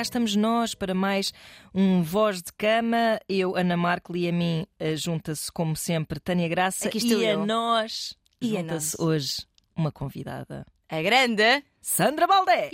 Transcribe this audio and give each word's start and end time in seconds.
cá 0.00 0.02
estamos 0.02 0.34
nós 0.34 0.74
para 0.74 0.94
mais 0.94 1.30
um 1.74 2.02
Voz 2.02 2.40
de 2.40 2.50
Cama. 2.54 3.20
Eu, 3.28 3.54
Ana 3.54 3.76
Marco 3.76 4.16
e 4.16 4.26
a 4.26 4.32
mim 4.32 4.66
eh, 4.78 4.96
junta-se, 4.96 5.52
como 5.52 5.76
sempre, 5.76 6.18
Tânia 6.18 6.48
Graça. 6.48 6.88
Aqui 6.88 6.96
estou 6.96 7.20
e 7.20 7.26
a 7.26 7.32
eu. 7.32 7.44
nós 7.44 8.14
E 8.40 8.56
a 8.56 8.60
junta-se 8.62 8.98
nós. 8.98 9.06
hoje 9.06 9.46
uma 9.76 9.92
convidada. 9.92 10.66
A 10.88 11.02
grande. 11.02 11.62
Sandra 11.82 12.26
Baldé! 12.26 12.70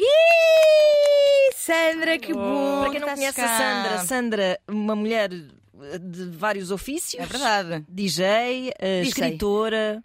Sandra, 1.52 2.16
que 2.16 2.32
bom. 2.32 2.82
Para 2.82 2.90
quem 2.92 3.00
não 3.00 3.08
conhece 3.08 3.40
a. 3.40 3.58
Sandra, 3.58 3.98
Sandra, 4.04 4.60
uma 4.68 4.94
mulher 4.94 5.32
eh, 5.32 5.98
de 5.98 6.26
vários 6.26 6.70
ofícios. 6.70 7.20
É 7.20 7.26
verdade. 7.26 7.84
DJ, 7.88 8.72
eh, 8.78 9.02
DJ. 9.02 9.08
escritora, 9.08 10.00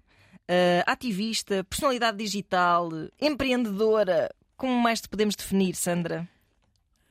eh, 0.48 0.84
ativista, 0.88 1.64
personalidade 1.66 2.18
digital, 2.18 2.90
empreendedora. 3.22 4.28
Como 4.58 4.74
mais 4.74 5.02
te 5.02 5.08
podemos 5.08 5.36
definir, 5.36 5.76
Sandra? 5.76 6.28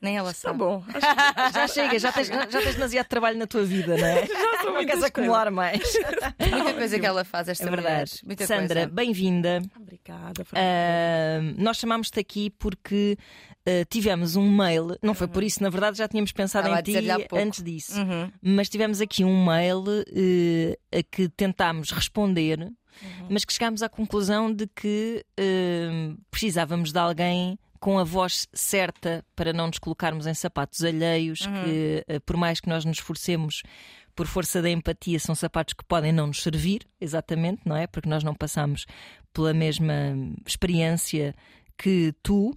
Nem 0.01 0.17
ela 0.17 0.29
Tá 0.33 0.35
sabe. 0.35 0.59
bom. 0.59 0.83
Já 1.55 1.69
chega, 1.69 1.99
já 1.99 2.11
tens, 2.11 2.29
já 2.29 2.47
tens 2.47 2.75
demasiado 2.75 3.07
trabalho 3.07 3.39
na 3.39 3.47
tua 3.47 3.65
vida, 3.65 3.97
não 3.99 4.07
é? 4.07 4.25
Já 4.27 4.63
são 4.63 4.73
Não 4.73 4.85
queres 4.87 5.03
acumular 5.03 5.51
mais. 5.51 5.81
Muita 6.51 6.75
coisa 6.75 6.99
que 6.99 7.05
ela 7.07 7.25
faz 7.25 7.49
esta 7.49 7.67
É 7.67 7.71
verdade. 7.71 7.93
mulher. 7.95 8.09
Muita 8.25 8.47
Sandra, 8.47 8.87
bem-vinda. 8.87 9.61
Obrigada. 9.79 10.43
Ah, 10.55 11.41
nós 11.59 11.77
chamámos-te 11.77 12.19
aqui 12.19 12.49
porque 12.51 13.19
ah, 13.67 13.85
tivemos 13.91 14.37
um 14.37 14.51
mail, 14.51 14.97
não 15.03 15.13
foi 15.13 15.29
por 15.29 15.43
isso, 15.43 15.63
na 15.63 15.69
verdade 15.69 15.99
já 15.99 16.09
tínhamos 16.09 16.33
pensado 16.33 16.67
Estava 16.69 16.77
a 16.77 16.81
em 16.81 17.19
ti 17.19 17.27
antes 17.37 17.63
disso, 17.63 18.01
Uhum. 18.01 18.31
mas 18.43 18.69
tivemos 18.71 19.01
aqui 19.03 19.23
um 19.25 19.45
mail 19.45 19.85
eh, 20.15 20.79
a 20.99 21.03
que 21.03 21.29
tentámos 21.29 21.91
responder, 21.91 22.59
Uhum. 23.03 23.27
mas 23.31 23.45
que 23.45 23.53
chegámos 23.53 23.83
à 23.83 23.89
conclusão 23.89 24.53
de 24.53 24.67
que 24.67 25.25
eh, 25.39 26.13
precisávamos 26.31 26.91
de 26.93 26.99
alguém 26.99 27.59
com 27.81 27.99
a 27.99 28.05
voz 28.05 28.47
certa 28.53 29.25
para 29.35 29.53
não 29.53 29.67
nos 29.69 29.79
colocarmos 29.79 30.27
em 30.27 30.35
sapatos 30.35 30.85
alheios, 30.85 31.41
Uhum. 31.41 31.65
que 31.65 32.05
eh, 32.07 32.19
por 32.21 32.37
mais 32.37 32.61
que 32.61 32.69
nós 32.69 32.85
nos 32.85 32.99
esforcemos 32.99 33.63
por 34.15 34.27
força 34.27 34.61
da 34.61 34.69
empatia, 34.69 35.19
são 35.19 35.35
sapatos 35.35 35.73
que 35.73 35.85
podem 35.85 36.13
não 36.13 36.27
nos 36.27 36.43
servir, 36.43 36.83
exatamente, 37.01 37.63
não 37.65 37.75
é? 37.77 37.87
Porque 37.87 38.09
nós 38.09 38.23
não 38.23 38.35
passamos 38.35 38.85
pela 39.33 39.55
mesma 39.55 39.95
experiência 40.47 41.35
que 41.79 42.13
tu 42.23 42.55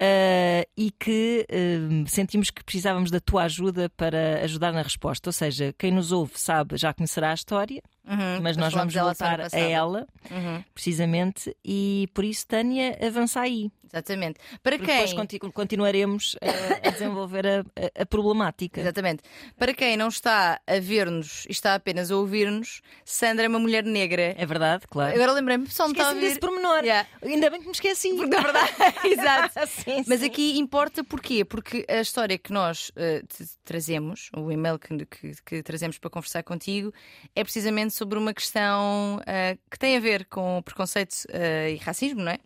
eh, 0.00 0.66
e 0.76 0.90
que 0.90 1.46
eh, 1.48 1.78
sentimos 2.08 2.50
que 2.50 2.64
precisávamos 2.64 3.10
da 3.12 3.20
tua 3.20 3.44
ajuda 3.44 3.88
para 3.96 4.42
ajudar 4.42 4.72
na 4.72 4.82
resposta. 4.82 5.28
Ou 5.28 5.32
seja, 5.32 5.72
quem 5.78 5.92
nos 5.92 6.10
ouve 6.10 6.32
sabe, 6.36 6.76
já 6.76 6.92
conhecerá 6.92 7.30
a 7.30 7.34
história, 7.34 7.80
Uhum. 8.06 8.42
mas 8.42 8.56
nós 8.56 8.72
vamos 8.74 8.92
voltar 8.94 9.40
a 9.40 9.58
ela, 9.58 10.06
Uhum. 10.30 10.62
precisamente, 10.74 11.56
e 11.64 12.08
por 12.12 12.24
isso, 12.24 12.46
Tânia, 12.46 12.98
avança 13.00 13.40
aí. 13.40 13.70
Exatamente. 13.86 14.40
Para 14.60 14.76
Porque 14.76 14.90
quem? 14.90 15.04
depois 15.06 15.12
conti- 15.12 15.38
continuaremos 15.38 16.34
a, 16.42 16.88
a 16.88 16.90
desenvolver 16.90 17.46
a, 17.46 17.60
a- 18.02 18.04
problemática. 18.06 18.80
Exatamente. 18.80 19.22
Para 19.56 19.72
quem 19.72 19.96
não 19.96 20.08
está 20.08 20.60
a 20.66 20.80
ver-nos 20.80 21.44
e 21.48 21.52
está 21.52 21.76
apenas 21.76 22.10
a 22.10 22.16
ouvir-nos, 22.16 22.80
Sandra 23.04 23.44
é 23.44 23.48
uma 23.48 23.60
mulher 23.60 23.84
negra. 23.84 24.34
É 24.36 24.44
verdade, 24.44 24.84
claro. 24.88 25.14
Agora 25.14 25.30
lembrei-me, 25.34 25.66
pessoal 25.66 25.88
não 25.88 25.92
está 25.92 26.08
a 26.08 26.12
Esqueci-me 26.12 26.24
ouvir. 26.26 26.28
desse 26.28 26.40
pormenor. 26.40 26.82
Yeah. 26.84 27.08
Ainda 27.22 27.50
bem 27.50 27.60
que 27.60 27.66
me 27.66 27.72
esqueci. 27.72 28.14
Porque 28.14 28.34
na 28.34 28.40
verdade, 28.42 28.72
exato. 29.06 29.60
Sim, 29.70 30.02
Mas 30.08 30.20
sim. 30.20 30.26
aqui 30.26 30.58
importa 30.58 31.04
porquê? 31.04 31.44
Porque 31.44 31.84
a 31.88 32.00
história 32.00 32.36
que 32.36 32.52
nós 32.52 32.90
te- 33.28 33.46
trazemos, 33.64 34.28
o 34.36 34.50
e-mail 34.50 34.76
que, 34.76 35.06
que- 35.06 35.34
que 35.46 35.62
trazemos 35.62 35.98
para 35.98 36.10
conversar 36.10 36.42
contigo, 36.42 36.92
é 37.36 37.44
precisamente 37.44 37.93
sobre 37.94 38.18
uma 38.18 38.34
questão 38.34 39.20
eh, 39.26 39.56
que 39.70 39.78
tem 39.78 39.96
a 39.96 40.00
ver 40.00 40.26
com 40.26 40.60
preconceito 40.64 41.14
eh, 41.30 41.72
e 41.72 41.76
racismo, 41.76 42.20
não 42.22 42.32
é? 42.32 42.38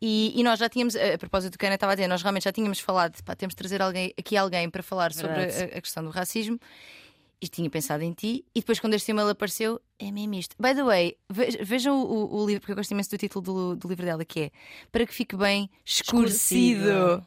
E, 0.00 0.32
e 0.38 0.42
nós 0.42 0.58
já 0.58 0.68
tínhamos, 0.68 0.94
eh, 0.94 1.14
a 1.14 1.18
propósito 1.18 1.52
do 1.52 1.58
que 1.58 1.64
a 1.64 1.68
Ana 1.68 1.74
estava 1.76 1.92
a 1.92 1.94
dizer, 1.94 2.08
nós 2.08 2.20
realmente 2.22 2.44
já 2.44 2.52
tínhamos 2.52 2.78
falado, 2.80 3.20
pá, 3.22 3.34
temos 3.34 3.52
de 3.54 3.56
trazer 3.56 3.80
alguém, 3.82 4.12
aqui 4.18 4.36
alguém 4.36 4.68
para 4.68 4.82
falar 4.82 5.12
sobre 5.12 5.32
Verdade. 5.34 5.74
a, 5.74 5.78
a 5.78 5.80
questão 5.80 6.02
do 6.04 6.10
racismo. 6.10 6.58
E 7.40 7.46
tinha 7.46 7.70
pensado 7.70 8.02
em 8.02 8.12
ti, 8.12 8.44
e 8.52 8.58
depois, 8.58 8.80
quando 8.80 8.94
este 8.94 9.12
e-mail 9.12 9.28
apareceu, 9.28 9.80
é 9.96 10.10
mesmo 10.10 10.34
isto. 10.34 10.56
By 10.60 10.74
the 10.74 10.82
way, 10.82 11.16
ve- 11.30 11.56
vejam 11.62 11.96
o, 12.02 12.04
o- 12.34 12.42
o 12.42 12.46
livro, 12.46 12.62
porque 12.62 12.72
eu 12.72 12.76
gosto 12.76 12.90
imenso 12.90 13.10
do 13.10 13.16
título 13.16 13.44
do, 13.44 13.76
do 13.76 13.88
livro 13.88 14.04
dela, 14.04 14.24
que 14.24 14.40
é 14.40 14.50
Para 14.90 15.06
que 15.06 15.14
fique 15.14 15.36
bem 15.36 15.70
escurecido. 15.86 16.80
Escurecido. 16.88 17.24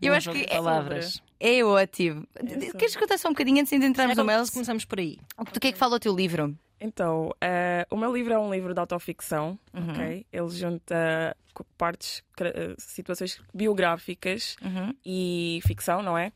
Eu 0.00 0.14
acho 0.14 0.30
que 0.30 0.42
é, 0.42 0.46
palavras. 0.46 1.20
é 1.40 1.64
ótimo. 1.64 2.28
sobre. 2.38 2.72
Queres 2.78 2.94
contar 2.96 3.18
só 3.18 3.26
um 3.28 3.32
bocadinho 3.32 3.60
antes 3.60 3.76
de 3.76 3.84
entrarmos 3.84 4.16
no 4.16 4.24
mail? 4.24 4.44
Começamos 4.52 4.84
por 4.84 5.00
aí. 5.00 5.18
Do 5.52 5.58
que 5.58 5.66
é 5.66 5.72
que 5.72 5.78
fala 5.78 5.96
o 5.96 6.00
teu 6.00 6.14
livro? 6.14 6.56
Então, 6.80 7.30
eh, 7.40 7.86
o 7.90 7.96
meu 7.96 8.12
livro 8.14 8.32
é 8.32 8.38
um 8.38 8.52
livro 8.52 8.72
de 8.72 8.80
autoficção, 8.80 9.58
Uhum. 9.74 9.90
ok? 9.90 10.26
Ele 10.32 10.48
junta 10.48 11.36
partes, 11.76 12.22
eh, 12.40 12.74
situações 12.78 13.40
biográficas 13.52 14.56
Uhum. 14.62 14.94
e 15.04 15.60
ficção, 15.66 16.02
não 16.02 16.16
é? 16.16 16.32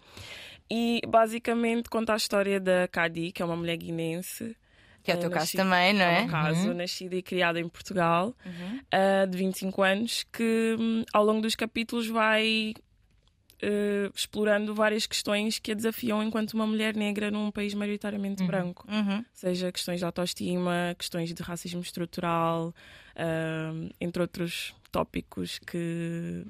E 0.71 1.01
basicamente 1.09 1.89
conta 1.89 2.13
a 2.13 2.17
história 2.17 2.61
da 2.61 2.87
Cadi, 2.89 3.33
que 3.33 3.43
é 3.43 3.45
uma 3.45 3.57
mulher 3.57 3.77
guinense. 3.77 4.57
Que 5.03 5.11
é 5.11 5.15
o 5.15 5.17
Eu 5.17 5.21
teu 5.21 5.31
caso 5.31 5.45
nasci- 5.45 5.57
também, 5.59 5.93
não 5.93 6.05
É 6.07 6.21
é? 6.21 6.23
um 6.23 6.29
caso, 6.29 6.73
nascida 6.75 7.15
e 7.15 7.23
criada 7.23 7.61
em 7.61 7.69
Portugal, 7.69 8.35
Uhum. 8.45 8.81
ah, 8.91 9.27
de 9.27 9.37
25 9.37 9.83
anos, 9.83 10.25
que 10.33 10.77
hum, 10.81 11.05
ao 11.13 11.23
longo 11.25 11.43
dos 11.43 11.55
capítulos 11.55 12.07
vai 12.09 12.73
eh, 13.63 14.11
explorando 14.15 14.75
várias 14.75 15.07
questões 15.07 15.59
que 15.59 15.73
a 15.73 15.75
desafiam 15.75 16.23
enquanto 16.23 16.55
uma 16.55 16.67
mulher 16.67 16.95
negra 16.97 17.31
num 17.31 17.51
país 17.51 17.75
maioritariamente 17.75 18.45
branco. 18.45 18.87
Uhum. 18.91 19.25
Seja 19.33 19.71
questões 19.73 19.99
de 20.01 20.05
autoestima, 20.05 20.95
questões 20.99 21.33
de 21.33 21.43
racismo 21.43 21.81
estrutural, 21.81 22.75
ah, 23.17 23.73
entre 24.01 24.23
outros 24.23 24.75
tópicos 24.93 25.59
que 25.61 26.45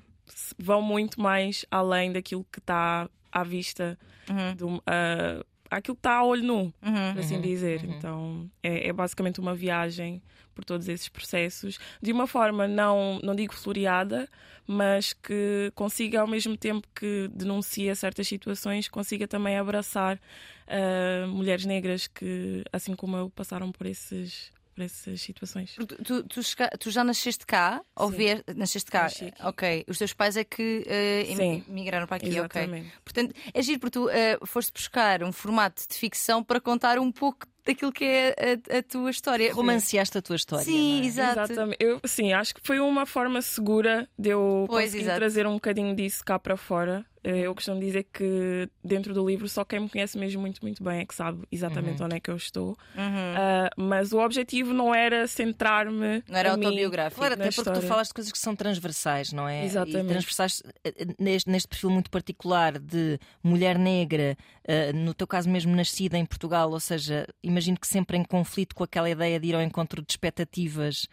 vão 0.58 0.80
muito 0.82 1.20
mais 1.20 1.64
além 1.70 2.12
daquilo 2.12 2.44
que 2.50 2.58
está 2.58 3.08
à 3.32 3.42
vista, 3.44 3.98
Uhum. 4.30 4.54
do, 4.56 4.82
ah, 4.86 5.44
aquilo 5.76 5.94
que 5.96 6.00
está 6.00 6.16
a 6.16 6.24
olho 6.24 6.42
nu 6.42 6.60
Uhum. 6.82 7.12
por 7.12 7.20
assim 7.20 7.40
dizer. 7.40 7.84
Então 7.84 8.50
é, 8.62 8.88
é 8.88 8.92
basicamente 8.92 9.40
uma 9.40 9.54
viagem 9.54 10.22
por 10.54 10.64
todos 10.64 10.88
esses 10.88 11.08
processos, 11.08 11.78
de 12.00 12.12
uma 12.12 12.26
forma 12.28 12.68
não, 12.68 13.18
não 13.24 13.34
digo 13.34 13.52
floreada, 13.52 14.28
mas 14.66 15.12
que 15.12 15.72
consiga 15.74 16.20
ao 16.20 16.28
mesmo 16.28 16.56
tempo 16.56 16.86
que 16.94 17.28
denuncia 17.34 17.92
certas 17.96 18.28
situações, 18.28 18.88
consiga 18.88 19.26
também 19.26 19.58
abraçar 19.58 20.20
ah, 20.68 21.26
mulheres 21.26 21.64
negras 21.66 22.06
que, 22.06 22.62
assim 22.72 22.94
como 22.94 23.16
eu, 23.16 23.28
passaram 23.30 23.72
por 23.72 23.84
esses 23.86 24.52
por 24.74 24.82
essas 24.82 25.20
situações. 25.20 25.74
Tu, 26.04 26.22
tu, 26.24 26.42
chega- 26.42 26.70
tu 26.78 26.90
já 26.90 27.04
nasceste 27.04 27.46
cá? 27.46 27.80
Ou 27.96 28.10
Sim. 28.10 28.16
ver, 28.16 28.44
nasceste 28.54 28.90
cá? 28.90 29.02
Nasci. 29.04 29.32
Ok. 29.40 29.84
Os 29.88 29.98
teus 29.98 30.12
pais 30.12 30.36
é 30.36 30.44
que 30.44 30.84
em- 31.28 31.36
Sim. 31.36 31.64
migraram 31.68 32.06
para 32.06 32.16
aqui, 32.16 32.28
ok. 32.40 32.62
Exatamente. 32.62 32.92
Portanto, 33.04 33.34
é 33.52 33.62
giro 33.62 33.78
porque 33.80 33.98
tu 33.98 34.08
eh, 34.10 34.38
foste 34.44 34.72
buscar 34.72 35.22
um 35.22 35.32
formato 35.32 35.82
de 35.88 35.94
ficção 35.96 36.42
para 36.42 36.60
contar 36.60 36.98
um 36.98 37.10
pouco 37.12 37.46
daquilo 37.64 37.92
que 37.92 38.04
é 38.04 38.34
a, 38.72 38.78
a 38.78 38.82
tua 38.82 39.10
história. 39.10 39.52
Romanceaste 39.54 40.18
a 40.18 40.22
tua 40.22 40.36
história. 40.36 40.64
Sim, 40.64 41.02
é? 41.02 41.06
exato. 41.06 41.52
Exatamente. 41.52 41.76
Eu, 41.80 42.00
sim, 42.04 42.32
acho 42.32 42.54
que 42.54 42.60
foi 42.62 42.78
uma 42.80 43.06
forma 43.06 43.40
segura 43.40 44.08
de 44.18 44.30
eu 44.30 44.64
Pois, 44.68 44.86
conseguir 44.86 45.04
exato. 45.04 45.18
trazer 45.18 45.46
um 45.46 45.54
bocadinho 45.54 45.94
disso 45.94 46.22
cá 46.24 46.38
para 46.38 46.56
fora. 46.56 47.06
Eh, 47.24 47.40
Eu 47.40 47.54
costumo 47.54 47.80
dizer 47.80 48.06
que 48.12 48.68
dentro 48.84 49.14
do 49.14 49.26
livro 49.26 49.48
só 49.48 49.64
quem 49.64 49.80
me 49.80 49.88
conhece 49.88 50.18
mesmo 50.18 50.42
muito, 50.42 50.60
muito 50.62 50.84
bem 50.84 51.00
é 51.00 51.06
que 51.06 51.14
sabe 51.14 51.42
exatamente 51.50 52.02
onde 52.02 52.16
é 52.16 52.20
que 52.20 52.30
eu 52.30 52.36
estou. 52.36 52.76
Uhum. 52.94 53.34
Ah, 53.36 53.70
mas 53.76 54.12
o 54.12 54.18
objetivo 54.18 54.74
não 54.74 54.94
era 54.94 55.26
centrar-me. 55.26 56.22
Não 56.28 56.38
era 56.38 56.52
autobiográfico. 56.52 57.18
Claro, 57.18 57.34
até 57.34 57.44
porque 57.44 57.56
tu 57.56 57.70
história. 57.70 57.88
falas 57.88 58.08
de 58.08 58.14
coisas 58.14 58.30
que 58.32 58.38
são 58.38 58.54
transversais, 58.54 59.32
não 59.32 59.48
é? 59.48 59.64
Exatamente. 59.64 60.04
E 60.04 60.08
transversais 60.08 60.62
eh, 60.84 60.94
eh, 60.98 61.06
neste, 61.18 61.50
neste 61.50 61.68
perfil 61.68 61.90
muito 61.90 62.10
particular 62.10 62.78
de 62.78 63.18
mulher 63.42 63.78
negra, 63.78 64.36
eh, 64.62 64.92
no 64.92 65.14
teu 65.14 65.26
caso 65.26 65.48
mesmo 65.48 65.74
nascida 65.74 66.18
em 66.18 66.26
Portugal, 66.26 66.70
ou 66.70 66.80
seja, 66.80 67.26
imagino 67.42 67.78
que 67.80 67.86
sempre 67.86 68.18
em 68.18 68.24
conflito 68.24 68.74
com 68.74 68.84
aquela 68.84 69.08
ideia 69.08 69.40
de 69.40 69.48
ir 69.48 69.54
ao 69.54 69.62
encontro 69.62 70.02
de 70.02 70.12
expectativas 70.12 71.08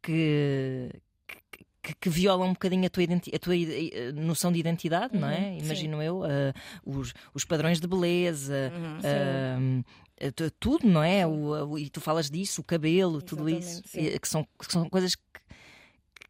que. 0.00 0.90
Que- 1.86 1.94
Que, 1.94 2.10
violam 2.10 2.48
um 2.48 2.52
bocadinho 2.52 2.84
a 2.84 2.90
tua, 2.90 3.04
a 3.04 3.38
tua 3.38 3.56
eh, 3.56 4.10
noção 4.12 4.50
de 4.50 4.58
identidade, 4.58 5.16
não 5.16 5.28
é? 5.28 5.38
Uhum, 5.52 5.58
sim. 5.60 5.64
Imagino 5.66 6.02
eu, 6.02 6.24
eh, 6.24 6.52
os, 6.84 7.14
os 7.32 7.44
padrões 7.44 7.80
de 7.80 7.86
beleza, 7.86 8.72
Uhum. 8.74 9.84
Tu- 10.34 10.50
tudo, 10.58 10.88
não 10.88 11.02
é? 11.02 11.26
O, 11.26 11.72
o- 11.72 11.78
e 11.78 11.90
tu 11.90 12.00
falas 12.00 12.30
disso, 12.30 12.62
o 12.62 12.64
cabelo, 12.64 13.20
tudo 13.20 13.48
isso, 13.50 13.82
sim. 13.86 14.06
eh, 14.06 14.18
que 14.18 14.26
são, 14.26 14.44
que 14.58 14.72
são 14.72 14.88
coisas 14.88 15.14
que, 15.14 15.22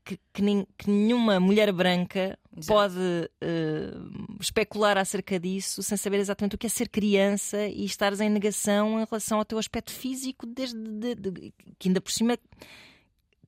que, 0.04 0.18
que 0.34 0.42
nin- 0.42 0.66
que 0.76 0.90
nenhuma 0.90 1.38
mulher 1.38 1.72
branca 1.72 2.36
Exato. 2.56 2.66
pode 2.66 2.98
eh, 3.40 3.92
especular 4.40 4.98
acerca 4.98 5.38
disso 5.38 5.82
sem 5.84 5.96
saber 5.96 6.18
exatamente 6.18 6.56
o 6.56 6.58
que 6.58 6.66
é 6.66 6.70
ser 6.70 6.88
criança 6.88 7.64
e 7.68 7.84
estares 7.84 8.20
em 8.20 8.28
negação 8.28 9.00
em 9.00 9.04
relação 9.08 9.38
ao 9.38 9.44
teu 9.44 9.56
aspecto 9.58 9.92
físico, 9.92 10.46
desde 10.46 10.76
de- 10.76 11.14
de- 11.14 11.52
que 11.78 11.88
ainda 11.88 12.00
por 12.00 12.10
cima 12.10 12.36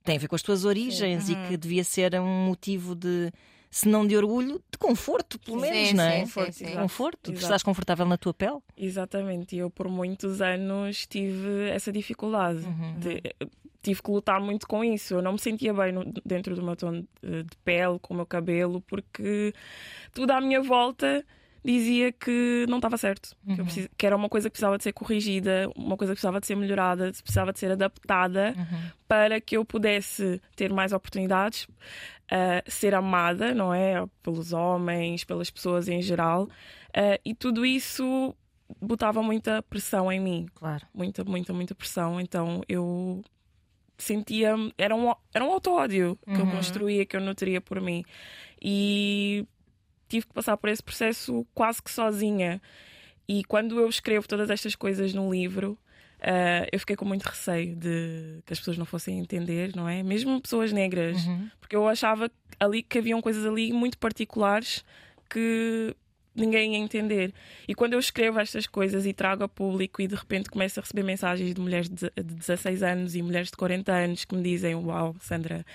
tem 0.08 0.16
a 0.16 0.20
ver 0.20 0.26
com 0.28 0.34
as 0.36 0.42
tuas 0.42 0.64
origens 0.64 1.28
Uhum. 1.28 1.44
e 1.44 1.48
que 1.48 1.56
devia 1.58 1.84
ser 1.84 2.14
um 2.18 2.46
motivo 2.46 2.94
de. 2.94 3.30
Se 3.70 3.86
não 3.86 4.06
de 4.06 4.16
orgulho, 4.16 4.62
de 4.72 4.78
conforto, 4.78 5.38
pelo 5.38 5.60
Sim, 5.60 5.70
menos, 5.70 5.88
sim, 5.90 5.94
não 5.96 6.04
é? 6.04 6.12
sim, 6.12 6.20
Conforto, 6.22 6.52
sim. 6.54 6.64
exato. 6.64 6.80
Conforto, 6.80 7.32
tu 7.32 7.38
estás 7.38 7.62
confortável 7.62 8.06
na 8.06 8.16
tua 8.16 8.32
pele? 8.32 8.58
Exatamente. 8.74 9.54
E 9.54 9.58
eu, 9.58 9.68
por 9.70 9.86
muitos 9.90 10.40
anos, 10.40 11.06
tive 11.06 11.68
essa 11.68 11.92
dificuldade. 11.92 12.60
De- 12.98 13.20
tive 13.82 14.02
que 14.02 14.10
lutar 14.10 14.40
muito 14.40 14.66
com 14.66 14.82
isso. 14.82 15.14
Eu 15.16 15.22
não 15.22 15.32
me 15.32 15.38
sentia 15.38 15.74
bem 15.74 15.92
no- 15.92 16.10
dentro 16.24 16.54
do 16.56 16.62
meu 16.62 16.74
tom 16.76 16.92
de, 17.22 17.42
de 17.42 17.56
pele, 17.62 17.98
com 18.00 18.14
o 18.14 18.16
meu 18.16 18.24
cabelo, 18.24 18.80
porque 18.80 19.52
tudo 20.14 20.30
à 20.30 20.40
minha 20.40 20.62
volta 20.62 21.22
dizia 21.72 22.12
que 22.12 22.64
não 22.68 22.78
estava 22.78 22.96
certo, 22.96 23.36
que, 23.44 23.50
Uhum. 23.60 23.64
precis- 23.64 23.88
que 23.96 24.06
era 24.06 24.16
uma 24.16 24.28
coisa 24.28 24.48
que 24.48 24.52
precisava 24.52 24.76
de 24.78 24.84
ser 24.84 24.92
corrigida, 24.92 25.70
uma 25.76 25.96
coisa 25.96 26.12
que 26.12 26.16
precisava 26.16 26.40
de 26.40 26.46
ser 26.46 26.56
melhorada, 26.56 27.10
precisava 27.22 27.52
de 27.52 27.58
ser 27.58 27.70
adaptada 27.72 28.54
Uhum. 28.56 28.90
para 29.06 29.40
que 29.40 29.56
eu 29.56 29.64
pudesse 29.64 30.40
ter 30.56 30.72
mais 30.72 30.92
oportunidades, 30.92 31.66
ah, 32.30 32.62
ser 32.66 32.94
amada, 32.94 33.54
não 33.54 33.72
é? 33.74 34.04
Pelos 34.22 34.52
homens, 34.52 35.24
pelas 35.24 35.50
pessoas 35.50 35.88
em 35.88 36.00
geral. 36.02 36.48
Ah, 36.94 37.18
e 37.24 37.34
tudo 37.34 37.64
isso 37.66 38.34
botava 38.80 39.22
muita 39.22 39.62
pressão 39.62 40.10
em 40.12 40.20
mim, 40.20 40.46
Claro. 40.54 40.86
muita, 40.94 41.24
muita, 41.24 41.52
muita 41.52 41.74
pressão. 41.74 42.20
Então 42.20 42.62
eu 42.68 43.22
sentia. 43.96 44.54
Era 44.76 44.94
um, 44.94 45.12
era 45.34 45.44
um 45.44 45.50
auto-ódio 45.52 46.18
que 46.24 46.30
eu 46.40 46.44
Uhum. 46.44 46.50
construía, 46.50 47.04
que 47.06 47.16
eu 47.16 47.20
nutria 47.20 47.60
por 47.60 47.80
mim. 47.80 48.04
E 48.60 49.46
tive 50.08 50.26
que 50.26 50.32
passar 50.32 50.56
por 50.56 50.68
esse 50.70 50.82
processo 50.82 51.46
quase 51.54 51.82
que 51.82 51.90
sozinha. 51.90 52.60
E 53.28 53.44
quando 53.44 53.78
eu 53.78 53.88
escrevo 53.88 54.26
todas 54.26 54.48
estas 54.50 54.74
coisas 54.74 55.12
no 55.14 55.30
livro, 55.30 55.78
ah, 56.20 56.66
eu 56.72 56.78
fiquei 56.80 56.96
com 56.96 57.04
muito 57.04 57.24
receio 57.24 57.76
de 57.76 58.40
que 58.46 58.52
as 58.52 58.58
pessoas 58.58 58.78
não 58.78 58.86
fossem 58.86 59.18
entender, 59.18 59.74
não 59.76 59.88
é? 59.88 60.02
Mesmo 60.02 60.40
pessoas 60.40 60.72
negras, 60.72 61.24
Uhum. 61.26 61.48
porque 61.60 61.76
eu 61.76 61.86
achava 61.86 62.30
ali 62.58 62.82
que 62.82 62.98
haviam 62.98 63.20
coisas 63.20 63.44
ali 63.46 63.72
muito 63.72 63.98
particulares 63.98 64.84
que 65.30 65.94
ninguém 66.34 66.72
ia 66.74 66.78
entender. 66.78 67.32
E 67.66 67.74
quando 67.74 67.92
eu 67.94 67.98
escrevo 67.98 68.38
estas 68.40 68.66
coisas 68.66 69.04
e 69.06 69.12
trago 69.12 69.44
a 69.44 69.48
público 69.48 70.00
e 70.00 70.06
de 70.06 70.14
repente 70.14 70.48
começo 70.48 70.78
a 70.78 70.82
receber 70.82 71.02
mensagens 71.02 71.52
de 71.54 71.60
mulheres 71.60 71.88
de 71.88 72.10
de 72.16 72.22
16 72.34 72.82
anos 72.82 73.14
e 73.14 73.22
mulheres 73.22 73.50
de 73.50 73.56
40 73.56 73.92
anos 73.92 74.24
que 74.24 74.34
me 74.34 74.42
dizem: 74.42 74.74
Uau, 74.74 75.14
Sandra, 75.20 75.66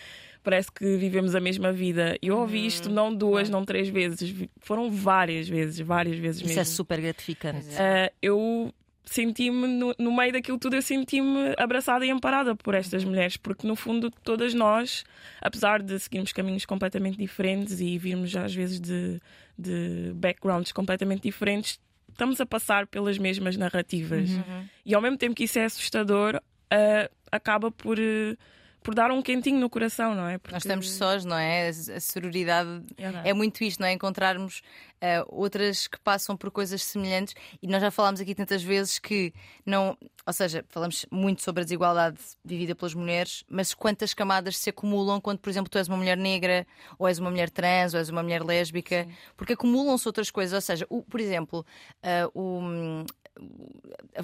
parece 0.43 0.71
que 0.71 0.97
vivemos 0.97 1.33
a 1.35 1.39
mesma 1.39 1.71
vida. 1.71 2.17
Eu 2.21 2.37
ouvi 2.37 2.65
isto 2.65 2.89
não 2.89 3.13
duas, 3.13 3.49
não 3.49 3.63
três 3.63 3.87
vezes, 3.89 4.33
foram 4.59 4.91
várias 4.91 5.47
vezes, 5.47 5.79
várias 5.79 6.17
vezes 6.17 6.41
Isso 6.41 6.47
mesmo. 6.49 6.61
é 6.61 6.65
super 6.65 7.01
gratificante. 7.01 7.65
É. 7.75 8.05
Ah, 8.05 8.11
eu 8.21 8.73
senti-me 9.05 9.67
no, 9.67 9.93
no 9.97 10.15
meio 10.15 10.33
daquilo 10.33 10.57
tudo, 10.57 10.75
eu 10.75 10.81
senti-me 10.81 11.53
abraçada 11.57 12.05
e 12.05 12.11
amparada 12.11 12.55
por 12.55 12.73
estas 12.73 13.03
mulheres, 13.03 13.37
porque 13.37 13.67
no 13.67 13.75
fundo 13.75 14.09
todas 14.23 14.53
nós, 14.53 15.03
apesar 15.41 15.81
de 15.81 15.97
seguirmos 15.99 16.31
caminhos 16.31 16.65
completamente 16.65 17.17
diferentes 17.17 17.79
e 17.79 17.97
virmos 17.97 18.35
às 18.35 18.53
vezes 18.53 18.79
de, 18.79 19.19
de 19.57 20.11
backgrounds 20.15 20.71
completamente 20.71 21.23
diferentes, 21.23 21.79
estamos 22.09 22.39
a 22.39 22.45
passar 22.45 22.87
pelas 22.87 23.17
mesmas 23.17 23.57
narrativas. 23.57 24.29
Uhum. 24.29 24.65
E 24.85 24.95
ao 24.95 25.01
mesmo 25.01 25.17
tempo 25.17 25.35
que 25.35 25.43
isso 25.43 25.59
é 25.59 25.65
assustador, 25.65 26.41
ah, 26.71 27.09
acaba 27.31 27.71
por, 27.71 27.99
eh, 27.99 28.37
por 28.83 28.93
dar 28.93 29.11
um 29.11 29.21
quentinho 29.21 29.59
no 29.59 29.69
coração, 29.69 30.13
não 30.13 30.27
é? 30.27 30.37
Porque- 30.37 30.53
Nós 30.53 30.63
estamos 30.63 30.91
sós, 30.91 31.23
não 31.25 31.37
é? 31.37 31.69
A 31.69 31.99
sororidade 31.99 32.83
É. 32.97 33.29
é 33.29 33.33
muito 33.33 33.63
isto, 33.63 33.79
não 33.79 33.87
é? 33.87 33.93
Encontrarmos 33.93 34.61
ah, 35.01 35.25
outras 35.27 35.87
que 35.87 35.99
passam 35.99 36.37
por 36.37 36.49
coisas 36.51 36.81
semelhantes 36.83 37.33
e 37.61 37.67
nós 37.67 37.81
já 37.81 37.91
falámos 37.91 38.21
aqui 38.21 38.33
tantas 38.35 38.63
vezes 38.63 38.99
que 38.99 39.33
não. 39.65 39.97
Ou 40.25 40.31
seja, 40.31 40.63
falamos 40.69 41.05
muito 41.11 41.41
sobre 41.41 41.61
a 41.61 41.63
desigualdade 41.65 42.17
vivida 42.45 42.73
pelas 42.73 42.93
mulheres, 42.93 43.43
mas 43.49 43.73
quantas 43.73 44.13
camadas 44.13 44.55
se 44.57 44.69
acumulam 44.69 45.19
quando, 45.19 45.39
por 45.39 45.49
exemplo, 45.49 45.69
tu 45.69 45.77
és 45.77 45.89
uma 45.89 45.97
mulher 45.97 46.15
negra, 46.17 46.65
ou 46.97 47.07
és 47.09 47.19
uma 47.19 47.29
mulher 47.29 47.49
trans, 47.49 47.93
ou 47.93 47.99
és 47.99 48.07
uma 48.07 48.23
mulher 48.23 48.41
lésbica, 48.43 49.05
porque 49.35 49.51
acumulam-se 49.53 50.07
outras 50.07 50.31
coisas. 50.31 50.53
Ou 50.53 50.61
seja, 50.61 50.85
o- 50.89 51.03
por 51.03 51.19
exemplo, 51.19 51.65
ah, 52.01 52.29
o. 52.33 53.03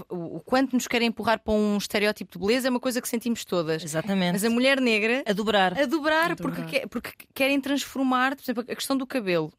O, 0.09 0.37
o 0.37 0.39
quanto 0.41 0.73
nos 0.73 0.87
querem 0.87 1.07
empurrar 1.07 1.39
para 1.39 1.53
um 1.53 1.77
estereótipo 1.77 2.31
de 2.31 2.39
beleza 2.39 2.67
é 2.67 2.71
uma 2.71 2.79
coisa 2.79 3.01
que 3.01 3.09
sentimos 3.09 3.43
todas. 3.43 3.83
Exatamente. 3.83 4.33
Mas 4.33 4.43
a 4.43 4.49
mulher 4.49 4.79
negra 4.79 5.23
A 5.25 5.33
dobrar. 5.33 5.79
a 5.79 5.85
dobrar, 5.85 6.31
A 6.31 6.35
porque, 6.35 6.87
porque 6.87 7.11
querem 7.33 7.59
transformar, 7.59 8.35
por 8.35 8.43
exemplo, 8.43 8.63
a 8.67 8.75
questão 8.75 8.95
do 8.95 9.07
cabelo. 9.07 9.51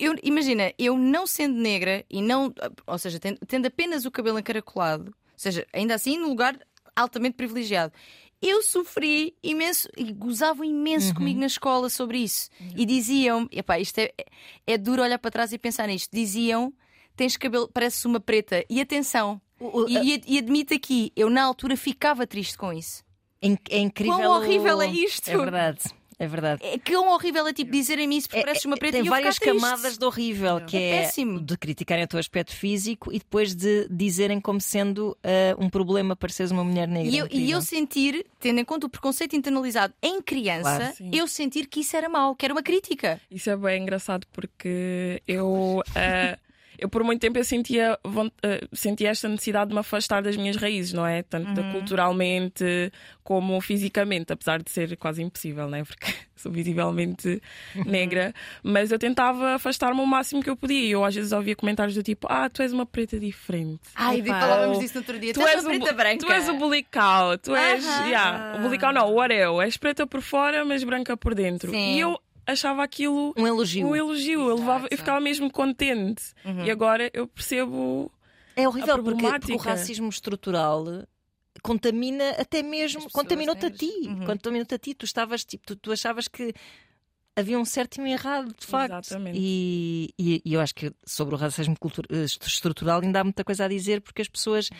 Eu, 0.00 0.14
imagina, 0.22 0.72
eu 0.78 0.96
não 0.98 1.26
sendo 1.26 1.56
negra 1.58 2.04
e 2.10 2.20
não, 2.20 2.52
ou 2.86 2.98
seja, 2.98 3.20
tendo, 3.20 3.38
tendo 3.46 3.66
apenas 3.66 4.04
o 4.04 4.10
cabelo 4.10 4.38
encaracolado, 4.38 5.06
ou 5.10 5.14
seja, 5.38 5.66
ainda 5.72 5.94
assim 5.94 6.18
num 6.18 6.28
lugar 6.28 6.58
altamente 6.94 7.34
privilegiado, 7.36 7.92
eu 8.42 8.62
sofri 8.62 9.34
imenso 9.42 9.88
e 9.96 10.12
gozavam 10.12 10.64
imenso 10.64 11.14
comigo 11.14 11.40
na 11.40 11.46
escola 11.46 11.88
sobre 11.88 12.18
isso. 12.18 12.50
E 12.76 12.84
diziam, 12.84 13.48
epá, 13.50 13.78
isto 13.78 13.98
é, 13.98 14.12
é 14.66 14.76
duro 14.76 15.02
olhar 15.02 15.18
para 15.18 15.30
trás 15.30 15.52
e 15.52 15.58
pensar 15.58 15.86
nisto. 15.86 16.10
Diziam, 16.12 16.72
tens 17.16 17.36
cabelo, 17.36 17.68
pareces 17.68 18.04
uma 18.04 18.20
preta. 18.20 18.64
E 18.68 18.80
atenção, 18.80 19.40
O- 19.58 19.86
e, 19.88 20.14
e, 20.16 20.22
e 20.26 20.38
admito 20.38 20.74
aqui, 20.74 21.12
eu 21.16 21.30
na 21.30 21.42
altura 21.42 21.76
ficava 21.76 22.26
triste 22.26 22.56
com 22.58 22.72
isso. 22.72 23.04
É 23.42 23.48
é 23.70 23.78
incrível. 23.78 24.16
Quão 24.16 24.36
horrível 24.42 24.80
é 24.82 24.86
isto? 24.88 25.30
É 25.30 25.36
verdade. 25.36 25.80
É 26.18 26.26
verdade. 26.26 26.64
É 26.64 26.78
que 26.78 26.94
é 26.94 26.98
um 26.98 27.10
horrível 27.10 27.46
é 27.46 27.52
tipo 27.52 27.70
dizerem-me 27.70 28.16
isso 28.16 28.26
porque 28.26 28.40
pareces 28.40 28.64
uma 28.64 28.78
preta 28.78 28.92
Tem 28.96 29.04
e 29.04 29.06
eu 29.06 29.10
várias 29.10 29.36
triste. 29.38 29.54
camadas 29.60 29.98
de 29.98 30.04
horrível, 30.06 30.62
que 30.62 30.74
É 30.74 30.80
é, 30.80 31.02
péssimo. 31.02 31.38
de 31.38 31.58
criticarem 31.58 32.04
o 32.04 32.08
teu 32.08 32.18
aspecto 32.18 32.56
físico 32.56 33.12
e 33.12 33.18
depois 33.18 33.54
de 33.54 33.86
dizerem 33.90 34.40
como 34.40 34.58
sendo 34.58 35.14
ah, 35.22 35.54
um 35.62 35.68
problema 35.68 36.16
para 36.16 36.30
seres 36.30 36.50
uma 36.52 36.64
mulher 36.64 36.88
negra. 36.88 37.10
E 37.12 37.18
eu, 37.18 37.28
e 37.30 37.50
eu 37.50 37.60
sentir, 37.60 38.24
tendo 38.40 38.58
em 38.58 38.64
conta 38.64 38.86
o 38.86 38.88
preconceito 38.88 39.36
internalizado 39.36 39.92
em 40.02 40.22
criança, 40.22 40.94
Claro. 40.96 41.10
Eu 41.14 41.28
sentir 41.28 41.66
que 41.66 41.80
isso 41.80 41.94
era 41.94 42.08
mau, 42.08 42.34
que 42.34 42.46
era 42.46 42.54
uma 42.54 42.62
crítica. 42.62 43.20
Isso 43.30 43.50
é 43.50 43.56
bem 43.56 43.82
engraçado 43.82 44.26
porque 44.32 45.22
eu, 45.28 45.82
eh, 45.94 46.38
eu 46.78 46.88
por 46.88 47.02
muito 47.04 47.20
tempo 47.20 47.38
eu 47.38 47.44
sentia, 47.44 47.98
eh, 48.42 48.60
sentia 48.72 49.10
esta 49.10 49.28
necessidade 49.28 49.68
de 49.68 49.74
me 49.74 49.80
afastar 49.80 50.22
das 50.22 50.36
minhas 50.36 50.56
raízes, 50.56 50.92
não 50.92 51.06
é? 51.06 51.22
Tanto 51.22 51.60
Uhum. 51.60 51.72
culturalmente 51.72 52.92
como 53.22 53.60
fisicamente, 53.60 54.32
apesar 54.32 54.62
de 54.62 54.70
ser 54.70 54.96
quase 54.96 55.22
impossível, 55.22 55.68
não 55.68 55.78
é? 55.78 55.84
Porque 55.84 56.06
sou 56.36 56.52
visivelmente 56.52 57.42
negra, 57.86 58.32
mas 58.62 58.92
eu 58.92 58.98
tentava 58.98 59.54
afastar-me 59.54 60.00
o 60.00 60.06
máximo 60.06 60.42
que 60.42 60.50
eu 60.50 60.56
podia. 60.56 60.80
E 60.86 60.90
eu 60.92 61.04
às 61.04 61.14
vezes 61.14 61.32
ouvia 61.32 61.56
comentários 61.56 61.94
do 61.94 62.02
tipo: 62.02 62.26
Ah, 62.30 62.48
tu 62.48 62.62
és 62.62 62.72
uma 62.72 62.86
preta 62.86 63.18
diferente. 63.18 63.80
Ai, 63.94 64.20
Epá. 64.20 64.40
falávamos 64.40 64.78
disso 64.78 64.94
no 64.94 65.00
outro 65.00 65.18
dia. 65.18 65.32
Tu, 65.34 65.40
és 65.40 65.64
uma 65.64 65.70
preta 65.70 65.92
branca. 65.92 66.26
tu 66.26 66.32
és 66.32 66.48
o 66.48 66.54
bulical, 66.54 67.38
tu 67.38 67.54
és. 67.54 67.84
Aham. 67.84 68.06
yeah, 68.08 68.58
o 68.58 68.62
bulical 68.62 68.92
não, 68.92 69.12
o 69.12 69.20
areu. 69.20 69.60
És 69.60 69.76
preta 69.76 70.06
por 70.06 70.20
fora, 70.22 70.64
mas 70.64 70.84
branca 70.84 71.16
por 71.16 71.34
dentro. 71.34 71.70
Sim. 71.72 71.96
E 71.96 72.00
eu 72.00 72.18
achava 72.46 72.82
aquilo 72.84 73.34
Um 73.36 73.46
elogio. 73.46 73.86
um 73.88 73.96
elogio. 73.96 74.48
Eu, 74.48 74.56
levava, 74.56 74.84
eu 74.84 74.86
Exato. 74.86 74.96
ficava 74.98 75.20
mesmo 75.20 75.50
contente. 75.50 76.22
Uhum. 76.44 76.64
E 76.64 76.70
agora 76.70 77.10
eu 77.12 77.26
percebo. 77.26 78.10
É 78.54 78.66
horrível 78.66 78.94
a 78.94 79.02
porque, 79.02 79.26
porque 79.28 79.52
o 79.52 79.56
racismo 79.58 80.08
estrutural 80.08 80.84
contamina 81.62 82.30
até 82.38 82.62
mesmo, 82.62 83.10
contaminou-te 83.10 83.66
a 83.66 83.70
ti. 83.70 83.90
Uhum. 84.04 84.24
Contaminou-te 84.24 84.74
a 84.74 84.78
ti. 84.78 84.94
Tu 84.94 85.04
estavas 85.04 85.44
tipo, 85.44 85.66
tu, 85.66 85.76
tu 85.76 85.92
achavas 85.92 86.28
que 86.28 86.52
havia 87.34 87.58
um 87.58 87.64
certo 87.64 87.98
e 87.98 88.00
um 88.00 88.06
errado, 88.06 88.54
de 88.58 88.66
facto. 88.66 89.06
Exatamente. 89.08 89.38
E, 89.38 90.10
e, 90.18 90.42
e 90.44 90.54
eu 90.54 90.60
acho 90.60 90.74
que 90.74 90.90
sobre 91.04 91.34
o 91.34 91.38
racismo 91.38 91.74
eh, 92.10 92.24
estru- 92.24 92.46
estrutural 92.48 93.00
ainda 93.02 93.20
há 93.20 93.24
muita 93.24 93.44
coisa 93.44 93.64
a 93.64 93.68
dizer 93.68 94.00
porque 94.00 94.22
as 94.22 94.28
pessoas 94.28 94.70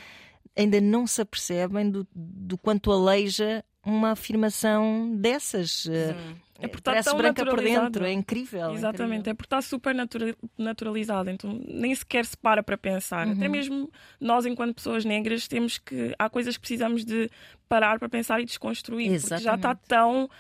ainda 0.57 0.81
não 0.81 1.07
se 1.07 1.21
apercebem 1.21 1.91
do, 1.91 2.07
do 2.15 2.57
quanto 2.57 2.91
aleija 2.91 3.63
uma 3.85 4.13
afirmação 4.13 5.15
dessas. 5.17 5.87
Eh, 5.87 6.15
É 6.59 6.67
porque 6.67 6.81
está 6.81 6.93
Parece 6.93 7.09
tão 7.09 7.19
branca 7.19 7.45
por 7.45 7.61
dentro, 7.61 8.05
é 8.05 8.13
incrível. 8.13 8.73
Exatamente, 8.73 9.29
é 9.29 9.35
porque 9.35 9.47
está 9.47 9.61
super 9.61 9.95
natura- 9.95 10.35
naturalizado, 10.57 11.31
então 11.31 11.61
nem 11.69 11.95
sequer 11.95 12.25
se 12.25 12.37
para 12.37 12.63
para 12.63 12.79
pensar. 12.79 13.29
Até 13.29 13.49
mesmo 13.49 13.91
nós, 14.21 14.47
enquanto 14.47 14.75
pessoas 14.75 15.05
negras, 15.05 15.47
temos 15.47 15.79
que. 15.79 16.15
Há 16.19 16.31
coisas 16.31 16.57
que 16.57 16.61
precisamos 16.61 17.05
de 17.05 17.31
parar 17.69 17.99
para 17.99 18.09
pensar 18.09 18.41
e 18.41 18.45
desconstruir, 18.45 19.11
porque 19.21 19.29
já 19.29 19.37
está 19.37 19.53
Exatamente. 19.55 19.81
tão. 19.89 20.31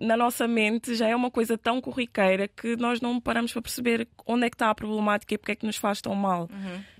Na 0.00 0.16
nossa 0.16 0.46
mente 0.46 0.94
já 0.94 1.08
é 1.08 1.14
uma 1.16 1.30
coisa 1.30 1.56
tão 1.58 1.80
corriqueira 1.80 2.46
que 2.48 2.76
nós 2.76 3.00
não 3.00 3.20
paramos 3.20 3.52
para 3.52 3.62
perceber 3.62 4.08
onde 4.26 4.46
é 4.46 4.50
que 4.50 4.54
está 4.54 4.70
a 4.70 4.74
problemática 4.74 5.34
e 5.34 5.38
porque 5.38 5.52
é 5.52 5.56
que 5.56 5.66
nos 5.66 5.76
faz 5.76 6.00
tão 6.00 6.14
mal. 6.14 6.48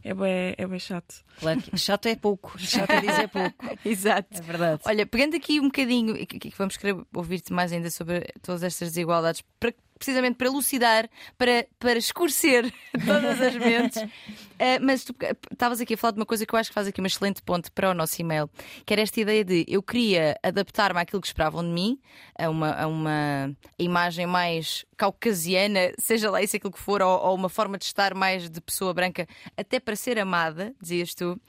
É, 0.02 0.14
bem, 0.14 0.54
é 0.56 0.66
bem 0.66 0.78
chato. 0.78 1.22
Claro 1.40 1.60
que 1.60 1.76
chato 1.78 2.06
é 2.06 2.16
pouco, 2.16 2.54
chato 2.58 2.90
é 2.90 3.00
dizer 3.00 3.28
pouco. 3.28 3.64
Exato. 3.84 4.38
É 4.38 4.40
verdade. 4.40 4.82
Olha, 4.86 5.06
pegando 5.06 5.36
aqui 5.36 5.60
um 5.60 5.64
bocadinho, 5.64 6.14
que, 6.26 6.38
que 6.38 6.52
vamos 6.56 6.76
querer 6.76 6.96
ouvir-te 7.14 7.52
mais 7.52 7.72
ainda 7.72 7.90
sobre 7.90 8.26
todas 8.42 8.62
estas 8.62 8.88
desigualdades, 8.88 9.42
para- 9.60 9.74
precisamente 9.98 10.36
para 10.36 10.46
elucidar, 10.46 11.08
para, 11.36 11.66
para 11.78 11.98
escurecer 11.98 12.72
todas 13.04 13.40
as 13.40 13.54
mentes. 13.56 14.02
Eh, 14.58 14.78
mas 14.80 15.04
tu 15.04 15.14
eh, 15.20 15.36
estavas 15.52 15.80
aqui 15.80 15.94
a 15.94 15.96
falar 15.96 16.12
de 16.12 16.18
uma 16.18 16.26
coisa 16.26 16.44
que 16.44 16.52
eu 16.52 16.58
acho 16.58 16.70
que 16.70 16.74
faz 16.74 16.88
aqui 16.88 17.00
uma 17.00 17.06
excelente 17.06 17.40
ponte 17.40 17.70
para 17.70 17.90
o 17.90 17.94
nosso 17.94 18.20
e-mail, 18.20 18.50
que 18.84 18.92
era 18.92 19.00
esta 19.02 19.20
ideia 19.20 19.44
de 19.44 19.64
eu 19.68 19.80
queria 19.80 20.36
adaptar-me 20.42 20.98
àquilo 20.98 21.20
que 21.20 21.28
esperavam 21.28 21.62
de 21.62 21.70
mim, 21.70 22.00
a 22.36 22.50
uma, 22.50 22.72
a 22.72 22.86
uma 22.88 23.56
imagem 23.78 24.26
mais 24.26 24.84
caucasiana, 24.96 25.92
seja 25.96 26.28
lá 26.28 26.42
isso 26.42 26.56
aquilo 26.56 26.72
que 26.72 26.80
for, 26.80 27.00
ou, 27.00 27.20
ou 27.20 27.34
uma 27.36 27.48
forma 27.48 27.78
de 27.78 27.84
estar 27.84 28.14
mais 28.14 28.50
de 28.50 28.60
pessoa 28.60 28.92
branca, 28.92 29.28
até 29.56 29.78
para 29.78 29.94
ser 29.94 30.18
amada, 30.18 30.74
dizias 30.82 31.14
tu. 31.14 31.40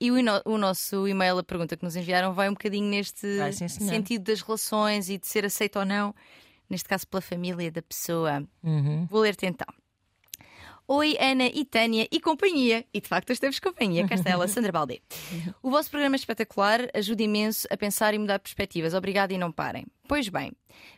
E 0.00 0.10
o, 0.10 0.14
o 0.46 0.56
nosso 0.56 1.06
e-mail, 1.06 1.38
a 1.38 1.44
pergunta 1.44 1.76
que 1.76 1.84
nos 1.84 1.96
enviaram, 1.96 2.32
vai 2.32 2.48
um 2.48 2.54
bocadinho 2.54 2.88
neste 2.88 3.36
Vai, 3.36 3.52
sim, 3.52 3.68
sentido 3.68 4.24
das 4.24 4.40
relações 4.40 5.10
e 5.10 5.18
de 5.18 5.26
ser 5.26 5.44
aceito 5.44 5.78
ou 5.78 5.84
não, 5.84 6.14
neste 6.68 6.88
caso 6.88 7.06
pela 7.06 7.20
família 7.20 7.70
da 7.70 7.82
pessoa. 7.82 8.46
Uhum. 8.62 9.06
Vou 9.06 9.20
ler-te 9.20 9.46
então. 9.46 9.66
Oi, 10.86 11.16
Ana 11.18 11.46
e 11.46 11.64
Tânia 11.64 12.06
e 12.12 12.20
companhia. 12.20 12.84
E 12.92 13.00
de 13.00 13.08
facto, 13.08 13.30
hoje 13.30 13.40
temos 13.40 13.58
companhia. 13.58 14.06
Cá 14.06 14.16
está 14.16 14.28
ela, 14.28 14.46
Sandra 14.46 14.70
Baldé. 14.70 15.00
O 15.62 15.70
vosso 15.70 15.88
programa 15.90 16.14
é 16.14 16.18
espetacular, 16.18 16.80
ajuda 16.92 17.22
imenso 17.22 17.66
a 17.70 17.76
pensar 17.76 18.12
e 18.12 18.18
mudar 18.18 18.38
perspectivas. 18.38 18.92
Obrigada 18.92 19.32
e 19.32 19.38
não 19.38 19.50
parem. 19.50 19.86
Pois 20.06 20.28
bem, 20.28 20.52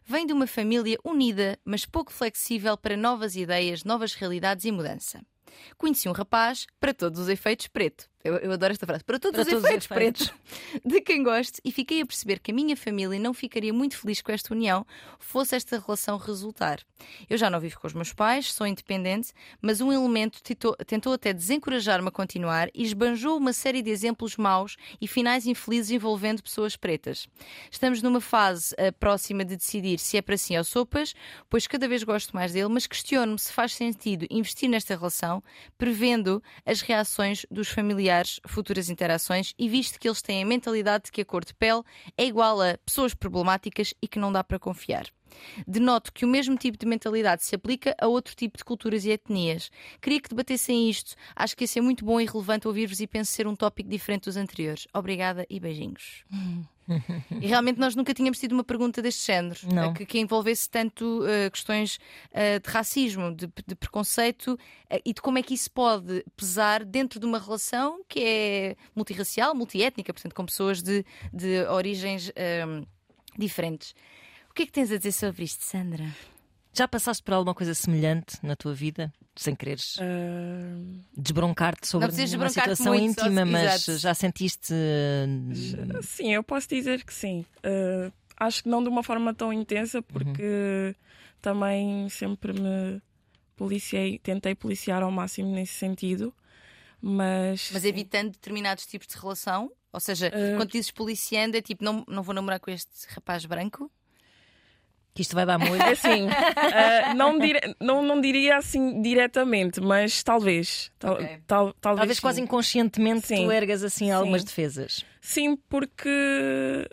vem 0.04 0.26
de 0.26 0.32
uma 0.32 0.48
família 0.48 0.98
unida, 1.04 1.56
mas 1.64 1.86
pouco 1.86 2.12
flexível 2.12 2.76
para 2.76 2.96
novas 2.96 3.36
ideias, 3.36 3.84
novas 3.84 4.12
realidades 4.14 4.64
e 4.64 4.72
mudança. 4.72 5.20
Conheci 5.78 6.08
um 6.08 6.12
rapaz, 6.12 6.66
para 6.80 6.92
todos 6.92 7.20
os 7.20 7.28
efeitos, 7.28 7.68
preto. 7.68 8.10
Eu, 8.26 8.36
eu 8.38 8.52
adoro 8.52 8.72
esta 8.72 8.86
frase. 8.86 9.04
Para 9.04 9.18
todos, 9.18 9.36
Para 9.36 9.42
os, 9.42 9.48
todos 9.48 9.64
os 9.64 9.70
efeitos, 9.86 9.90
efeitos. 9.90 10.28
preto. 10.28 10.82
De 10.84 11.00
quem 11.00 11.22
gosto 11.22 11.60
e 11.64 11.70
fiquei 11.70 12.00
a 12.00 12.06
perceber 12.06 12.40
que 12.40 12.50
a 12.50 12.54
minha 12.54 12.76
família 12.76 13.18
não 13.18 13.32
ficaria 13.32 13.72
muito 13.72 13.96
feliz 13.96 14.20
com 14.20 14.32
esta 14.32 14.52
união, 14.52 14.86
fosse 15.18 15.54
esta 15.54 15.78
relação 15.78 16.16
resultar. 16.16 16.80
Eu 17.28 17.36
já 17.36 17.50
não 17.50 17.60
vivo 17.60 17.78
com 17.78 17.86
os 17.86 17.92
meus 17.92 18.12
pais, 18.12 18.52
sou 18.52 18.66
independente, 18.66 19.32
mas 19.60 19.80
um 19.80 19.92
elemento 19.92 20.42
tentou, 20.42 20.74
tentou 20.86 21.12
até 21.12 21.32
desencorajar-me 21.32 22.08
a 22.08 22.10
continuar 22.10 22.68
e 22.74 22.82
esbanjou 22.82 23.36
uma 23.36 23.52
série 23.52 23.82
de 23.82 23.90
exemplos 23.90 24.36
maus 24.36 24.76
e 25.00 25.06
finais 25.06 25.46
infelizes 25.46 25.90
envolvendo 25.90 26.42
pessoas 26.42 26.76
pretas. 26.76 27.28
Estamos 27.70 28.02
numa 28.02 28.20
fase 28.20 28.74
eh, 28.78 28.90
próxima 28.90 29.44
de 29.44 29.56
decidir 29.56 29.98
se 29.98 30.16
é 30.16 30.22
para 30.22 30.36
sim 30.36 30.56
ou 30.56 30.64
sopas, 30.64 31.14
pois 31.50 31.66
cada 31.66 31.86
vez 31.86 32.02
gosto 32.02 32.34
mais 32.34 32.52
dele, 32.52 32.68
mas 32.68 32.86
questiono-me 32.86 33.38
se 33.38 33.52
faz 33.52 33.74
sentido 33.74 34.26
investir 34.30 34.68
nesta 34.68 34.96
relação, 34.96 35.42
prevendo 35.76 36.42
as 36.64 36.80
reações 36.80 37.44
dos 37.50 37.68
familiares, 37.68 38.15
futuras 38.46 38.88
interações, 38.88 39.52
e 39.58 39.68
visto 39.68 39.98
que 39.98 40.08
eles 40.08 40.22
têm 40.22 40.42
a 40.42 40.46
mentalidade 40.46 41.04
de 41.04 41.12
que 41.12 41.20
a 41.20 41.24
cor 41.24 41.44
de 41.44 41.54
pele 41.54 41.82
é 42.16 42.24
igual 42.24 42.60
a 42.60 42.78
pessoas 42.84 43.14
problemáticas 43.14 43.92
e 44.00 44.08
que 44.08 44.18
não 44.18 44.32
dá 44.32 44.42
para 44.42 44.58
confiar. 44.58 45.06
Denoto 45.66 46.12
que 46.12 46.24
o 46.24 46.28
mesmo 46.28 46.56
tipo 46.56 46.78
de 46.78 46.86
mentalidade 46.86 47.44
se 47.44 47.54
aplica 47.54 47.94
a 48.00 48.06
outro 48.06 48.34
tipo 48.34 48.56
de 48.56 48.64
culturas 48.64 49.04
e 49.04 49.10
etnias. 49.10 49.70
Queria 50.00 50.20
que 50.20 50.28
debatessem 50.28 50.88
isto. 50.88 51.14
Acho 51.34 51.56
que 51.56 51.64
ia 51.64 51.68
ser 51.68 51.80
muito 51.80 52.04
bom 52.04 52.20
e 52.20 52.26
relevante 52.26 52.66
ouvir-vos 52.66 53.00
e 53.00 53.06
penso 53.06 53.32
ser 53.32 53.46
um 53.46 53.56
tópico 53.56 53.88
diferente 53.88 54.24
dos 54.24 54.36
anteriores. 54.36 54.86
Obrigada 54.92 55.46
e 55.48 55.60
beijinhos. 55.60 56.24
e 57.40 57.46
realmente 57.46 57.78
nós 57.78 57.94
nunca 57.96 58.14
tínhamos 58.14 58.38
tido 58.38 58.52
uma 58.52 58.64
pergunta 58.64 59.02
deste 59.02 59.26
género 59.26 59.58
que, 59.96 60.06
que 60.06 60.18
envolvesse 60.18 60.70
tanto 60.70 61.24
eh, 61.26 61.50
questões 61.50 61.98
eh, 62.32 62.60
de 62.60 62.70
racismo, 62.70 63.34
de, 63.34 63.48
de 63.66 63.74
preconceito 63.74 64.58
eh, 64.88 65.02
e 65.04 65.12
de 65.12 65.20
como 65.20 65.38
é 65.38 65.42
que 65.42 65.54
isso 65.54 65.70
pode 65.70 66.24
pesar 66.36 66.84
dentro 66.84 67.18
de 67.18 67.26
uma 67.26 67.38
relação 67.38 68.04
que 68.08 68.20
é 68.20 68.76
multirracial, 68.94 69.54
multiétnica, 69.54 70.12
portanto, 70.12 70.34
com 70.34 70.46
pessoas 70.46 70.82
de, 70.82 71.04
de 71.32 71.64
origens 71.66 72.30
ehm, 72.36 72.84
diferentes. 73.36 73.94
O 74.56 74.58
que 74.58 74.62
é 74.62 74.66
que 74.66 74.72
tens 74.72 74.90
a 74.90 74.96
dizer 74.96 75.12
sobre 75.12 75.44
isto, 75.44 75.62
Sandra? 75.66 76.06
Já 76.72 76.88
passaste 76.88 77.22
por 77.22 77.34
alguma 77.34 77.54
coisa 77.54 77.74
semelhante 77.74 78.38
na 78.42 78.56
tua 78.56 78.72
vida? 78.72 79.12
Sem 79.36 79.54
quereres 79.54 79.98
Ah, 80.00 80.78
desbroncar-te 81.14 81.86
sobre 81.86 82.08
uma 82.08 82.48
situação 82.48 82.94
muito, 82.94 83.20
só- 83.20 83.26
íntima, 83.26 83.44
mas 83.44 83.86
exato. 83.86 83.98
já 83.98 84.14
sentiste. 84.14 84.72
uh, 84.72 86.02
sim, 86.02 86.32
eu 86.32 86.42
posso 86.42 86.70
dizer 86.70 87.04
que 87.04 87.12
sim. 87.12 87.44
Ah, 87.62 88.10
acho 88.46 88.62
que 88.62 88.68
não 88.70 88.82
de 88.82 88.88
uma 88.88 89.02
forma 89.02 89.34
tão 89.34 89.52
intensa, 89.52 90.00
porque 90.00 90.96
também 91.42 92.08
sempre 92.08 92.54
me 92.54 93.02
policiei, 93.56 94.18
tentei 94.20 94.54
policiar 94.54 95.02
ao 95.02 95.10
máximo 95.10 95.50
nesse 95.50 95.74
sentido. 95.74 96.32
Mas, 96.98 97.68
Mas 97.74 97.84
evitando 97.84 98.30
determinados 98.30 98.86
tipos 98.86 99.06
de 99.06 99.18
relação? 99.20 99.70
Ou 99.92 100.00
seja, 100.00 100.28
Eh, 100.32 100.56
quando 100.56 100.70
dizes 100.70 100.90
policiando, 100.90 101.58
é 101.58 101.60
tipo, 101.60 101.84
não, 101.84 102.02
não 102.08 102.22
vou 102.22 102.34
namorar 102.34 102.58
com 102.58 102.70
este 102.70 103.06
rapaz 103.08 103.44
branco? 103.44 103.92
Que 105.16 105.22
isto 105.22 105.34
vai 105.34 105.44
dar 105.46 105.58
molho. 105.58 105.82
É 105.82 105.90
assim, 105.92 106.28
ah, 106.30 107.12
não, 107.16 107.38
dire- 107.38 107.74
não, 107.80 108.02
não 108.02 108.20
diria 108.20 108.56
assim 108.58 109.00
diretamente, 109.02 109.80
mas 109.80 110.22
talvez. 110.22 110.92
Tal, 110.98 111.14
Ok. 111.14 111.26
tal- 111.46 111.72
talvez 111.80 111.98
Talvez 112.00 112.16
sim. 112.18 112.22
quase 112.22 112.40
inconscientemente 112.42 113.26
Sim. 113.26 113.46
tu 113.46 113.50
ergas 113.50 113.82
assim 113.82 114.10
algumas 114.12 114.42
Sim. 114.42 114.46
defesas. 114.46 115.04
Sim, 115.20 115.56
porque 115.68 116.88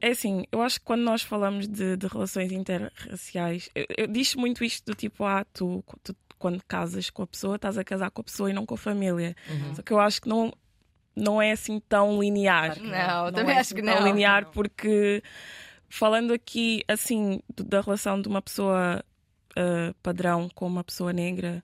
é 0.00 0.08
assim, 0.08 0.44
eu 0.50 0.62
acho 0.62 0.78
que 0.80 0.84
quando 0.86 1.02
nós 1.02 1.22
falamos 1.22 1.68
de, 1.68 1.96
de 1.96 2.06
relações 2.06 2.50
interraciais, 2.52 3.68
eu, 3.74 3.84
eu 3.98 4.06
diz 4.06 4.34
muito 4.34 4.64
isto 4.64 4.84
do 4.86 4.94
tipo, 4.96 5.24
ah, 5.24 5.44
tu, 5.52 5.84
tu 6.02 6.16
quando 6.38 6.60
casas 6.66 7.08
com 7.10 7.22
a 7.22 7.26
pessoa, 7.26 7.54
estás 7.56 7.78
a 7.78 7.84
casar 7.84 8.10
com 8.10 8.20
a 8.20 8.24
pessoa 8.24 8.50
e 8.50 8.52
não 8.52 8.66
com 8.66 8.74
a 8.74 8.78
família. 8.78 9.36
Uhum. 9.48 9.74
Só 9.76 9.82
que 9.82 9.92
eu 9.92 10.00
acho 10.00 10.22
que 10.22 10.28
não, 10.28 10.52
não 11.14 11.40
é 11.40 11.52
assim 11.52 11.78
tão 11.88 12.20
linear. 12.20 12.74
Claro 12.74 12.80
que 12.80 12.86
não. 12.88 13.24
Não, 13.26 13.32
também 13.32 13.54
é 13.56 13.60
acho 13.60 13.74
que 13.74 13.82
tão 13.82 13.94
não. 14.00 14.04
linear 14.06 14.46
porque 14.50 15.22
falando 15.92 16.32
aqui 16.32 16.82
assim 16.88 17.42
da 17.54 17.82
relação 17.82 18.18
de 18.18 18.26
uma 18.26 18.40
pessoa 18.40 19.04
ah, 19.54 19.94
padrão 20.02 20.48
com 20.54 20.66
uma 20.66 20.82
pessoa 20.82 21.12
negra, 21.12 21.62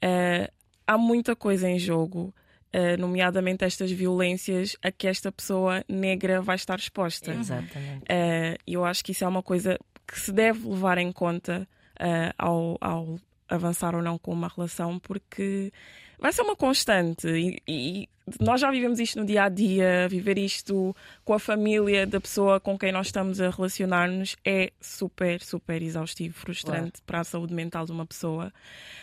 ah, 0.00 0.50
há 0.86 0.96
muita 0.96 1.36
coisa 1.36 1.68
em 1.68 1.78
jogo. 1.78 2.34
ah, 2.72 2.96
nomeadamente 2.98 3.64
estas 3.64 3.90
violências 3.90 4.74
a 4.82 4.90
que 4.90 5.06
esta 5.06 5.30
pessoa 5.30 5.84
negra 5.86 6.40
vai 6.40 6.56
estar 6.56 6.78
exposta. 6.78 7.32
Exatamente. 7.32 8.04
Uh, 8.04 8.56
eu 8.66 8.84
acho 8.84 9.04
que 9.04 9.12
isso 9.12 9.24
é 9.24 9.28
uma 9.28 9.42
coisa 9.42 9.78
que 10.06 10.18
se 10.18 10.32
deve 10.32 10.66
levar 10.66 10.96
em 10.98 11.12
conta 11.12 11.68
uh, 12.00 12.32
ao, 12.38 12.78
ao 12.80 13.20
avançar 13.48 13.94
ou 13.94 14.02
não 14.02 14.18
com 14.18 14.32
uma 14.32 14.48
relação, 14.48 14.98
porque 14.98 15.72
vai 16.18 16.32
ser 16.32 16.42
uma 16.42 16.56
constante. 16.56 17.26
E, 17.28 17.62
e 17.66 18.08
nós 18.40 18.60
já 18.60 18.70
vivemos 18.70 18.98
isto 19.00 19.18
no 19.18 19.24
dia 19.24 19.44
a 19.44 19.48
dia, 19.48 20.06
viver 20.08 20.36
isto 20.38 20.94
com 21.24 21.32
a 21.32 21.38
família 21.38 22.06
da 22.06 22.20
pessoa 22.20 22.60
com 22.60 22.78
quem 22.78 22.92
nós 22.92 23.06
estamos 23.06 23.40
a 23.40 23.50
relacionar-nos 23.50 24.36
é 24.44 24.70
super, 24.80 25.40
super 25.42 25.80
exaustivo, 25.82 26.34
frustrante 26.38 27.00
para 27.06 27.20
a 27.20 27.24
saúde 27.24 27.54
mental 27.54 27.86
de 27.86 27.92
uma 27.92 28.04
pessoa. 28.06 28.52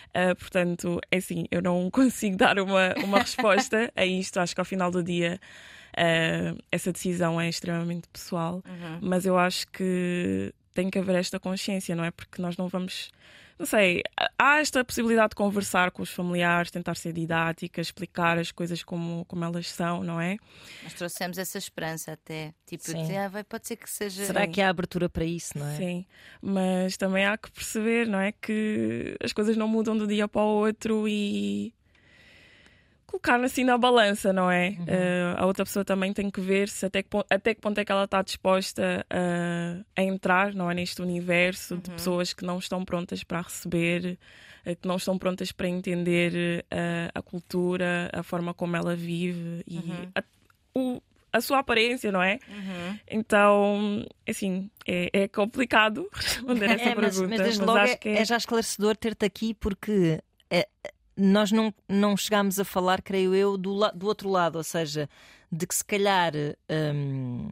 Uh, 0.09 0.35
portanto, 0.35 0.99
é 1.11 1.17
assim, 1.17 1.45
eu 1.51 1.61
não 1.61 1.89
consigo 1.91 2.37
dar 2.37 2.59
uma, 2.59 2.93
uma 3.03 3.19
resposta 3.19 3.91
a 3.95 4.05
isto. 4.05 4.39
Acho 4.39 4.53
que 4.53 4.61
ao 4.61 4.65
final 4.65 4.91
do 4.91 5.03
dia. 5.03 5.39
uh, 5.97 6.61
essa 6.71 6.91
decisão 6.91 7.39
é 7.41 7.49
extremamente 7.49 8.07
pessoal, 8.09 8.61
Uhum. 8.67 8.99
mas 9.01 9.25
eu 9.25 9.37
acho 9.37 9.65
que 9.71 10.53
tem 10.73 10.89
que 10.89 10.99
haver 10.99 11.15
esta 11.15 11.39
consciência, 11.39 11.95
não 11.95 12.03
é? 12.03 12.11
Porque 12.11 12.41
nós 12.41 12.57
não 12.57 12.67
vamos. 12.67 13.09
Não 13.57 13.65
sei, 13.65 14.01
há 14.37 14.59
esta 14.59 14.83
possibilidade 14.83 15.29
de 15.29 15.35
conversar 15.35 15.89
com 15.91 16.01
os 16.01 16.09
familiares, 16.11 16.69
tentar 16.69 16.95
ser 16.95 17.13
didática, 17.13 17.79
explicar 17.79 18.37
as 18.37 18.51
coisas 18.51 18.83
como, 18.83 19.23
como 19.25 19.45
elas 19.45 19.69
são, 19.69 20.03
não 20.03 20.19
é? 20.19 20.35
Nós 20.83 20.93
trouxemos 20.93 21.37
essa 21.37 21.57
esperança 21.57 22.11
até. 22.11 22.53
Tipo, 22.65 22.83
de, 22.83 23.15
ah, 23.15 23.29
vai, 23.29 23.43
pode 23.45 23.65
ser 23.65 23.77
que 23.77 23.89
seja. 23.89 24.25
Será 24.25 24.45
que 24.45 24.61
há 24.61 24.67
abertura 24.67 25.07
para 25.07 25.23
isso, 25.23 25.57
não 25.57 25.67
é? 25.67 25.77
Sim, 25.77 26.05
mas 26.41 26.97
também 26.97 27.25
há 27.25 27.37
que 27.37 27.49
perceber, 27.49 28.07
não 28.07 28.19
é? 28.19 28.33
Que 28.33 29.15
as 29.23 29.31
coisas 29.31 29.55
não 29.55 29.69
mudam 29.69 29.97
de 29.97 30.03
um 30.03 30.07
dia 30.07 30.27
para 30.27 30.41
o 30.41 30.57
outro 30.57 31.07
e 31.07 31.73
colocar 33.19 33.43
assim 33.43 33.63
na 33.63 33.77
balança, 33.77 34.31
não 34.33 34.49
é? 34.51 34.77
Eh, 34.87 35.33
a 35.37 35.45
outra 35.45 35.63
pessoa 35.65 35.83
também 35.85 36.13
tem 36.13 36.29
que 36.29 36.39
ver 36.41 36.69
se 36.69 36.85
até 36.85 37.01
que, 37.03 37.09
pon- 37.09 37.23
até 37.29 37.53
que 37.55 37.61
ponto 37.61 37.77
é 37.79 37.85
que 37.85 37.91
ela 37.91 38.03
está 38.05 38.21
disposta 38.21 39.05
a, 39.09 39.83
a 39.95 40.03
entrar, 40.03 40.53
não 40.53 40.69
é? 40.69 40.73
Neste 40.73 41.01
universo 41.01 41.77
de 41.77 41.89
pessoas 41.91 42.33
que 42.33 42.45
não 42.45 42.57
estão 42.59 42.83
prontas 42.85 43.23
para 43.23 43.41
receber, 43.41 44.17
eh, 44.65 44.75
que 44.75 44.87
não 44.87 44.95
estão 44.97 45.17
prontas 45.17 45.51
para 45.51 45.67
entender 45.67 46.65
eh, 46.71 47.09
a 47.13 47.21
cultura, 47.21 48.09
a 48.13 48.23
forma 48.23 48.53
como 48.53 48.75
ela 48.75 48.95
vive 48.95 49.63
e 49.67 50.07
a, 50.15 50.23
o- 50.77 51.01
a 51.33 51.41
sua 51.41 51.59
aparência, 51.59 52.11
não 52.11 52.23
é? 52.23 52.39
Uhum. 52.47 52.99
Então, 53.09 54.05
assim, 54.27 54.69
é, 54.87 55.09
é 55.23 55.27
complicado 55.27 56.07
responder 56.13 56.69
essa 56.71 56.89
É, 56.89 56.95
mas, 56.95 57.15
pergunta. 57.15 57.27
mas 57.29 57.41
desde 57.41 57.59
mas 57.59 57.67
logo 57.67 57.79
acho 57.79 57.93
é, 57.93 57.97
que 57.97 58.09
é 58.09 58.25
já 58.25 58.37
esclarecedor 58.37 58.95
ter-te 58.95 59.25
aqui 59.25 59.53
porque 59.53 60.21
é, 60.49 60.67
nós 61.17 61.51
não, 61.51 61.73
não 61.87 62.17
chegámos 62.17 62.59
a 62.59 62.65
falar, 62.65 63.01
creio 63.01 63.33
eu, 63.33 63.57
do, 63.57 63.89
do 63.91 64.07
outro 64.07 64.29
lado, 64.29 64.57
ou 64.57 64.63
seja, 64.63 65.09
de 65.51 65.65
que 65.65 65.75
se 65.75 65.83
calhar 65.85 66.33
hum, 66.93 67.49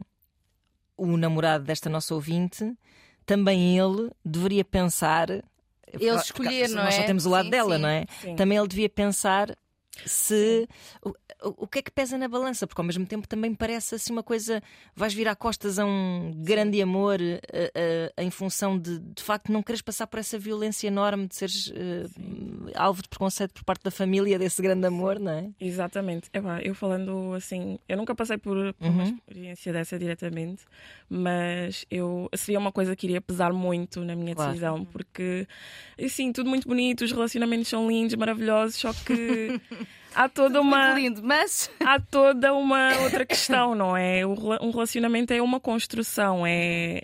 o 0.96 1.16
namorado 1.16 1.64
desta 1.64 1.88
nossa 1.88 2.14
ouvinte 2.14 2.72
também 3.24 3.78
ele 3.78 4.10
deveria 4.24 4.64
pensar. 4.64 5.30
Ele 5.30 5.42
porque 5.86 6.14
escolher, 6.16 6.68
não 6.70 6.84
Nós 6.84 6.94
só 6.94 7.02
é? 7.02 7.06
temos 7.06 7.24
o 7.24 7.30
lado 7.30 7.44
Sim, 7.44 7.50
dela, 7.50 7.76
sim. 7.76 7.82
não 7.82 7.88
é? 7.88 8.04
Sim. 8.20 8.36
Também 8.36 8.58
ele 8.58 8.68
devia 8.68 8.88
pensar 8.88 9.56
se 10.06 10.68
o, 11.02 11.12
o- 11.64 11.66
que 11.66 11.78
é 11.78 11.82
que 11.82 11.90
pesa 11.90 12.16
na 12.18 12.28
balança, 12.28 12.66
porque 12.66 12.80
ao 12.80 12.84
mesmo 12.86 13.06
tempo 13.06 13.26
também 13.28 13.54
parece 13.54 13.94
assim 13.96 14.12
uma 14.12 14.22
coisa, 14.22 14.62
vais 14.94 15.12
virar 15.14 15.34
costas 15.36 15.78
a 15.78 15.84
um 15.84 16.32
grande 16.36 16.80
amor 16.80 17.20
eh, 17.20 17.40
eh, 17.74 18.12
em 18.18 18.30
função 18.30 18.78
de 18.78 18.98
de 18.98 19.22
facto 19.22 19.50
não 19.52 19.62
queres 19.62 19.82
passar 19.82 20.06
por 20.06 20.18
essa 20.18 20.38
violência 20.38 20.86
enorme 20.88 21.26
de 21.26 21.34
seres 21.34 21.72
eh, 21.74 22.06
alvo 22.74 23.02
de 23.02 23.08
preconceito 23.08 23.52
por 23.54 23.64
parte 23.64 23.82
da 23.84 23.90
família 23.90 24.38
desse 24.38 24.60
grande 24.62 24.86
amor, 24.86 25.18
não 25.18 25.32
é? 25.32 25.50
Exatamente. 25.60 26.28
Epá, 26.32 26.60
eu 26.62 26.74
falando 26.74 27.34
assim, 27.34 27.78
eu 27.88 27.96
nunca 27.96 28.14
passei 28.14 28.38
por, 28.38 28.56
por 28.74 28.86
uma 28.88 29.02
Uhum. 29.04 29.14
experiência 29.26 29.72
dessa 29.72 29.98
diretamente, 29.98 30.64
mas 31.08 31.84
eu 31.90 32.28
seria 32.34 32.58
uma 32.58 32.72
coisa 32.72 32.94
que 32.96 33.06
iria 33.06 33.20
pesar 33.20 33.52
muito 33.52 34.04
na 34.04 34.14
minha 34.16 34.34
Claro. 34.34 34.50
decisão, 34.50 34.84
porque 34.84 35.46
assim, 36.02 36.32
tudo 36.32 36.48
muito 36.48 36.66
bonito, 36.68 37.02
os 37.04 37.12
relacionamentos 37.12 37.68
são 37.68 37.88
lindos, 37.88 38.14
maravilhosos, 38.14 38.76
só 38.76 38.92
que 38.92 39.60
há 40.14 40.28
toda 40.28 40.60
uma 40.60 40.94
lindo, 40.94 41.22
mas. 41.22 41.70
há 41.84 41.98
toda 42.00 42.52
uma 42.54 42.96
outra 42.98 43.24
questão, 43.26 43.74
não 43.74 43.96
é? 43.96 44.26
Um 44.26 44.70
relacionamento 44.70 45.32
é 45.32 45.42
uma 45.42 45.60
construção, 45.60 46.46
é, 46.46 47.00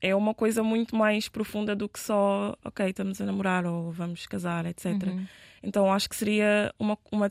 é 0.00 0.14
uma 0.14 0.34
coisa 0.34 0.62
muito 0.62 0.96
mais 0.96 1.28
profunda 1.28 1.74
do 1.74 1.88
que 1.88 2.00
só, 2.00 2.56
ok, 2.64 2.88
estamos 2.88 3.20
a 3.20 3.24
namorar 3.24 3.64
ou 3.64 3.92
vamos 3.92 4.26
casar, 4.26 4.66
etc. 4.66 4.86
Uhum, 4.86 5.26
Então 5.62 5.92
acho 5.92 6.08
que 6.08 6.16
seria 6.16 6.74
uma, 6.78 6.98
uma 7.10 7.28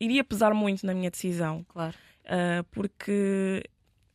iria 0.00 0.24
pesar 0.24 0.54
muito 0.54 0.86
na 0.86 0.94
minha 0.94 1.10
decisão, 1.10 1.64
claro. 1.68 1.94
ah, 2.26 2.64
porque 2.70 3.62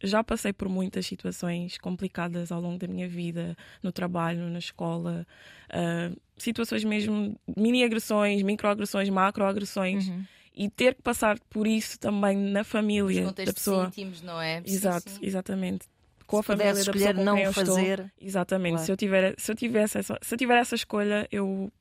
já 0.01 0.23
passei 0.23 0.51
por 0.51 0.67
muitas 0.67 1.05
situações 1.05 1.77
complicadas 1.77 2.51
ao 2.51 2.59
longo 2.59 2.77
da 2.77 2.87
minha 2.87 3.07
vida, 3.07 3.55
no 3.81 3.91
trabalho, 3.91 4.49
na 4.49 4.59
escola. 4.59 5.25
ah, 5.69 6.11
situações 6.37 6.83
mesmo, 6.83 7.35
mini 7.55 7.83
agressões, 7.83 8.41
microagressões, 8.41 9.09
macroagressões. 9.09 10.07
Uhum. 10.07 10.23
E 10.55 10.69
ter 10.69 10.93
que 10.93 11.01
passar 11.01 11.39
por 11.49 11.65
isso 11.65 11.99
também 11.99 12.37
na 12.37 12.63
família 12.63 13.03
Os 13.05 13.15
da 13.15 13.23
contextos 13.23 13.55
pessoa. 13.55 13.85
íntimos, 13.87 14.21
não 14.21 14.39
é? 14.39 14.61
Sim, 14.63 14.73
Exato, 14.73 15.09
sim. 15.09 15.19
exatamente. 15.23 15.87
Com 16.27 16.37
a 16.37 16.41
Se 16.43 16.47
família 16.47 16.73
da 16.73 16.91
pessoa 16.91 16.93
com 17.11 17.15
quem 17.15 17.23
não 17.25 17.37
eu 17.39 17.49
estou. 17.49 17.65
fazer. 17.65 18.13
Exatamente. 18.21 18.71
Claro. 18.73 18.85
Se 18.85 18.91
eu 18.91 18.97
tiver, 18.97 19.35
se 19.37 19.51
eu 19.51 19.55
tivesse 19.55 19.97
essa, 19.97 20.19
se 20.21 20.33
eu 20.33 20.37
tiver 20.37 20.57
essa 20.59 20.75
escolha, 20.75 21.27
eu 21.31 21.71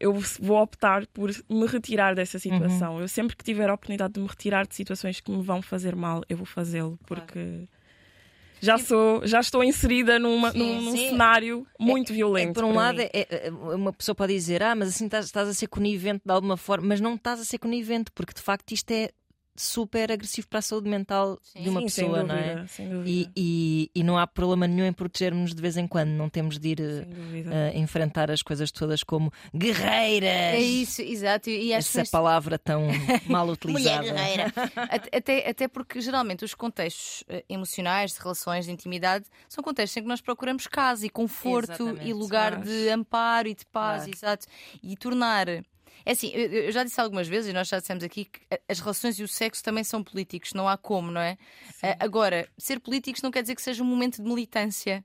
eu 0.00 0.12
vou 0.40 0.62
optar 0.62 1.04
por 1.08 1.30
me 1.50 1.66
retirar 1.66 2.14
dessa 2.14 2.38
situação. 2.38 2.94
Uhum. 2.94 3.00
Eu 3.00 3.08
sempre 3.08 3.34
que 3.36 3.42
tiver 3.42 3.68
a 3.68 3.74
oportunidade 3.74 4.14
de 4.14 4.20
me 4.20 4.28
retirar 4.28 4.64
de 4.64 4.76
situações 4.76 5.18
que 5.20 5.28
me 5.30 5.42
vão 5.42 5.60
fazer 5.60 5.96
mal, 5.96 6.22
eu 6.28 6.36
vou 6.36 6.46
fazê-lo, 6.46 6.96
Claro. 7.04 7.68
Já 8.60 8.78
sou, 8.78 9.26
já 9.26 9.40
estou 9.40 9.62
inserida 9.64 10.18
numa, 10.18 10.50
Sim, 10.52 10.58
num, 10.58 10.80
num 10.82 10.92
sim. 10.92 11.10
cenário 11.10 11.66
muito 11.78 12.12
É, 12.12 12.14
violento. 12.16 12.54
por 12.54 12.64
um 12.64 12.74
lado, 12.74 13.00
é- 13.00 13.10
é- 13.12 13.50
uma 13.50 13.92
pessoa 13.92 14.14
pode 14.14 14.32
dizer, 14.34 14.62
ah, 14.62 14.74
mas 14.74 14.88
assim 14.88 15.04
estás, 15.06 15.26
estás 15.26 15.48
a 15.48 15.54
ser 15.54 15.66
conivente 15.68 16.22
de 16.24 16.32
alguma 16.32 16.56
forma, 16.56 16.88
mas 16.88 17.00
não 17.00 17.14
estás 17.14 17.40
a 17.40 17.44
ser 17.44 17.58
conivente, 17.58 18.10
porque 18.12 18.32
de 18.34 18.40
facto 18.42 18.72
isto 18.72 18.90
é 18.90 19.10
super 19.60 20.10
agressivo 20.12 20.46
para 20.48 20.60
a 20.60 20.62
saúde 20.62 20.88
mental 20.88 21.38
Sim. 21.42 21.62
de 21.62 21.68
uma 21.68 21.80
Sim, 21.80 21.86
pessoa, 21.86 22.18
sem 22.18 22.26
não 22.28 22.34
é? 22.34 22.42
dúvida, 22.48 22.66
sem 22.68 22.86
E, 22.86 22.90
dúvida. 22.90 23.32
e, 23.36 23.90
e 23.94 24.02
não 24.04 24.16
há 24.16 24.26
problema 24.26 24.66
nenhum 24.66 24.86
em 24.86 24.92
protegermos 24.92 25.54
de 25.54 25.60
vez 25.60 25.76
em 25.76 25.86
quando, 25.86 26.10
não 26.10 26.28
temos 26.28 26.58
de 26.58 26.68
ir 26.68 26.76
dúvida. 27.06 27.50
eh, 27.52 27.72
enfrentar 27.78 28.30
as 28.30 28.40
coisas 28.42 28.70
todas 28.70 29.02
como 29.02 29.32
guerreiras. 29.54 30.28
É 30.30 30.60
isso, 30.60 31.02
exato. 31.02 31.50
E 31.50 31.66
que 31.68 31.72
Essa 31.72 32.04
palavra 32.10 32.58
tão 32.58 32.82
mal 33.28 33.46
Mulher 33.46 33.52
utilizada. 33.54 34.02
guerreira. 34.02 34.52
Até- 34.76 35.16
até, 35.16 35.50
até 35.50 35.68
porque 35.68 36.00
geralmente 36.00 36.44
os 36.44 36.54
contextos 36.54 37.24
eh, 37.28 37.44
emocionais, 37.48 38.12
de 38.14 38.20
relações, 38.20 38.66
de 38.66 38.72
intimidade, 38.72 39.24
são 39.48 39.62
contextos 39.62 39.96
em 39.96 40.02
que 40.02 40.08
nós 40.08 40.20
procuramos 40.20 40.66
casa 40.66 41.04
e 41.06 41.10
conforto 41.10 41.72
Exatamente. 41.72 42.06
e 42.08 42.12
lugar 42.12 42.52
Claro. 42.56 42.64
de 42.68 42.88
amparo 42.90 43.48
e 43.48 43.54
de 43.54 43.66
paz, 43.66 44.02
Claro. 44.04 44.10
exato. 44.16 44.46
E 44.82 44.96
tornar. 44.96 45.46
É 46.04 46.12
assim, 46.12 46.28
eu, 46.32 46.50
eu 46.64 46.72
já 46.72 46.84
disse 46.84 47.00
algumas 47.00 47.28
vezes, 47.28 47.50
e 47.50 47.52
nós 47.52 47.68
já 47.68 47.78
dissemos 47.78 48.02
aqui, 48.04 48.24
que 48.26 48.40
as 48.68 48.80
relações 48.80 49.18
e 49.18 49.22
o 49.22 49.28
sexo 49.28 49.62
também 49.62 49.84
são 49.84 50.02
políticos, 50.02 50.52
não 50.54 50.68
há 50.68 50.76
como, 50.76 51.10
não 51.10 51.20
é? 51.20 51.36
Eh, 51.82 51.96
agora, 52.00 52.48
ser 52.56 52.80
políticos 52.80 53.22
não 53.22 53.30
quer 53.30 53.42
dizer 53.42 53.54
que 53.54 53.62
seja 53.62 53.82
um 53.82 53.86
momento 53.86 54.22
de 54.22 54.28
militância. 54.28 55.04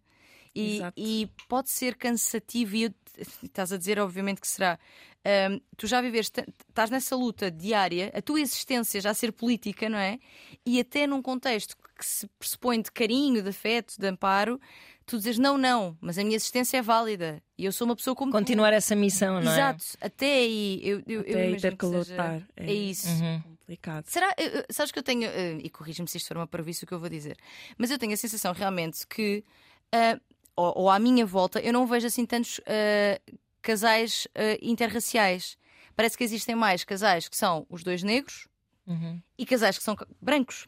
E, 0.55 0.79
e 0.95 1.29
pode 1.49 1.71
ser 1.71 1.95
cansativo, 1.95 2.75
e 2.75 2.83
eu- 2.83 2.93
estás 3.43 3.71
a 3.73 3.77
dizer, 3.77 3.99
obviamente, 3.99 4.39
que 4.39 4.47
será. 4.47 4.77
Ahm, 5.25 5.59
tu 5.77 5.87
já 5.87 5.99
viveste, 6.01 6.43
estás 6.69 6.89
nessa 6.89 7.15
luta 7.15 7.49
diária, 7.49 8.11
a 8.13 8.21
tua 8.21 8.39
existência 8.41 8.99
já 9.01 9.13
ser 9.13 9.31
política, 9.31 9.89
não 9.89 9.97
é? 9.97 10.19
E 10.65 10.79
até 10.79 11.07
num 11.07 11.21
contexto 11.21 11.75
que 11.97 12.05
se 12.05 12.27
pressupõe 12.37 12.81
de 12.81 12.91
carinho, 12.91 13.41
de 13.41 13.49
afeto, 13.49 13.95
de 13.97 14.05
amparo, 14.07 14.59
tu 15.05 15.17
dizes 15.17 15.37
não, 15.37 15.57
não, 15.57 15.97
mas 16.01 16.17
a 16.17 16.23
minha 16.23 16.35
existência 16.35 16.77
é 16.77 16.81
válida 16.81 17.41
e 17.57 17.65
eu 17.65 17.71
sou 17.71 17.85
uma 17.85 17.95
pessoa 17.95 18.15
como 18.15 18.31
tu. 18.31 18.35
Continuar 18.37 18.73
essa 18.73 18.95
missão, 18.95 19.41
não 19.41 19.51
é? 19.51 19.55
Exato, 19.55 19.85
até 20.01 20.33
aí 20.35 20.79
eu, 20.83 20.99
eu, 21.05 21.05
eu 21.07 21.19
Até 21.21 21.41
aí 21.41 21.49
imagino 21.49 21.59
ter 21.71 21.77
que 21.77 21.85
seja- 21.85 22.11
lutar. 22.13 22.47
É 22.57 22.73
isso. 22.73 23.07
Uhum. 23.09 23.41
complicado. 23.41 24.05
Será, 24.07 24.33
eh, 24.37 24.65
sabes 24.69 24.91
que 24.91 24.99
eu 24.99 25.03
tenho, 25.03 25.23
eh, 25.25 25.57
e 25.63 25.69
corrige-me 25.69 26.07
se 26.07 26.17
isto 26.17 26.27
for 26.27 26.37
uma 26.37 26.47
parvoíce 26.47 26.83
o 26.83 26.87
que 26.87 26.93
eu 26.93 26.99
vou 26.99 27.09
dizer, 27.09 27.37
mas 27.77 27.91
eu 27.91 27.97
tenho 27.97 28.13
a 28.13 28.17
sensação 28.17 28.53
realmente 28.53 29.05
que, 29.07 29.43
ah, 29.91 30.19
ou, 30.55 30.73
ou 30.83 30.89
à 30.89 30.99
minha 30.99 31.25
volta, 31.25 31.59
eu 31.59 31.73
não 31.73 31.85
vejo 31.87 32.07
assim 32.07 32.25
tantos 32.25 32.59
ah, 32.65 33.19
casais 33.61 34.27
ah, 34.35 34.57
interraciais. 34.61 35.57
Parece 35.95 36.17
que 36.17 36.23
existem 36.23 36.55
mais 36.55 36.83
casais 36.83 37.27
que 37.29 37.37
são 37.37 37.65
os 37.69 37.83
dois 37.83 38.03
negros 38.03 38.47
Uhum. 38.85 39.21
e 39.37 39.45
casais 39.45 39.77
que 39.77 39.83
são 39.83 39.95
brancos. 40.21 40.67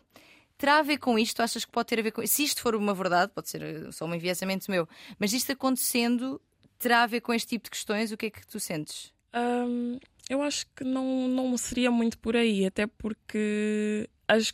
Terá 0.57 0.79
a 0.79 0.81
ver 0.83 0.97
com 0.97 1.19
isto? 1.19 1.41
Achas 1.41 1.65
que 1.65 1.71
pode 1.71 1.87
ter 1.87 1.99
a 1.99 2.03
ver 2.03 2.11
com 2.11 2.25
Se 2.25 2.43
isto 2.43 2.61
for 2.61 2.75
uma 2.75 2.93
verdade, 2.93 3.31
pode 3.35 3.49
ser 3.49 3.61
eh, 3.61 3.91
só 3.91 4.05
um 4.05 4.15
enviesamento 4.15 4.71
meu, 4.71 4.87
mas 5.19 5.33
isto 5.33 5.51
acontecendo, 5.51 6.41
terá 6.79 7.03
a 7.03 7.07
ver 7.07 7.21
com 7.21 7.33
este 7.33 7.49
tipo 7.49 7.65
de 7.65 7.71
questões? 7.71 8.11
O 8.11 8.17
que 8.17 8.27
é 8.27 8.29
que 8.29 8.47
tu 8.47 8.59
sentes? 8.59 9.13
Hum, 9.35 9.99
eu 10.29 10.41
acho 10.41 10.65
que 10.75 10.83
não, 10.83 11.27
não 11.27 11.57
seria 11.57 11.91
muito 11.91 12.17
por 12.17 12.35
aí, 12.37 12.65
até 12.65 12.87
porque 12.87 14.09
as, 14.27 14.53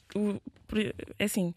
é 1.20 1.24
assim, 1.24 1.54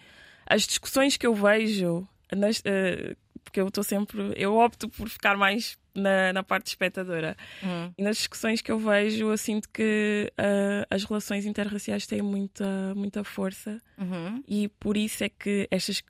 as 0.47 0.63
discussões 0.67 1.17
que 1.17 1.27
eu 1.27 1.35
vejo, 1.35 2.07
nas- 2.31 2.61
eh, 2.67 3.17
porque 3.45 3.61
eu 3.61 3.69
estou 3.69 3.85
sempre, 3.85 4.33
eu 4.37 4.57
opto 4.57 4.89
por 4.89 5.09
ficar 5.09 5.37
mais 5.37 5.79
na, 5.95 6.33
na 6.33 6.43
parte 6.43 6.67
espectadora. 6.69 7.37
Hum. 7.63 7.93
E 7.97 8.03
nas 8.03 8.17
discussões 8.17 8.61
que 8.61 8.73
eu 8.73 8.79
vejo, 8.79 9.31
eu 9.31 9.37
sinto 9.39 9.69
que 9.69 10.33
eh, 10.37 10.87
as 10.91 11.05
relações 11.05 11.47
interraciais 11.47 12.07
têm 12.07 12.23
muita, 12.23 12.95
muita 12.97 13.23
força 13.23 13.81
Uhum. 13.97 14.43
e 14.49 14.69
por 14.69 14.97
isso 14.97 15.23
é 15.23 15.29
que 15.29 15.69
estas, 15.71 16.03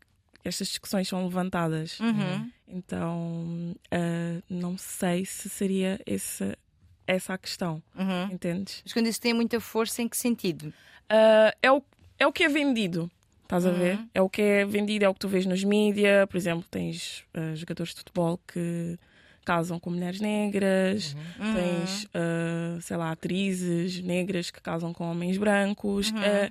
estas 0.42 0.68
discussões 0.68 1.06
são 1.08 1.22
levantadas. 1.24 2.00
Uhum. 2.00 2.50
Então, 2.98 3.76
eh, 3.90 4.40
não 4.48 4.78
sei 4.78 5.24
se 5.26 5.48
seria 5.48 6.00
essa, 6.06 6.56
essa 7.06 7.34
a 7.34 7.38
questão, 7.38 7.82
Uhum. 7.94 8.32
entendes? 8.32 8.80
Mas 8.84 8.92
quando 8.92 9.06
isso 9.08 9.20
tem 9.20 9.34
muita 9.34 9.60
força, 9.60 10.00
em 10.00 10.08
que 10.08 10.16
sentido? 10.16 10.72
Ah, 11.08 11.54
é, 11.62 11.70
o, 11.70 11.82
é 12.18 12.26
o 12.26 12.32
que 12.32 12.44
é 12.44 12.48
vendido. 12.48 13.10
Estás 13.44 13.64
a 13.66 13.70
Uhum. 13.70 13.78
ver? 13.78 13.98
É 14.14 14.20
o 14.22 14.28
que 14.28 14.42
é 14.42 14.64
vendido, 14.64 15.04
é 15.04 15.08
o 15.08 15.14
que 15.14 15.20
tu 15.20 15.28
vês 15.28 15.46
nos 15.46 15.62
mídias. 15.62 16.26
Por 16.28 16.36
exemplo, 16.36 16.64
tens 16.70 17.24
ah, 17.34 17.54
jogadores 17.54 17.92
de 17.92 17.98
futebol 18.00 18.38
que 18.48 18.98
casam 19.44 19.78
com 19.78 19.90
mulheres 19.90 20.20
negras, 20.20 21.14
Uhum. 21.38 21.52
tens, 21.54 22.06
ah, 22.14 22.78
sei 22.80 22.96
lá, 22.96 23.10
atrizes 23.12 24.00
negras 24.02 24.50
que 24.50 24.60
casam 24.60 24.92
com 24.92 25.10
homens 25.10 25.36
brancos. 25.36 26.10
Uhum. 26.10 26.50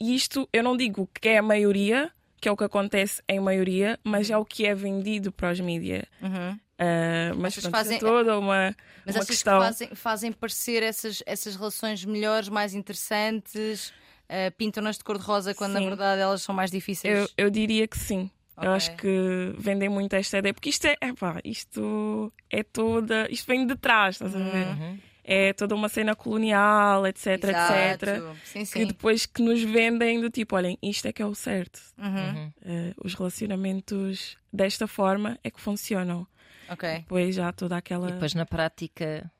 E 0.00 0.14
isto 0.14 0.48
eu 0.52 0.62
não 0.64 0.76
digo 0.76 1.08
que 1.20 1.28
é 1.28 1.38
a 1.38 1.42
maioria, 1.42 2.10
que 2.40 2.48
é 2.48 2.52
o 2.52 2.56
que 2.56 2.64
acontece 2.64 3.22
em 3.28 3.38
maioria, 3.38 3.98
mas 4.02 4.30
é 4.30 4.36
o 4.36 4.44
que 4.44 4.66
é 4.66 4.74
vendido 4.74 5.30
para 5.30 5.52
os 5.52 5.60
mídias. 5.60 6.04
Uhum. 6.20 6.58
Ah, 6.78 7.32
mas 7.36 7.54
pronto, 7.56 7.70
fazem- 7.70 7.98
é 7.98 8.00
toda 8.00 8.36
uma, 8.38 8.74
Mas 9.06 9.14
uma 9.14 9.24
questão. 9.26 9.58
que 9.60 9.64
fazem, 9.66 9.88
fazem 9.94 10.32
parecer 10.32 10.82
essas, 10.82 11.22
essas 11.26 11.54
relações 11.54 12.04
melhores, 12.04 12.48
mais 12.48 12.74
interessantes? 12.74 13.92
Uh, 14.32 14.50
Pintam-nas 14.56 14.96
de 14.96 15.04
cor-de-rosa 15.04 15.54
quando 15.54 15.72
na 15.74 15.80
Sim. 15.80 15.86
verdade 15.88 16.22
elas 16.22 16.40
são 16.42 16.54
mais 16.54 16.70
difíceis? 16.70 17.18
Eu, 17.18 17.28
eu 17.36 17.50
diria 17.50 17.86
que 17.86 17.98
sim. 17.98 18.30
Ok. 18.56 18.66
Eu 18.68 18.72
acho 18.72 18.96
que 18.96 19.54
vendem 19.58 19.88
muito 19.90 20.14
esta 20.14 20.38
ideia, 20.38 20.54
porque 20.54 20.70
isto 20.70 20.86
é, 20.86 20.96
epá, 21.02 21.38
isto 21.44 22.32
é 22.50 22.62
toda, 22.62 23.26
isto 23.30 23.46
vem 23.46 23.66
de 23.66 23.74
trás, 23.76 24.14
estás 24.16 24.34
a 24.34 24.38
ver? 24.38 24.66
Uhum. 24.68 24.98
É 25.24 25.52
toda 25.52 25.74
uma 25.74 25.88
cena 25.88 26.16
colonial, 26.16 27.06
etc, 27.06 27.26
etc. 27.26 27.48
Exato. 27.50 28.36
Sim, 28.44 28.58
Que 28.60 28.66
sim. 28.66 28.86
depois 28.86 29.24
que 29.26 29.40
nos 29.42 29.62
vendem 29.62 30.20
do 30.20 30.28
tipo, 30.30 30.56
olhem, 30.56 30.76
isto 30.82 31.06
é 31.06 31.12
que 31.12 31.22
é 31.22 31.26
o 31.26 31.34
certo. 31.34 31.80
Uhum. 31.96 32.08
Uhum. 32.08 32.52
Eh, 32.64 32.92
os 33.04 33.14
relacionamentos 33.14 34.36
desta 34.52 34.86
forma 34.86 35.38
é 35.44 35.50
que 35.50 35.60
funcionam. 35.60 36.26
Ok. 36.68 36.88
Depois 37.00 37.34
já 37.36 37.48
há 37.48 37.52
toda 37.52 37.76
aquela. 37.76 38.08
E 38.08 38.12
depois 38.12 38.34
na 38.34 38.44
prática 38.46 39.30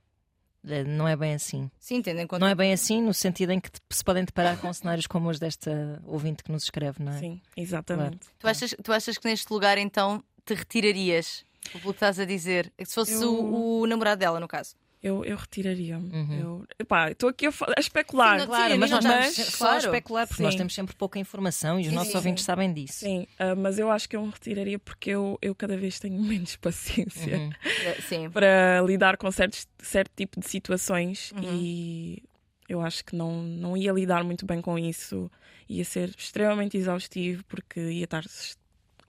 não 0.87 1.07
é 1.09 1.17
bem 1.17 1.35
assim. 1.35 1.71
Sim, 1.79 2.01
tendo 2.03 2.21
em 2.21 2.27
conta. 2.27 2.41
Não 2.41 2.49
é 2.49 2.55
bem 2.55 2.73
assim 2.73 3.01
no 3.03 3.13
sentido 3.13 3.51
em 3.53 3.61
que 3.61 3.71
se 3.91 4.05
podem 4.05 4.25
deparar 4.25 4.59
com 4.59 4.73
cenários 4.73 5.07
como 5.07 5.29
os 5.29 5.39
desta 5.39 6.01
ouvinte 6.07 6.43
que 6.45 6.53
nos 6.53 6.65
escreve, 6.65 7.03
não 7.03 7.13
é? 7.13 7.19
Sim, 7.19 7.41
exatamente. 7.57 8.19
Tu, 8.39 8.47
achas, 8.47 8.75
tu 8.83 8.93
achas 8.93 9.19
que 9.19 9.29
neste 9.29 9.53
lugar 9.53 9.77
então 9.79 10.23
te 10.45 10.55
retirarias? 10.55 11.45
Pelo 11.71 11.83
que 11.85 11.91
estás 11.91 12.19
a 12.19 12.25
dizer. 12.25 12.73
Se 12.85 12.95
fosse 12.95 13.13
Eu- 13.13 13.33
o, 13.45 13.81
o 13.83 13.87
namorado 13.87 14.19
dela, 14.19 14.41
no 14.41 14.49
caso. 14.49 14.75
Eu, 15.03 15.25
eu 15.25 15.37
retiraria-me. 15.37 16.09
Uhum. 16.11 16.67
Eu, 16.79 17.09
estou 17.11 17.29
aqui 17.29 17.47
a, 17.47 17.51
a 17.77 17.81
especular. 17.81 18.35
Sim, 18.39 18.47
não- 18.47 18.47
Claro, 18.55 18.73
Sim, 18.73 18.79
mas 18.79 18.91
nós 18.93 19.05
estamos- 19.05 19.27
estamos 19.31 19.55
claro. 19.57 19.75
a 19.75 19.79
especular 19.79 20.27
porque 20.29 20.43
nós 20.45 20.53
Sim. 20.55 20.59
temos 20.59 20.75
sempre 20.75 20.95
pouca 20.95 21.19
informação 21.19 21.79
e 21.79 21.83
os 21.83 21.89
Sim, 21.89 21.95
nossos 21.95 22.13
sim, 22.13 22.17
ouvintes 22.19 22.45
sabem 22.45 22.73
disso. 22.73 23.01
Sim, 23.01 23.27
ah, 23.39 23.55
mas 23.57 23.79
eu 23.81 23.91
acho 23.91 24.09
que 24.09 24.15
eu 24.15 24.25
me 24.25 24.31
retiraria 24.31 24.79
porque 24.79 25.11
eu, 25.11 25.37
eu 25.43 25.55
cada 25.57 25.77
vez 25.77 25.99
tenho 25.99 26.21
menos 26.23 26.55
paciência 26.57 27.37
Uhum. 27.39 27.51
Sim. 28.09 28.31
para 28.31 28.81
lidar 28.87 29.17
com 29.17 29.29
certos, 29.33 29.67
certo 29.81 30.13
tipo 30.15 30.39
de 30.39 30.49
situações 30.49 31.33
Uhum. 31.33 31.43
e 31.61 32.23
eu 32.69 32.81
acho 32.81 33.05
que 33.05 33.17
não, 33.17 33.43
não 33.43 33.77
ia 33.77 33.91
lidar 33.93 34.23
muito 34.23 34.47
bem 34.47 34.61
com 34.63 34.79
isso. 34.79 35.29
Ia 35.69 35.85
ser 35.85 36.11
extremamente 36.17 36.77
exaustivo 36.77 37.45
porque 37.47 37.81
ia 37.81 38.05
estar 38.05 38.23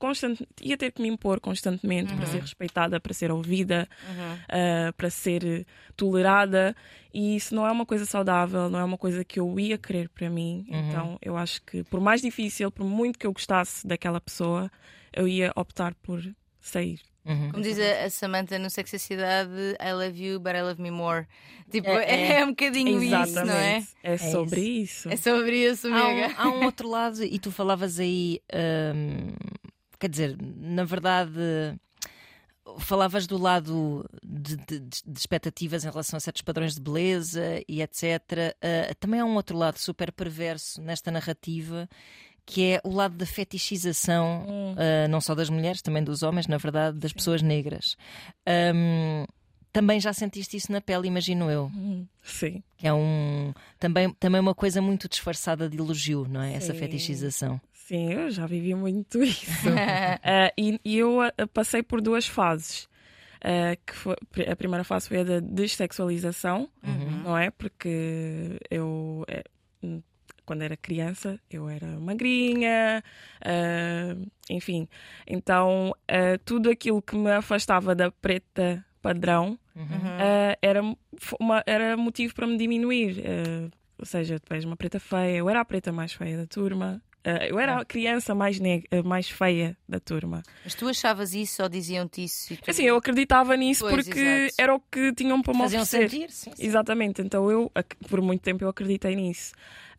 constante, 0.04 0.46
ia 0.62 0.76
ter 0.76 0.92
que 0.92 1.00
me 1.02 1.08
impor 1.08 1.40
constantemente 1.40 2.12
para 2.14 2.24
Uhum. 2.26 2.32
ser 2.32 2.40
respeitada, 2.40 3.00
para 3.00 3.12
ser 3.14 3.30
ouvida, 3.30 3.88
Uhum. 4.08 4.38
ah, 4.48 4.92
para 4.96 5.10
ser 5.10 5.66
tolerada 5.96 6.74
e 7.12 7.36
isso 7.36 7.54
não 7.54 7.66
é 7.66 7.70
uma 7.72 7.86
coisa 7.86 8.04
saudável, 8.04 8.68
não 8.68 8.78
é 8.78 8.84
uma 8.84 8.98
coisa 8.98 9.24
que 9.24 9.38
eu 9.40 9.58
ia 9.58 9.78
querer 9.78 10.08
para 10.08 10.28
mim. 10.30 10.66
Uhum. 10.68 10.88
Então 10.88 11.18
eu 11.22 11.36
acho 11.36 11.62
que 11.62 11.82
por 11.84 12.00
mais 12.00 12.20
difícil, 12.20 12.70
por 12.70 12.84
muito 12.84 13.18
que 13.18 13.26
eu 13.26 13.32
gostasse 13.32 13.86
daquela 13.86 14.20
pessoa, 14.20 14.70
eu 15.12 15.26
ia 15.28 15.52
optar 15.56 15.94
por 15.94 16.20
sair. 16.60 17.00
Uhum. 17.24 17.52
Como 17.52 17.62
diz 17.62 17.78
a, 17.78 18.04
a 18.04 18.10
Samantha 18.10 18.58
no 18.58 18.68
Sexo 18.68 18.96
e 18.96 18.98
a 18.98 19.00
Cidade, 19.00 19.50
I 19.80 19.92
love 19.94 20.22
you, 20.22 20.38
but 20.40 20.52
I 20.54 20.60
love 20.62 20.82
me 20.82 20.90
more. 20.90 21.26
Tipo, 21.70 21.88
É, 21.88 22.04
é, 22.04 22.40
é. 22.40 22.44
um 22.44 22.50
bocadinho 22.50 23.02
isso, 23.02 23.10
não 23.10 23.54
é? 23.54 23.78
Exatamente. 23.78 23.88
É 24.02 24.18
sobre 24.18 24.60
isso. 24.60 25.08
É 25.08 25.16
sobre 25.16 25.56
isso, 25.70 25.88
Há 25.88 26.00
amiga. 26.10 26.28
um, 26.28 26.34
há 26.36 26.48
um 26.50 26.64
outro 26.66 26.86
lado, 26.90 27.24
e 27.24 27.38
tu 27.38 27.50
falavas 27.50 27.98
aí, 27.98 28.40
hum, 28.94 29.28
quer 29.98 30.08
dizer, 30.08 30.36
na 30.40 30.84
verdade, 30.84 31.32
falavas 32.78 33.26
do 33.26 33.36
lado 33.38 34.08
de, 34.24 34.56
de- 34.56 34.80
de 34.80 35.18
expectativas 35.18 35.84
em 35.84 35.90
relação 35.90 36.16
a 36.16 36.20
certos 36.20 36.42
padrões 36.42 36.74
de 36.74 36.80
beleza 36.80 37.62
e 37.68 37.82
etc. 37.82 38.02
Ah, 38.62 38.94
também 38.98 39.20
há 39.20 39.24
um 39.24 39.34
outro 39.36 39.56
lado 39.56 39.78
super 39.78 40.10
perverso 40.12 40.80
nesta 40.82 41.10
narrativa. 41.10 41.88
Que 42.46 42.72
é 42.74 42.80
o 42.84 42.90
lado 42.92 43.16
da 43.16 43.24
fetichização, 43.24 44.44
Hum. 44.46 44.74
ah, 44.76 45.08
não 45.08 45.18
só 45.18 45.34
das 45.34 45.48
mulheres, 45.48 45.80
também 45.80 46.04
dos 46.04 46.22
homens, 46.22 46.46
na 46.46 46.58
verdade, 46.58 46.98
das 46.98 47.10
pessoas 47.10 47.40
negras. 47.40 47.96
Hum, 48.74 49.24
também 49.72 49.98
já 49.98 50.12
sentiste 50.12 50.54
isso 50.56 50.70
na 50.70 50.80
pele, 50.82 51.08
imagino 51.08 51.50
eu. 51.50 51.72
Hum, 51.74 52.06
sim. 52.22 52.62
Que 52.76 52.86
é 52.86 52.92
um 52.92 53.54
também, 53.80 54.10
também 54.20 54.40
uma 54.42 54.54
coisa 54.54 54.82
muito 54.82 55.08
disfarçada 55.08 55.70
de 55.70 55.78
elogio, 55.78 56.26
não 56.28 56.42
é? 56.42 56.52
Essa 56.52 56.74
Sim. 56.74 56.78
fetichização. 56.80 57.58
Sim, 57.86 58.12
eu 58.12 58.30
já 58.30 58.46
vivi 58.46 58.74
muito 58.74 59.22
isso. 59.24 59.68
Ah, 60.22 60.50
e, 60.58 60.80
e 60.84 60.96
eu 60.98 61.20
ah, 61.20 61.32
passei 61.52 61.82
por 61.82 62.00
duas 62.00 62.26
fases. 62.26 62.88
Ah, 63.42 63.76
que 63.86 63.94
foi- 63.94 64.16
a 64.50 64.56
primeira 64.56 64.84
fase 64.84 65.06
foi 65.08 65.20
a 65.20 65.24
da 65.24 65.40
dessexualização, 65.40 66.68
não 67.22 67.36
é? 67.36 67.50
Porque 67.50 68.58
eu, 68.70 69.24
hum, 69.82 70.02
quando 70.46 70.62
era 70.62 70.76
criança, 70.78 71.38
eu 71.50 71.68
era 71.68 71.86
magrinha, 72.00 73.02
enfim. 74.48 74.88
Então, 75.26 75.94
tudo 76.44 76.70
aquilo 76.70 77.02
que 77.02 77.16
me 77.16 77.30
afastava 77.32 77.94
da 77.94 78.10
preta 78.10 78.84
padrão 79.02 79.58
ah, 80.18 80.56
era, 80.62 80.80
uma- 81.38 81.62
era 81.66 81.96
motivo 81.96 82.34
para 82.34 82.46
me 82.46 82.56
diminuir. 82.56 83.22
Ou 83.98 84.06
seja, 84.06 84.40
tu 84.40 84.52
és 84.54 84.64
uma 84.64 84.76
preta 84.76 84.98
feia, 84.98 85.36
eu 85.36 85.48
era 85.50 85.60
a 85.60 85.64
preta 85.64 85.92
mais 85.92 86.12
feia 86.14 86.36
da 86.38 86.46
turma. 86.46 87.00
Ah, 87.24 87.46
eu 87.46 87.58
era 87.58 87.80
a 87.80 87.84
criança 87.84 88.34
mais, 88.34 88.58
ah, 88.60 89.02
mais 89.02 89.28
feia 89.30 89.76
da 89.88 89.98
turma. 89.98 90.42
Mas 90.62 90.74
tu 90.74 90.86
achavas 90.86 91.32
isso 91.34 91.62
ou 91.62 91.68
diziam-te 91.68 92.22
isso? 92.24 92.54
tu- 92.56 92.70
Assim, 92.70 92.84
eu 92.84 92.96
acreditava 92.96 93.56
nisso 93.56 93.82
Pois, 93.84 94.06
porque 94.06 94.20
exato. 94.20 94.54
era 94.58 94.74
o 94.74 94.80
que 94.80 95.12
tinham 95.14 95.40
para 95.42 95.54
me 95.54 95.60
Faziam 95.60 95.82
oferecer. 95.82 96.10
sentir, 96.10 96.30
sim, 96.30 96.52
sim. 96.54 96.64
Exatamente, 96.66 97.22
então 97.22 97.50
eu, 97.50 97.72
por 98.10 98.20
muito 98.20 98.42
tempo, 98.42 98.62
eu 98.62 98.68
acreditei 98.68 99.16
nisso. 99.16 99.52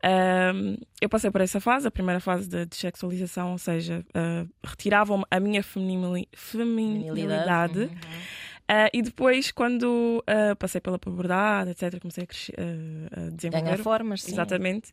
Ahm, 0.04 0.76
eu 1.02 1.10
passei 1.10 1.32
por 1.32 1.42
essa 1.42 1.60
fase, 1.60 1.88
a 1.88 1.92
primeira 1.92 2.20
fase 2.20 2.48
da 2.48 2.64
dessexualização, 2.66 3.54
ou 3.54 3.58
seja, 3.58 4.06
ah, 4.14 4.46
retiravam-me 4.64 5.24
a 5.32 5.40
minha 5.40 5.64
feminili- 5.64 6.28
feminilidade. 6.36 7.80
Uhum. 7.80 7.90
Ah, 8.68 8.90
e 8.94 9.02
depois, 9.02 9.52
quando 9.52 10.24
ah, 10.28 10.56
passei 10.56 10.80
pela 10.82 11.00
puberdade, 11.00 11.72
etc., 11.72 12.00
comecei 12.00 12.24
a, 12.24 12.28
crescer, 12.28 12.54
ah, 12.58 13.26
a 13.28 13.30
desenvolver. 13.32 13.64
Ganha 13.66 13.78
formas, 13.84 14.22
sim. 14.24 14.32
Exatamente. 14.34 14.92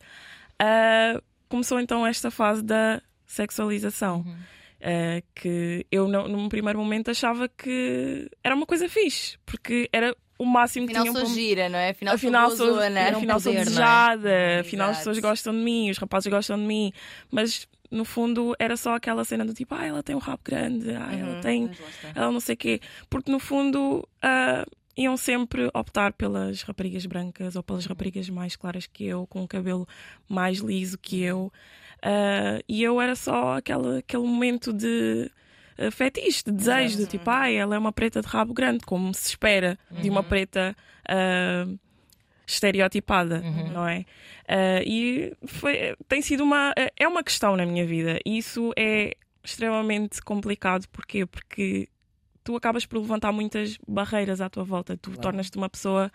Ah, 0.59 1.21
começou 1.53 1.79
então 1.79 2.07
esta 2.07 2.31
fase 2.31 2.63
da 2.63 3.01
sexualização. 3.27 4.19
Uhum. 4.27 4.37
ah, 4.85 5.23
que 5.35 5.87
eu, 5.93 6.09
no- 6.09 6.27
num 6.29 6.49
primeiro 6.49 6.79
momento, 6.79 7.11
achava 7.11 7.49
que 7.49 8.29
era 8.43 8.55
uma 8.55 8.67
coisa 8.67 8.89
fixe, 8.89 9.39
porque 9.47 9.89
era 9.93 10.17
o 10.39 10.45
máximo 10.45 10.87
que 10.89 10.93
Afinal 10.97 11.13
tinham 11.15 11.27
sou 11.27 11.35
gira, 11.37 11.69
não 11.69 11.79
é? 11.79 11.91
Afinal, 11.91 12.15
Afinal, 12.15 12.51
sou. 12.51 12.81
Era 12.81 13.15
um 13.17 13.19
afinal 13.19 13.39
sou 13.41 13.53
é? 13.53 13.57
desejada, 13.65 14.61
afinal 14.61 14.91
as 14.91 14.99
pessoas 14.99 15.19
gostam 15.21 15.53
de 15.53 15.61
mim, 15.61 15.91
os 15.91 15.99
rapazes 15.99 16.29
gostam 16.33 16.57
de 16.59 16.65
mim, 16.65 16.93
mas 17.31 17.69
no 17.93 18.05
fundo 18.05 18.57
era 18.59 18.77
só 18.77 18.95
aquela 18.97 19.23
cena 19.25 19.45
do 19.45 19.53
tipo, 19.55 19.73
ah, 19.75 19.87
ela 19.87 20.03
tem 20.03 20.17
um 20.17 20.19
rabo 20.19 20.41
grande, 20.45 20.91
ah, 20.91 21.11
ela 21.13 21.41
tem, 21.43 21.71
ela 22.15 22.33
não 22.33 22.41
sei 22.41 22.55
o 22.55 22.59
quê, 22.59 22.81
porque 23.09 23.31
no 23.31 23.39
fundo 23.39 24.09
ah, 24.21 24.65
iam 24.97 25.17
sempre 25.17 25.71
optar 25.75 26.13
pelas 26.13 26.63
raparigas 26.63 27.07
brancas 27.07 27.57
ou 27.57 27.63
pelas 27.63 27.87
raparigas 27.87 28.29
mais 28.29 28.57
claras 28.57 28.87
que 28.87 29.05
eu, 29.05 29.27
com 29.27 29.43
o 29.43 29.49
cabelo 29.49 29.87
mais 30.29 30.59
liso 30.59 30.99
que 30.99 31.23
eu, 31.23 31.53
Ah, 32.03 32.61
e 32.69 32.83
eu 32.83 33.01
era 33.01 33.15
só 33.15 33.57
aquela, 33.57 33.99
aquele 33.99 34.25
momento 34.25 34.73
de 34.73 35.31
ah, 35.79 35.91
fetiche, 35.91 36.43
de 36.45 36.51
desejo, 36.53 36.99
do 36.99 37.07
tipo, 37.07 37.31
ah, 37.31 37.49
ela 37.51 37.77
é 37.77 37.79
uma 37.79 37.93
preta 37.93 38.21
de 38.21 38.27
rabo 38.27 38.53
grande, 38.53 38.85
como 38.85 39.15
se 39.15 39.29
espera 39.29 39.79
de 40.01 40.11
uma 40.11 40.23
preta 40.23 40.77
ah, 41.09 41.65
estereotipada, 42.47 43.41
não 43.73 43.87
é? 43.87 44.05
E 44.85 45.33
foi, 45.47 45.95
tem 46.09 46.21
sido 46.21 46.43
uma 46.43 46.75
é 46.99 47.07
uma 47.09 47.23
questão 47.23 47.57
na 47.57 47.65
minha 47.65 47.87
vida. 47.87 48.19
E 48.27 48.37
isso 48.37 48.73
é 48.77 49.15
extremamente 49.43 50.21
complicado. 50.21 50.87
Porquê? 50.89 51.25
Porque 51.25 51.89
tu 52.45 52.57
acabas 52.57 52.85
por 52.87 52.99
levantar 52.99 53.33
muitas 53.33 53.79
barreiras 53.87 54.41
à 54.41 54.49
tua 54.49 54.65
volta, 54.65 54.97
tu 54.97 55.11
tornas-te 55.19 55.57
uma 55.57 55.69
pessoa 55.69 56.11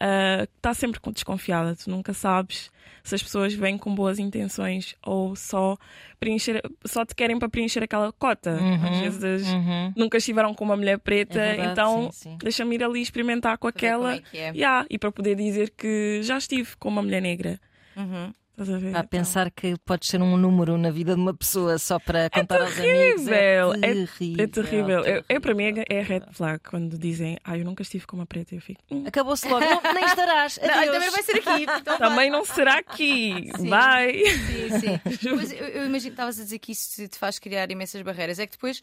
ah, 0.00 0.46
que 0.46 0.56
está 0.58 0.74
sempre 0.74 1.00
desconfiada, 1.12 1.74
tu 1.76 1.90
nunca 1.90 2.12
sabes 2.12 2.70
se 3.04 3.14
as 3.14 3.22
pessoas 3.22 3.52
vêm 3.54 3.76
com 3.78 3.94
boas 3.94 4.18
intenções 4.18 4.94
ou 5.04 5.34
só 5.34 5.76
preencher, 6.20 6.60
só 6.84 7.04
te 7.04 7.14
querem 7.14 7.38
para 7.38 7.48
preencher 7.48 7.82
aquela 7.82 8.12
cota. 8.12 8.56
Às 8.90 8.98
vezes 9.00 9.48
Uhum. 9.52 9.92
nunca 9.96 10.18
estiveram 10.18 10.54
com 10.54 10.64
uma 10.64 10.76
mulher 10.76 10.98
preta, 10.98 11.40
É 11.40 11.56
verdade, 11.56 11.72
então 11.72 12.10
deixa-me 12.38 12.76
ir 12.76 12.84
ali 12.84 13.00
experimentar 13.02 13.58
com 13.58 13.66
aquela. 13.66 14.14
é 14.16 14.22
é. 14.34 14.50
Yeah, 14.50 14.86
e 14.90 14.98
para 14.98 15.10
poder 15.10 15.34
dizer 15.36 15.70
que 15.76 16.20
já 16.22 16.38
estive 16.38 16.76
com 16.76 16.88
uma 16.88 17.02
mulher 17.02 17.20
negra. 17.22 17.58
Uhum. 17.96 18.32
Estás 18.52 18.68
a 18.68 18.78
ver? 18.78 18.96
A 18.96 19.02
pensar 19.02 19.50
que 19.50 19.74
pode 19.84 20.06
ser 20.06 20.20
um 20.20 20.36
número 20.36 20.76
na 20.76 20.90
vida 20.90 21.14
de 21.14 21.20
uma 21.20 21.32
pessoa 21.32 21.78
só 21.78 21.98
para 21.98 22.28
contar 22.28 22.60
aos 22.60 22.78
amigos. 22.78 23.24
terrível, 23.24 23.72
É 23.74 23.76
é- 23.76 23.94
terrível. 23.94 24.44
É 24.44 24.46
terrível. 24.46 24.98
Eu, 25.04 25.24
eu, 25.26 25.40
para 25.40 25.54
mim, 25.54 25.64
é, 25.64 25.72
terrível. 25.72 25.84
é 25.88 26.02
red 26.02 26.22
flag 26.32 26.60
quando 26.68 26.98
dizem, 26.98 27.38
ah, 27.44 27.56
eu 27.56 27.64
nunca 27.64 27.82
estive 27.82 28.06
com 28.06 28.16
uma 28.16 28.26
preta. 28.26 28.54
Eu 28.54 28.60
fico, 28.60 28.80
"Hum, 28.90 29.04
Acabou-se 29.06 29.48
logo. 29.48 29.64
Não, 29.64 29.80
nem 29.94 30.04
estarás. 30.04 30.58
Não, 30.62 30.68
Adeus. 30.70 30.92
também 30.92 31.10
vai 31.10 31.22
ser 31.22 31.36
aqui. 31.38 31.66
Então 31.82 31.98
também 31.98 32.30
não 32.30 32.44
será 32.44 32.78
aqui. 32.78 33.50
Sim. 33.56 33.68
Vai. 33.70 34.12
Sim, 34.26 34.80
sim. 34.80 35.00
Pois 35.34 35.50
eu, 35.52 35.58
eu 35.68 35.84
imagino 35.86 36.10
que 36.10 36.14
estavas 36.14 36.38
a 36.38 36.42
dizer 36.44 36.58
que 36.58 36.72
isso 36.72 37.08
te 37.08 37.18
faz 37.18 37.38
criar 37.38 37.70
imensas 37.70 38.02
barreiras. 38.02 38.38
É 38.38 38.46
que 38.46 38.52
depois 38.52 38.82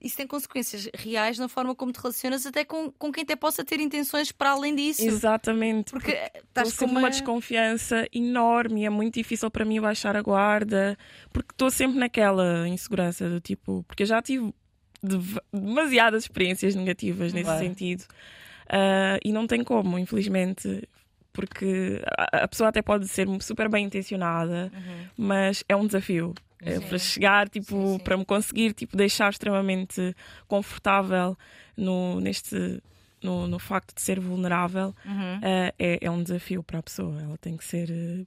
isso 0.00 0.16
tem 0.16 0.26
consequências 0.26 0.88
reais 0.94 1.38
na 1.38 1.48
forma 1.48 1.74
como 1.74 1.92
te 1.92 2.00
relacionas, 2.00 2.46
até 2.46 2.64
com, 2.64 2.90
com 2.92 3.12
quem 3.12 3.22
até 3.22 3.36
possa 3.36 3.64
ter 3.64 3.80
intenções 3.80 4.32
para 4.32 4.50
além 4.52 4.74
disso. 4.74 5.02
Exatamente. 5.02 5.90
Porque 5.92 6.12
Estou 6.12 6.42
estás 6.48 6.76
com 6.76 6.84
uma. 6.86 6.94
numa 6.94 7.10
desconfiança 7.10 8.06
enorme. 8.12 8.84
É 8.84 8.90
muito 8.90 9.14
difícil 9.14 9.50
para 9.50 9.64
mim 9.64 9.80
baixar 9.80 10.16
a 10.16 10.22
guarda. 10.22 10.96
Porque 11.32 11.52
estou 11.52 11.70
sempre 11.70 11.98
naquela 11.98 12.66
insegurança 12.68 13.28
do 13.28 13.40
tipo. 13.40 13.84
Porque 13.86 14.02
eu 14.02 14.06
já 14.06 14.22
tive 14.22 14.54
de- 15.02 15.40
demasiadas 15.52 16.24
experiências 16.24 16.74
negativas 16.74 17.32
nesse 17.32 17.44
Claro. 17.44 17.60
sentido. 17.64 18.04
Ah, 18.68 19.18
e 19.24 19.32
não 19.32 19.46
tem 19.46 19.62
como, 19.64 19.98
infelizmente. 19.98 20.88
Porque 21.32 22.02
a, 22.18 22.44
a 22.44 22.48
pessoa 22.48 22.70
até 22.70 22.82
pode 22.82 23.06
ser 23.06 23.26
super 23.40 23.68
bem 23.68 23.86
intencionada, 23.86 24.70
mas 25.16 25.62
é 25.68 25.76
um 25.76 25.86
desafio. 25.86 26.34
É, 26.62 26.78
Sim. 26.78 26.86
para 26.88 26.98
chegar, 26.98 27.48
tipo, 27.48 27.66
Sim, 27.66 27.98
sim. 27.98 28.04
para 28.04 28.16
me 28.16 28.24
conseguir 28.24 28.72
tipo, 28.74 28.96
deixar 28.96 29.30
extremamente 29.30 30.14
confortável 30.46 31.36
no, 31.76 32.20
neste, 32.20 32.82
no, 33.22 33.46
no 33.46 33.58
facto 33.58 33.94
de 33.94 34.02
ser 34.02 34.20
vulnerável, 34.20 34.94
Uhum. 35.04 35.40
eh, 35.42 35.74
é, 35.78 35.98
é 36.02 36.10
um 36.10 36.22
desafio 36.22 36.62
para 36.62 36.78
a 36.78 36.82
pessoa. 36.82 37.20
Ela 37.22 37.38
tem 37.38 37.56
que 37.56 37.64
ser 37.64 37.90
eh, 37.90 38.26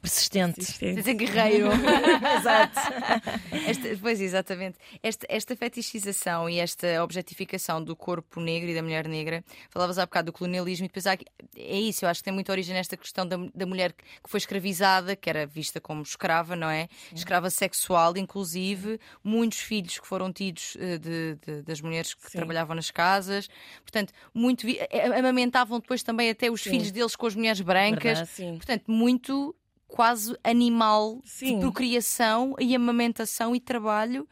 Persistente. 0.00 0.54
persistente. 0.56 1.14
Guerreiro. 1.14 1.68
Exato. 2.38 2.78
Esta- 3.66 3.98
pois, 4.00 4.20
exatamente. 4.20 4.78
Esta, 5.02 5.26
esta 5.28 5.56
fetichização 5.56 6.48
e 6.48 6.58
esta 6.58 7.02
objetificação 7.02 7.82
do 7.82 7.96
corpo 7.96 8.40
negro 8.40 8.70
e 8.70 8.74
da 8.74 8.82
mulher 8.82 9.08
negra, 9.08 9.44
falavas 9.70 9.98
há 9.98 10.06
bocado 10.06 10.26
do 10.26 10.32
colonialismo 10.32 10.86
e 10.86 10.88
depois 10.88 11.06
há, 11.06 11.12
aqui- 11.12 11.24
é 11.56 11.76
isso, 11.78 12.04
eu 12.04 12.08
acho 12.08 12.20
que 12.20 12.24
tem 12.24 12.32
muita 12.32 12.52
origem 12.52 12.74
nesta 12.74 12.96
questão 12.96 13.26
da, 13.26 13.36
da 13.54 13.66
mulher 13.66 13.92
que 13.92 14.28
foi 14.30 14.38
escravizada, 14.38 15.16
que 15.16 15.28
era 15.28 15.46
vista 15.46 15.80
como 15.80 16.02
escrava, 16.02 16.54
não 16.54 16.70
é? 16.70 16.88
Escrava 17.14 17.50
sexual, 17.50 18.16
inclusive, 18.16 19.00
muitos 19.22 19.58
filhos 19.60 19.98
que 19.98 20.06
foram 20.06 20.32
tidos 20.32 20.76
eh, 20.80 20.98
de, 20.98 21.36
de- 21.44 21.62
das 21.62 21.80
mulheres 21.80 22.14
que 22.14 22.30
Sim. 22.30 22.38
trabalhavam 22.38 22.76
nas 22.76 22.90
casas, 22.90 23.48
portanto, 23.82 24.12
muito 24.32 24.66
eh, 24.68 24.88
amamentavam 25.18 25.80
depois 25.80 26.02
também 26.02 26.30
até 26.30 26.50
os 26.50 26.62
Sim. 26.62 26.70
filhos 26.70 26.90
deles 26.90 27.16
com 27.16 27.26
as 27.26 27.34
mulheres 27.34 27.60
brancas. 27.60 28.02
Verdade. 28.02 28.30
Sim. 28.30 28.56
Portanto, 28.56 28.84
muito 28.88 29.54
quase 29.88 30.36
animal 30.44 31.20
Sim. 31.24 31.54
de 31.54 31.60
procriação 31.60 32.54
e 32.60 32.76
amamentação 32.76 33.56
e 33.56 33.60
trabalho. 33.60 34.28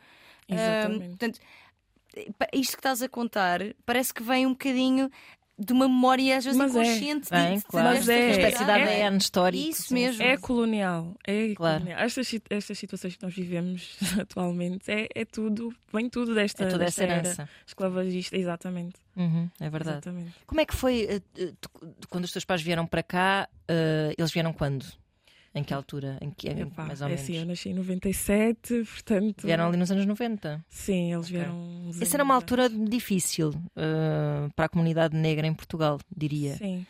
Exatamente. 0.48 1.08
Portanto, 1.08 1.40
isto 2.52 2.72
que 2.76 2.78
estás 2.80 3.02
a 3.02 3.08
contar 3.08 3.60
parece 3.84 4.14
que 4.14 4.22
vem 4.22 4.46
um 4.46 4.50
bocadinho 4.50 5.10
de 5.58 5.72
uma 5.72 5.88
memória 5.88 6.36
às 6.36 6.44
vezes 6.44 6.58
Mas 6.58 6.76
é. 6.76 6.82
inconsciente. 6.82 7.24
de- 7.24 7.30
Bem, 7.30 7.56
de- 7.58 7.64
claro. 7.64 7.88
Mas 7.88 8.08
é. 8.10 8.24
Uma 8.26 8.30
espécie 8.32 8.64
de. 8.64 8.70
ADN 8.70 9.16
histórico. 9.16 9.68
Isso 9.70 9.94
mesmo. 9.94 10.22
É 10.22 10.36
colonial. 10.36 11.16
É 11.26 11.54
Claro. 11.54 11.78
colonial. 11.80 12.00
Estas, 12.04 12.30
estas 12.50 12.78
situações 12.78 13.16
que 13.16 13.22
nós 13.24 13.34
vivemos 13.34 13.96
atualmente 14.20 14.90
é, 14.90 15.08
é 15.14 15.24
tudo, 15.24 15.74
vem 15.92 16.10
tudo 16.10 16.34
desta, 16.34 16.64
É 16.64 16.66
toda 16.68 16.84
desta 16.84 17.04
essa 17.04 17.10
era 17.12 17.22
herança. 17.24 17.48
esclavagista. 17.66 18.36
Exatamente. 18.36 18.96
Uhum, 19.16 19.48
é 19.58 19.70
verdade. 19.70 19.96
Exatamente. 19.96 20.32
Como 20.46 20.60
é 20.60 20.66
que 20.66 20.76
foi 20.76 21.06
eh, 21.08 21.22
eh, 21.38 21.52
tu- 21.58 21.70
quando 22.10 22.24
os 22.24 22.32
teus 22.32 22.44
pais 22.44 22.60
vieram 22.60 22.86
para 22.86 23.02
cá? 23.02 23.48
eh, 23.66 24.14
eles 24.18 24.30
vieram 24.32 24.52
quando? 24.52 24.84
Em 25.56 25.64
que 25.64 25.72
altura? 25.74 26.18
Em 26.20 26.30
que, 26.30 26.48
em- 26.48 26.60
Epá, 26.60 26.84
mais 26.84 27.00
ou 27.00 27.06
é 27.06 27.10
menos? 27.10 27.22
assim, 27.24 27.36
eu 27.38 27.46
nasci 27.46 27.68
em 27.70 27.74
97, 27.74 28.84
portanto. 28.84 29.42
Vieram 29.46 29.66
ali 29.66 29.76
nos 29.76 29.90
anos 29.90 30.04
90. 30.06 30.62
Sim, 30.68 31.12
eles 31.14 31.26
Ok. 31.26 31.36
vieram. 31.38 31.90
Essa 32.00 32.16
era 32.16 32.22
uma 32.24 32.34
altura 32.34 32.68
difícil 32.68 33.52
eh, 33.74 34.48
para 34.54 34.66
a 34.66 34.68
comunidade 34.68 35.16
negra 35.16 35.46
em 35.46 35.54
Portugal, 35.54 35.98
diria. 36.14 36.56
Sim. 36.56 36.86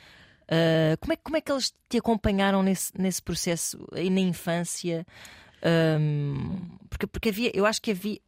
Uh, 0.49 0.97
como, 1.01 1.13
é, 1.13 1.17
como 1.17 1.37
é 1.37 1.41
que 1.41 1.51
eles 1.51 1.75
te 1.89 1.99
acompanharam 1.99 2.63
nesse, 2.63 2.93
nesse 2.97 3.21
processo 3.21 3.85
aí 3.93 4.09
na 4.09 4.21
infância? 4.21 5.05
Um, 5.65 6.77
porque, 6.89 7.07
porque 7.07 7.29
havia, 7.31 7.51
eu 7.55 7.67
acho 7.67 7.81
que 7.81 7.91
havia. 7.91 8.19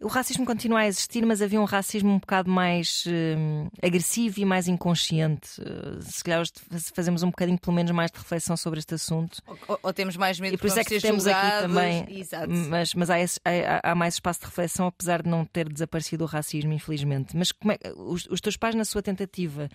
o 0.00 0.08
racismo 0.08 0.44
continua 0.44 0.80
a 0.80 0.86
existir, 0.86 1.24
mas 1.24 1.42
havia 1.42 1.60
um 1.60 1.64
racismo 1.64 2.12
um 2.12 2.18
bocado 2.18 2.50
mais 2.50 3.04
uh, 3.06 3.70
agressivo 3.82 4.40
e 4.40 4.44
mais 4.44 4.68
inconsciente. 4.68 5.60
Uh, 5.60 6.00
se 6.02 6.22
calhar 6.22 6.40
hoje 6.40 6.52
fazemos 6.94 7.22
um 7.22 7.30
bocadinho, 7.30 7.58
pelo 7.58 7.74
menos, 7.74 7.90
mais 7.92 8.10
de 8.10 8.18
reflexão 8.18 8.56
sobre 8.56 8.78
este 8.78 8.94
assunto. 8.94 9.42
Ou, 9.68 9.78
ou 9.82 9.92
temos 9.92 10.16
mais 10.16 10.38
medo 10.38 10.54
e 10.54 10.58
por 10.58 10.66
isso 10.66 10.78
é 10.78 10.84
que 10.84 11.00
temos 11.00 11.24
julgados. 11.24 11.50
aqui 11.50 11.62
também. 11.62 12.20
Exato. 12.20 12.50
Mas, 12.50 12.94
mas 12.94 13.10
há, 13.10 13.20
esse, 13.20 13.40
há, 13.44 13.92
há, 13.92 13.94
mais 13.94 14.14
espaço 14.14 14.40
de 14.40 14.46
reflexão, 14.46 14.86
apesar 14.86 15.22
de 15.22 15.28
não 15.28 15.44
ter 15.44 15.68
desaparecido 15.68 16.24
o 16.24 16.26
racismo, 16.26 16.72
infelizmente. 16.72 17.36
Mas 17.36 17.52
como 17.52 17.72
é, 17.72 17.78
os, 17.96 18.26
os 18.26 18.40
teus 18.40 18.56
pais, 18.56 18.74
na 18.74 18.84
sua 18.84 19.02
tentativa 19.02 19.68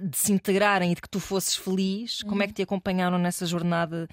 de 0.00 0.16
se 0.16 0.32
integrarem 0.32 0.92
e 0.92 0.94
de 0.94 1.00
que 1.00 1.08
tu 1.08 1.20
fosses 1.20 1.56
feliz, 1.56 2.20
uhum. 2.20 2.30
como 2.30 2.42
é 2.42 2.46
que 2.46 2.52
te 2.52 2.62
acompanharam 2.62 3.18
nessa 3.18 3.46
jornada 3.46 4.08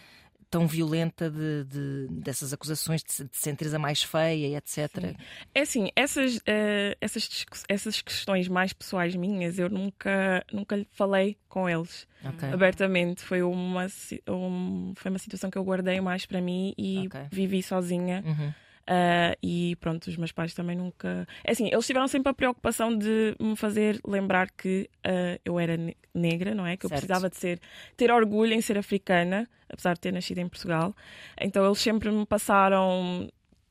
tão 0.50 0.68
violenta 0.68 1.30
de, 1.30 1.64
de 1.66 2.08
dessas 2.10 2.54
acusações 2.54 3.04
de, 3.04 3.24
de 3.24 3.38
a 3.76 3.80
mais 3.80 4.04
feia 4.04 4.48
e 4.48 4.56
etc. 4.56 4.90
Sim. 5.00 5.16
É 5.54 5.62
assim, 5.62 5.90
essas, 5.96 6.38
uh, 6.38 6.96
essas, 7.02 7.46
essas 7.68 8.02
questões 8.02 8.48
mais 8.48 8.74
pessoais 8.74 9.16
minhas 9.16 9.60
eu 9.60 9.70
nunca, 9.70 10.46
nunca 10.52 10.86
falei 10.92 11.38
com 11.48 11.70
eles 11.70 12.08
okay. 12.24 12.50
abertamente. 12.50 13.22
Foi 13.24 13.42
uma, 13.42 13.88
um, 14.30 14.94
foi 14.96 15.10
uma 15.12 15.20
situação 15.20 15.50
que 15.50 15.58
eu 15.58 15.64
guardei 15.64 16.00
mais 16.02 16.26
para 16.26 16.42
mim 16.42 16.74
e 16.78 17.08
okay. 17.08 17.28
vivi 17.32 17.62
sozinha. 17.62 18.24
Uhum. 18.26 18.54
Uh, 18.88 19.34
e 19.42 19.76
pronto, 19.78 20.08
os 20.08 20.16
meus 20.16 20.32
pais 20.32 20.54
também 20.54 20.76
nunca. 20.76 21.28
É 21.44 21.52
assim, 21.52 21.70
eles 21.72 21.88
tiveram 21.88 22.08
sempre 22.08 22.30
a 22.30 22.34
preocupação 22.34 22.96
de 22.96 23.36
me 23.40 23.56
fazer 23.56 24.00
lembrar 24.06 24.52
que 24.52 24.90
uh, 25.06 25.40
eu 25.44 25.60
era 25.60 25.76
negra, 26.14 26.54
não 26.54 26.68
é? 26.68 26.78
Que 26.78 26.88
certo. 26.88 26.94
eu 26.94 27.00
precisava 27.00 27.30
de 27.30 27.38
ser, 27.38 27.60
ter 27.98 28.12
orgulho 28.12 28.54
em 28.54 28.62
ser 28.62 28.78
africana, 28.78 29.50
apesar 29.68 29.96
de 29.96 30.02
ter 30.02 30.14
nascido 30.14 30.38
em 30.38 30.48
Portugal. 30.48 30.96
Então 31.40 31.66
eles 31.66 31.80
sempre 31.80 32.12
me 32.12 32.26
passaram 32.28 33.28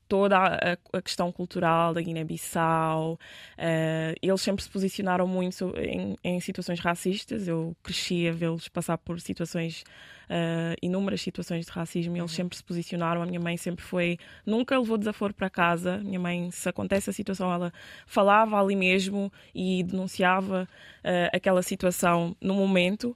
toda 0.07 0.37
a, 0.37 0.77
a, 0.93 1.01
questão 1.01 1.31
cultural 1.31 1.93
da 1.93 2.01
Guiné-Bissau. 2.01 3.13
Uh, 3.13 4.15
eles 4.21 4.41
sempre 4.41 4.63
se 4.63 4.69
posicionaram 4.69 5.27
muito 5.27 5.73
em, 5.77 6.15
em 6.23 6.39
situações 6.41 6.79
racistas. 6.79 7.47
Eu 7.47 7.75
cresci 7.81 8.27
a 8.27 8.31
vê-los 8.31 8.67
passar 8.67 8.97
por 8.97 9.19
situações 9.19 9.83
uh, 10.29 10.75
inúmeras 10.81 11.21
situações 11.21 11.65
de 11.65 11.71
racismo 11.71 12.15
e 12.15 12.19
eles 12.19 12.31
uhum. 12.31 12.35
sempre 12.35 12.57
se 12.57 12.63
posicionaram. 12.63 13.21
A 13.21 13.25
minha 13.25 13.39
mãe 13.39 13.57
sempre 13.57 13.83
foi, 13.83 14.17
nunca 14.45 14.77
levou 14.77 14.97
desaforo 14.97 15.33
para 15.33 15.49
casa. 15.49 15.97
Minha 15.97 16.19
mãe, 16.19 16.51
se 16.51 16.67
acontece 16.67 17.09
a 17.09 17.13
situação, 17.13 17.51
ela 17.51 17.71
falava 18.05 18.59
ali 18.59 18.75
mesmo 18.75 19.31
e 19.53 19.83
denunciava 19.83 20.67
uh, 21.03 21.35
aquela 21.35 21.61
situação 21.61 22.35
no 22.41 22.53
momento 22.53 23.15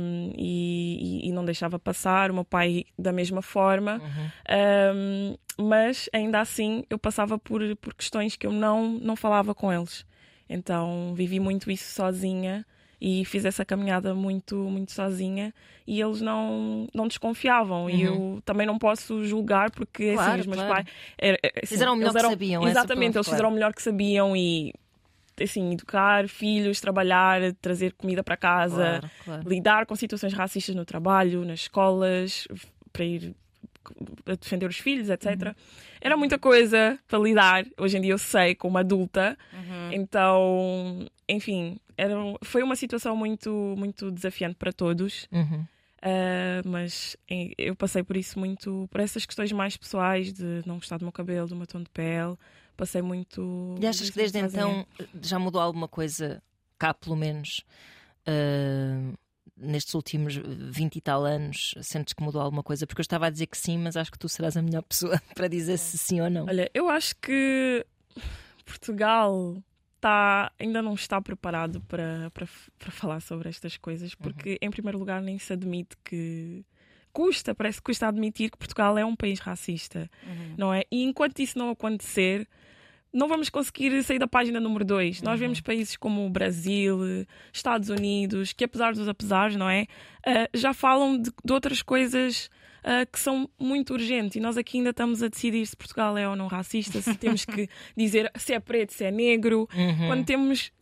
um, 0.00 0.32
e, 0.36 1.28
e, 1.28 1.32
não 1.32 1.44
deixava 1.44 1.78
passar. 1.78 2.30
O 2.30 2.34
meu 2.34 2.44
pai, 2.44 2.84
da 2.98 3.12
mesma 3.12 3.42
forma. 3.42 4.00
Uhum. 4.02 4.30
Um, 4.96 5.36
mas 5.58 6.08
ainda 6.12 6.40
assim 6.40 6.84
eu 6.88 6.98
passava 6.98 7.38
por, 7.38 7.60
por 7.76 7.94
questões 7.94 8.36
que 8.36 8.46
eu 8.46 8.52
não, 8.52 8.98
não 9.00 9.16
falava 9.16 9.54
com 9.54 9.72
eles. 9.72 10.06
Então 10.48 11.14
vivi 11.14 11.40
muito 11.40 11.70
isso 11.70 11.92
sozinha 11.94 12.64
e 13.04 13.24
fiz 13.24 13.44
essa 13.44 13.64
caminhada 13.64 14.14
muito 14.14 14.54
muito 14.56 14.92
sozinha 14.92 15.52
e 15.84 16.00
eles 16.00 16.20
não 16.20 16.86
não 16.94 17.08
desconfiavam 17.08 17.86
uhum. 17.86 17.90
e 17.90 18.02
eu 18.04 18.42
também 18.44 18.64
não 18.64 18.78
posso 18.78 19.24
julgar 19.24 19.72
porque 19.72 20.14
claro, 20.14 20.30
assim, 20.30 20.40
os 20.42 20.46
meus 20.46 20.62
claro. 20.62 20.72
pais 20.72 20.86
era, 21.18 21.36
assim, 21.56 21.66
fizeram 21.66 21.94
o 21.94 21.96
melhor 21.96 22.16
eram, 22.16 22.28
que 22.28 22.34
sabiam 22.34 22.68
exatamente 22.68 23.16
eles 23.16 23.28
fizeram 23.28 23.48
o 23.48 23.52
melhor 23.52 23.74
que 23.74 23.82
sabiam 23.82 24.36
e 24.36 24.72
assim, 25.42 25.72
educar 25.72 26.28
filhos, 26.28 26.80
trabalhar, 26.80 27.40
trazer 27.54 27.92
comida 27.94 28.22
para 28.22 28.36
casa, 28.36 29.00
claro, 29.00 29.10
claro. 29.24 29.48
lidar 29.48 29.86
com 29.86 29.96
situações 29.96 30.32
racistas 30.34 30.74
no 30.74 30.84
trabalho, 30.84 31.44
nas 31.44 31.60
escolas, 31.60 32.46
para 32.92 33.04
ir 33.04 33.34
a 34.26 34.34
defender 34.34 34.68
os 34.68 34.78
filhos, 34.78 35.08
etc. 35.10 35.26
Uhum. 35.26 35.54
Era 36.00 36.16
muita 36.16 36.38
coisa 36.38 36.98
para 37.06 37.18
lidar. 37.18 37.64
Hoje 37.78 37.98
em 37.98 38.00
dia 38.00 38.12
eu 38.12 38.18
sei, 38.18 38.54
como 38.54 38.78
adulta. 38.78 39.36
Uhum. 39.52 39.92
Então, 39.92 41.06
enfim, 41.28 41.78
era, 41.96 42.14
foi 42.42 42.62
uma 42.62 42.76
situação 42.76 43.16
muito, 43.16 43.74
muito 43.76 44.10
desafiante 44.10 44.56
para 44.56 44.72
todos. 44.72 45.28
Uhum. 45.32 45.66
Uh, 46.02 46.68
mas 46.68 47.16
eu 47.56 47.76
passei 47.76 48.02
por 48.02 48.16
isso 48.16 48.36
muito, 48.36 48.88
por 48.90 49.00
essas 49.00 49.24
questões 49.24 49.52
mais 49.52 49.76
pessoais 49.76 50.32
de 50.32 50.62
não 50.66 50.76
gostar 50.76 50.98
do 50.98 51.04
meu 51.04 51.12
cabelo, 51.12 51.46
do 51.46 51.54
meu 51.54 51.66
tom 51.66 51.80
de 51.80 51.90
pele. 51.90 52.36
Passei 52.76 53.02
muito. 53.02 53.76
E 53.80 53.86
achas 53.86 54.10
que 54.10 54.16
desde 54.16 54.38
então 54.38 54.84
já 55.22 55.38
mudou 55.38 55.60
alguma 55.60 55.86
coisa, 55.86 56.42
cá 56.78 56.92
pelo 56.92 57.14
menos? 57.14 57.62
Uh, 58.26 59.16
nestes 59.56 59.94
últimos 59.94 60.34
20 60.36 60.96
e 60.96 61.00
tal 61.00 61.24
anos, 61.24 61.74
sentes 61.82 62.14
que 62.14 62.22
mudou 62.22 62.40
alguma 62.40 62.62
coisa? 62.62 62.86
Porque 62.86 63.00
eu 63.00 63.04
estava 63.04 63.26
a 63.26 63.30
dizer 63.30 63.46
que 63.46 63.56
sim, 63.56 63.78
mas 63.78 63.96
acho 63.96 64.10
que 64.10 64.18
tu 64.18 64.28
serás 64.28 64.56
a 64.56 64.62
melhor 64.62 64.82
pessoa 64.88 65.20
para 65.34 65.48
dizer 65.48 65.78
se 65.78 65.98
sim 65.98 66.20
ou 66.20 66.30
não. 66.30 66.46
Olha, 66.46 66.70
eu 66.74 66.88
acho 66.88 67.14
que 67.16 67.84
Portugal 68.64 69.62
está, 69.96 70.52
ainda 70.58 70.82
não 70.82 70.94
está 70.94 71.20
preparado 71.20 71.80
para, 71.82 72.30
para, 72.34 72.48
para 72.78 72.90
falar 72.90 73.20
sobre 73.20 73.48
estas 73.48 73.76
coisas, 73.76 74.14
porque, 74.14 74.50
uhum. 74.50 74.58
em 74.62 74.70
primeiro 74.70 74.98
lugar, 74.98 75.22
nem 75.22 75.38
se 75.38 75.52
admite 75.52 75.96
que. 76.04 76.64
Custa, 77.12 77.54
parece 77.54 77.76
que 77.76 77.84
custa 77.84 78.08
admitir 78.08 78.50
que 78.50 78.56
Portugal 78.56 78.96
é 78.96 79.04
um 79.04 79.14
país 79.14 79.38
racista, 79.38 80.10
uhum. 80.26 80.54
não 80.56 80.72
é? 80.72 80.84
E 80.90 81.02
enquanto 81.02 81.40
isso 81.40 81.58
não 81.58 81.68
acontecer, 81.68 82.48
não 83.12 83.28
vamos 83.28 83.50
conseguir 83.50 84.02
sair 84.02 84.18
da 84.18 84.26
página 84.26 84.58
número 84.58 84.84
2. 84.84 85.18
Uhum. 85.18 85.24
Nós 85.24 85.38
vemos 85.38 85.60
países 85.60 85.96
como 85.96 86.26
o 86.26 86.30
Brasil, 86.30 87.26
Estados 87.52 87.88
Unidos, 87.88 88.52
que 88.52 88.64
apesar 88.64 88.94
dos 88.94 89.08
apesares, 89.08 89.56
não 89.56 89.68
é? 89.68 89.86
Uh, 90.26 90.48
já 90.54 90.72
falam 90.72 91.20
de, 91.20 91.30
de 91.44 91.52
outras 91.52 91.82
coisas 91.82 92.48
uh, 92.82 93.10
que 93.10 93.18
são 93.18 93.48
muito 93.58 93.92
urgentes. 93.92 94.36
E 94.36 94.40
nós 94.40 94.56
aqui 94.56 94.78
ainda 94.78 94.90
estamos 94.90 95.22
a 95.22 95.28
decidir 95.28 95.66
se 95.66 95.76
Portugal 95.76 96.16
é 96.16 96.28
ou 96.28 96.36
não 96.36 96.46
racista, 96.46 97.00
se 97.00 97.14
temos 97.14 97.44
que 97.44 97.68
dizer 97.96 98.30
se 98.36 98.54
é 98.54 98.60
preto, 98.60 98.92
se 98.92 99.04
é 99.04 99.10
negro, 99.10 99.68
uhum. 99.74 100.06
quando 100.06 100.24
temos 100.24 100.72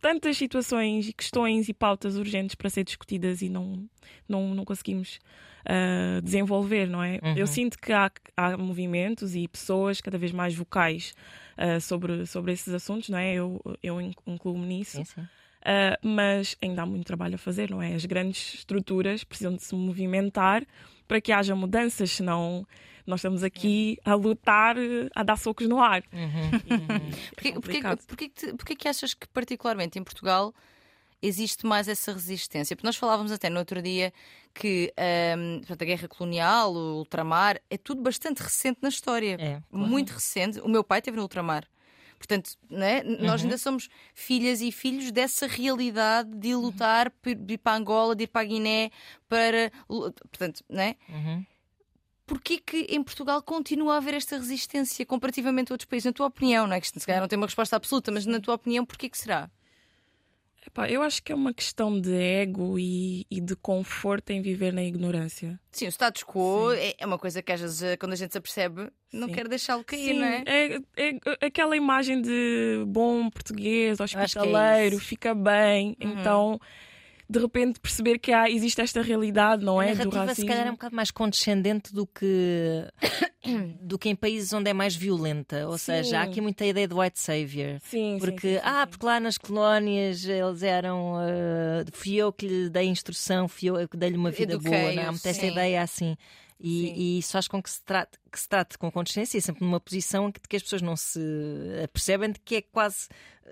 tantas 0.00 0.36
situações 0.36 1.08
e 1.08 1.12
questões 1.14 1.68
e 1.68 1.72
pautas 1.72 2.16
urgentes 2.16 2.54
para 2.54 2.68
ser 2.68 2.84
discutidas 2.84 3.40
e 3.40 3.48
não, 3.48 3.88
não, 4.28 4.54
não 4.54 4.64
conseguimos 4.64 5.18
uh, 5.64 6.20
desenvolver, 6.20 6.86
não 6.86 7.02
é? 7.02 7.18
Uhum. 7.22 7.34
Eu 7.36 7.46
sinto 7.46 7.78
que 7.78 7.90
há, 7.90 8.10
há 8.36 8.56
movimentos 8.56 9.34
e 9.34 9.48
pessoas 9.48 10.02
cada 10.02 10.18
vez 10.18 10.30
mais 10.30 10.54
vocais 10.54 11.14
uh, 11.58 11.80
sobre, 11.80 12.26
sobre 12.26 12.52
esses 12.52 12.72
assuntos, 12.72 13.08
não 13.08 13.18
é? 13.18 13.34
Eu, 13.34 13.60
eu 13.82 14.00
incluo-me 14.00 14.66
nisso. 14.66 14.98
Sim, 14.98 15.04
sim. 15.04 15.20
Uh, 15.20 15.96
mas 16.02 16.56
ainda 16.60 16.82
há 16.82 16.86
muito 16.86 17.06
trabalho 17.06 17.36
a 17.36 17.38
fazer, 17.38 17.70
não 17.70 17.80
é? 17.80 17.94
As 17.94 18.04
grandes 18.04 18.54
estruturas 18.54 19.24
precisam 19.24 19.54
de 19.56 19.62
se 19.62 19.74
movimentar 19.74 20.62
para 21.08 21.20
que 21.20 21.32
haja 21.32 21.54
mudanças, 21.54 22.10
senão 22.10 22.66
nós 23.06 23.20
estamos 23.20 23.42
aqui 23.42 23.98
a 24.04 24.14
lutar, 24.14 24.76
a 25.14 25.22
dar 25.22 25.36
socos 25.36 25.66
no 25.68 25.80
ar. 25.80 26.02
Uhum. 26.12 26.50
Uhum. 26.74 27.10
porquê, 27.34 27.52
porquê, 27.52 27.96
porquê, 28.06 28.52
porquê 28.56 28.76
que 28.76 28.88
achas 28.88 29.14
que, 29.14 29.26
particularmente 29.28 29.98
em 29.98 30.04
Portugal, 30.04 30.54
existe 31.26 31.66
mais 31.66 31.88
essa 31.88 32.12
resistência? 32.12 32.76
Porque 32.76 32.86
nós 32.86 32.96
falávamos 32.96 33.32
até 33.32 33.48
no 33.48 33.58
outro 33.58 33.80
dia 33.80 34.12
que 34.52 34.92
um, 35.36 35.58
portanto, 35.58 35.82
a 35.82 35.84
guerra 35.84 36.08
colonial, 36.08 36.72
o 36.72 36.98
ultramar, 36.98 37.60
é 37.68 37.76
tudo 37.76 38.02
bastante 38.02 38.42
recente 38.42 38.78
na 38.82 38.88
história. 38.88 39.36
É, 39.40 39.60
claro. 39.70 39.88
Muito 39.88 40.10
recente. 40.12 40.60
O 40.60 40.68
meu 40.68 40.84
pai 40.84 41.00
esteve 41.00 41.16
no 41.16 41.22
ultramar. 41.22 41.66
Portanto, 42.16 42.52
né? 42.70 43.02
Uhum. 43.02 43.26
nós 43.26 43.42
ainda 43.42 43.58
somos 43.58 43.88
filhas 44.14 44.60
e 44.60 44.70
filhos 44.70 45.10
dessa 45.10 45.46
realidade 45.46 46.30
de 46.30 46.54
lutar, 46.54 47.12
uhum. 47.26 47.34
de 47.34 47.54
ir 47.54 47.58
para 47.58 47.76
Angola, 47.76 48.14
de 48.14 48.24
ir 48.24 48.28
para 48.28 48.42
a 48.42 48.44
Guiné, 48.44 48.90
para. 49.28 49.70
Portanto, 49.86 50.64
né? 50.68 50.96
Uhum. 51.08 51.44
Porquê 52.26 52.58
que 52.58 52.86
em 52.88 53.02
Portugal 53.02 53.42
continua 53.42 53.94
a 53.94 53.96
haver 53.98 54.14
esta 54.14 54.36
resistência 54.36 55.04
comparativamente 55.04 55.70
a 55.70 55.74
outros 55.74 55.86
países? 55.86 56.06
Na 56.06 56.12
tua 56.12 56.26
opinião, 56.26 56.66
não 56.66 56.74
é 56.74 56.80
que 56.80 56.88
se 56.88 57.06
calhar 57.06 57.20
não 57.20 57.28
tem 57.28 57.36
uma 57.36 57.46
resposta 57.46 57.76
absoluta, 57.76 58.10
mas 58.10 58.24
na 58.24 58.40
tua 58.40 58.54
opinião, 58.54 58.86
porquê 58.86 59.10
que 59.10 59.18
será? 59.18 59.50
Epá, 60.66 60.88
eu 60.88 61.02
acho 61.02 61.22
que 61.22 61.30
é 61.30 61.34
uma 61.34 61.52
questão 61.52 62.00
de 62.00 62.12
ego 62.14 62.78
e, 62.78 63.26
e, 63.30 63.40
de 63.40 63.54
conforto 63.54 64.30
em 64.30 64.40
viver 64.40 64.72
na 64.72 64.82
ignorância. 64.82 65.60
Sim, 65.70 65.86
o 65.86 65.90
status 65.90 66.24
quo 66.24 66.72
é, 66.72 66.94
é 66.98 67.06
uma 67.06 67.18
coisa 67.18 67.42
que 67.42 67.52
às 67.52 67.60
vezes 67.60 67.82
eh, 67.82 67.96
quando 67.96 68.12
a 68.12 68.16
gente 68.16 68.32
se 68.32 68.38
apercebe 68.38 68.90
não 69.12 69.28
Sim. 69.28 69.34
quer 69.34 69.48
deixá-lo 69.48 69.84
cair, 69.84 70.14
Sim, 70.14 70.18
não 70.18 70.26
é? 70.26 70.44
é? 70.46 70.76
é? 70.96 71.46
aquela 71.46 71.76
imagem 71.76 72.20
de 72.20 72.82
bom 72.86 73.28
português, 73.28 74.00
é 74.00 74.02
hospitaleiro, 74.02 74.96
é 74.96 75.00
fica 75.00 75.34
bem, 75.34 75.96
uhum. 76.02 76.12
então 76.18 76.60
de 77.28 77.38
repente 77.38 77.80
perceber 77.80 78.18
que 78.18 78.32
há, 78.32 78.50
existe 78.50 78.80
esta 78.80 79.00
realidade, 79.02 79.64
não 79.64 79.80
a 79.80 79.86
é? 79.86 79.94
do 79.94 80.10
racismo. 80.10 80.34
se 80.34 80.46
calhar 80.46 80.66
é 80.66 80.70
um 80.70 80.74
bocado 80.74 80.94
mais 80.94 81.10
condescendente 81.10 81.92
do 81.92 82.06
que 82.06 82.86
do 83.80 83.98
que 83.98 84.08
em 84.08 84.14
países 84.14 84.52
onde 84.52 84.70
é 84.70 84.74
mais 84.74 84.94
violenta. 84.94 85.66
Ou 85.66 85.78
sim. 85.78 85.86
seja, 85.86 86.20
há 86.20 86.22
aqui 86.22 86.40
muita 86.40 86.64
ideia 86.66 86.86
de 86.86 86.94
white 86.94 87.18
savior. 87.18 87.80
Sim, 87.82 88.18
porque, 88.20 88.56
sim, 88.56 88.60
ah, 88.62 88.86
porque 88.86 89.06
lá 89.06 89.18
nas 89.18 89.38
colónias 89.38 90.24
eles 90.24 90.62
eram. 90.62 91.14
Uh, 91.14 91.84
fui 91.92 92.16
eu 92.16 92.32
que 92.32 92.46
lhe 92.46 92.68
dei 92.68 92.86
instrução, 92.86 93.48
fui 93.48 93.70
eu 93.70 93.88
que 93.88 93.96
dei-lhe 93.96 94.16
uma 94.16 94.30
vida 94.30 94.58
boa. 94.58 94.92
Não? 94.92 95.02
É? 95.02 95.06
Há 95.06 95.12
muita 95.12 95.28
essa 95.30 95.46
ideia 95.46 95.82
assim. 95.82 96.16
E, 96.60 97.16
e, 97.16 97.18
isso 97.18 97.32
faz 97.32 97.48
com 97.48 97.62
que 97.62 97.68
se, 97.68 97.82
trate, 97.82 98.16
que 98.30 98.38
se 98.38 98.48
trate 98.48 98.78
com 98.78 98.90
consciência, 98.90 99.38
sempre 99.40 99.64
numa 99.64 99.80
posição 99.80 100.28
em 100.28 100.32
que, 100.32 100.40
que 100.48 100.56
as 100.56 100.62
pessoas 100.62 100.80
não 100.80 100.96
se 100.96 101.20
apercebem 101.82 102.30
de 102.30 102.40
que 102.40 102.56
é 102.56 102.62
quase 102.62 103.08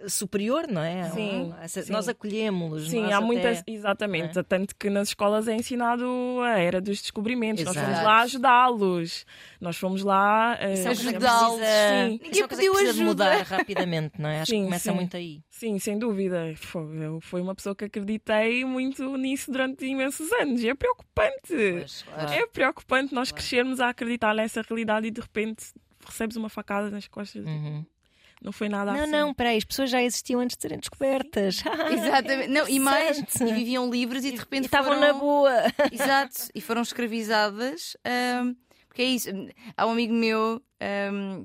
superior, 0.08 0.66
não 0.68 0.82
é? 0.82 1.10
Sim, 1.10 1.54
sim. 1.68 1.92
Nós 1.92 2.08
acolhemos-los. 2.08 2.88
Sim, 2.90 3.02
nós 3.02 3.12
há 3.12 3.16
até- 3.18 3.26
muitas, 3.26 3.62
exatamente. 3.66 4.42
Tanto 4.44 4.74
que 4.76 4.88
nas 4.90 5.08
escolas 5.08 5.46
é 5.48 5.54
ensinado 5.54 6.04
a 6.42 6.58
era 6.58 6.80
dos 6.80 7.00
descobrimentos. 7.00 7.62
Nós 7.64 7.76
Exato. 7.76 7.90
fomos 7.92 8.04
lá 8.04 8.20
ajudá-los. 8.22 9.26
Nós 9.60 9.76
fomos 9.76 10.02
lá 10.02 10.56
é 10.60 10.74
que 10.74 10.88
Ajudá-los. 10.88 10.90
precisa- 10.90 11.18
Sim. 11.18 11.54
isso 11.56 11.64
é 11.64 12.08
Ninguém 12.08 12.30
que 12.32 12.48
pediu 12.48 12.72
de 12.74 12.80
ajuda. 12.86 13.04
mudar 13.04 13.42
rapidamente, 13.42 14.20
não 14.20 14.28
é? 14.28 14.40
Acho 14.40 14.50
Sim, 14.50 14.58
que 14.58 14.64
começa 14.64 14.90
sim. 14.90 14.96
muito 14.96 15.16
aí. 15.16 15.40
Sim, 15.50 15.78
sem 15.78 15.98
dúvida. 15.98 16.52
Foi, 16.56 16.82
eu 17.04 17.20
fui 17.20 17.40
uma 17.40 17.54
pessoa 17.54 17.74
que 17.76 17.84
acreditei 17.84 18.64
muito 18.64 19.16
nisso 19.16 19.50
durante 19.52 19.84
imensos 19.86 20.32
anos. 20.32 20.62
E 20.62 20.68
é 20.68 20.74
preocupante. 20.74 21.48
Pois, 21.48 22.02
claro. 22.02 22.32
É 22.32 22.46
preocupante 22.46 23.14
nós 23.14 23.30
crescermos 23.30 23.78
a 23.80 23.90
acreditar 23.90 24.34
nessa 24.34 24.62
realidade 24.62 25.06
e 25.06 25.10
de 25.10 25.20
repente 25.20 25.66
recebes 26.04 26.36
uma 26.36 26.48
facada 26.48 26.90
nas 26.90 27.06
costas. 27.06 27.44
Uhum. 27.46 27.84
Não 28.42 28.50
foi 28.52 28.68
nada 28.68 28.92
Não, 28.92 29.02
assim. 29.02 29.12
não, 29.12 29.32
peraí, 29.32 29.56
as 29.56 29.64
pessoas 29.64 29.88
já 29.90 30.02
existiam 30.02 30.40
antes 30.40 30.56
de 30.56 30.62
serem 30.62 30.78
descobertas. 30.78 31.62
Exatamente. 31.92 32.48
Não, 32.48 32.68
e 32.68 32.78
mais, 32.80 33.18
e 33.40 33.52
viviam 33.52 33.88
livres 33.88 34.24
e 34.24 34.30
de 34.30 34.36
E 34.36 34.40
repente 34.40 34.64
estavam 34.64 34.94
foram... 34.94 35.00
na 35.06 35.12
boa. 35.12 35.52
Exato, 35.92 36.48
e 36.54 36.60
foram 36.60 36.82
escravizadas. 36.82 37.96
ahm, 38.04 38.54
porque 38.88 39.02
é 39.02 39.06
isso. 39.06 39.28
Há 39.76 39.86
um 39.86 39.92
amigo 39.92 40.12
meu, 40.12 40.60
ahm, 40.80 41.44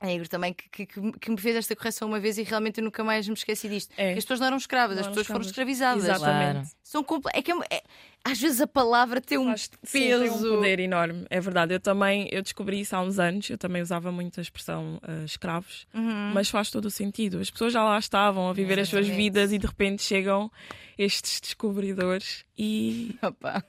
a 0.00 0.12
Igor 0.12 0.28
também, 0.28 0.52
que, 0.54 0.86
que- 0.86 1.12
que- 1.12 1.30
me 1.30 1.36
fez 1.38 1.56
esta 1.56 1.74
correção 1.74 2.06
uma 2.08 2.20
vez 2.20 2.38
e 2.38 2.42
realmente 2.44 2.78
eu 2.78 2.84
nunca 2.84 3.02
mais 3.02 3.26
me 3.26 3.34
esqueci 3.34 3.68
disto. 3.68 3.92
É. 3.96 4.12
Que 4.12 4.18
as 4.18 4.24
pessoas 4.24 4.40
não 4.40 4.46
eram 4.46 4.56
escravas, 4.56 4.96
Não 4.96 5.00
as 5.02 5.08
pessoas 5.08 5.26
foram 5.26 5.40
escravizadas. 5.40 6.04
Exatamente. 6.04 6.52
Claro. 6.52 6.68
São 6.84 7.04
é 7.34 7.42
que 7.42 7.50
é 7.52 7.54
é- 7.70 7.82
às 8.24 8.38
vezes 8.40 8.60
a 8.60 8.66
palavra 8.66 9.20
tem 9.20 9.38
um 9.38 9.56
sim, 9.56 9.68
tem 9.92 10.14
um 10.14 10.20
peso. 10.20 10.48
poder 10.56 10.80
enorme, 10.80 11.24
é 11.30 11.40
verdade. 11.40 11.72
Eu 11.74 11.80
também 11.80 12.28
eu 12.30 12.42
descobri 12.42 12.80
isso 12.80 12.94
há 12.94 13.00
uns 13.00 13.18
anos, 13.18 13.48
eu 13.50 13.56
também 13.58 13.80
usava 13.82 14.12
muito 14.12 14.38
a 14.38 14.42
expressão 14.42 14.98
ah, 15.02 15.24
escravos, 15.24 15.86
Uhum. 15.94 16.32
mas 16.34 16.48
faz 16.48 16.70
todo 16.70 16.84
o 16.86 16.90
sentido. 16.90 17.38
As 17.40 17.50
pessoas 17.50 17.72
já 17.72 17.82
lá 17.82 17.98
estavam 17.98 18.48
a 18.48 18.52
viver 18.52 18.78
as 18.78 18.88
suas 18.88 19.06
Exatamente. 19.06 19.24
vidas 19.24 19.52
e 19.52 19.58
de 19.58 19.66
repente 19.66 20.02
chegam 20.02 20.50
estes 20.96 21.40
descobridores 21.40 22.44
e. 22.56 23.16
Opa. 23.22 23.64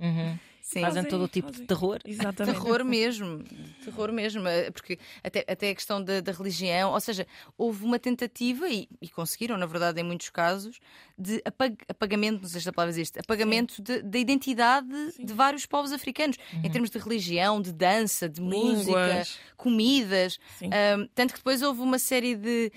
Uhum. 0.00 0.38
Sim. 0.70 0.82
Fazem 0.82 1.02
todo 1.04 1.24
o 1.24 1.28
tipo 1.28 1.50
de 1.50 1.62
terror. 1.62 1.98
Exatamente. 2.04 2.60
Terror 2.60 2.84
mesmo, 2.84 3.42
terror 3.82 4.12
mesmo, 4.12 4.46
eh, 4.46 4.70
porque 4.70 4.98
até, 5.24 5.42
até 5.48 5.70
a 5.70 5.74
questão 5.74 6.04
da, 6.04 6.20
da 6.20 6.30
religião, 6.30 6.92
ou 6.92 7.00
seja, 7.00 7.26
houve 7.56 7.86
uma 7.86 7.98
tentativa, 7.98 8.68
e, 8.68 8.86
e 9.00 9.08
conseguiram, 9.08 9.56
na 9.56 9.64
verdade, 9.64 9.98
em 9.98 10.04
muitos 10.04 10.28
casos, 10.28 10.78
de 11.16 11.40
apag- 11.42 11.78
apagamento, 11.88 12.42
não 12.42 12.48
sei 12.50 12.60
se 12.60 12.68
a 12.68 12.72
palavra 12.74 12.90
existe, 12.90 13.18
apagamento 13.18 13.80
da 13.80 14.18
identidade 14.18 14.86
de 15.18 15.32
vários 15.32 15.64
povos 15.64 15.90
africanos, 15.90 16.36
em 16.62 16.70
termos 16.70 16.90
de 16.90 16.98
religião, 16.98 17.62
de 17.62 17.72
dança, 17.72 18.28
de 18.28 18.42
música, 18.42 19.06
Línguas. 19.06 19.38
comidas. 19.56 20.38
Sim. 20.58 20.66
Ahm, 20.70 21.08
tanto 21.14 21.32
que 21.32 21.38
depois 21.40 21.62
houve 21.62 21.80
uma 21.80 21.98
série 21.98 22.34
de. 22.36 22.70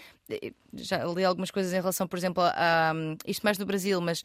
Já 0.74 1.04
li 1.06 1.24
algumas 1.26 1.52
coisas 1.52 1.72
em 1.74 1.78
relação, 1.78 2.08
por 2.08 2.18
exemplo, 2.18 2.42
a, 2.44 2.54
a- 2.92 2.94
isto 3.28 3.42
mais 3.44 3.58
do 3.58 3.66
Brasil, 3.66 4.00
mas 4.02 4.24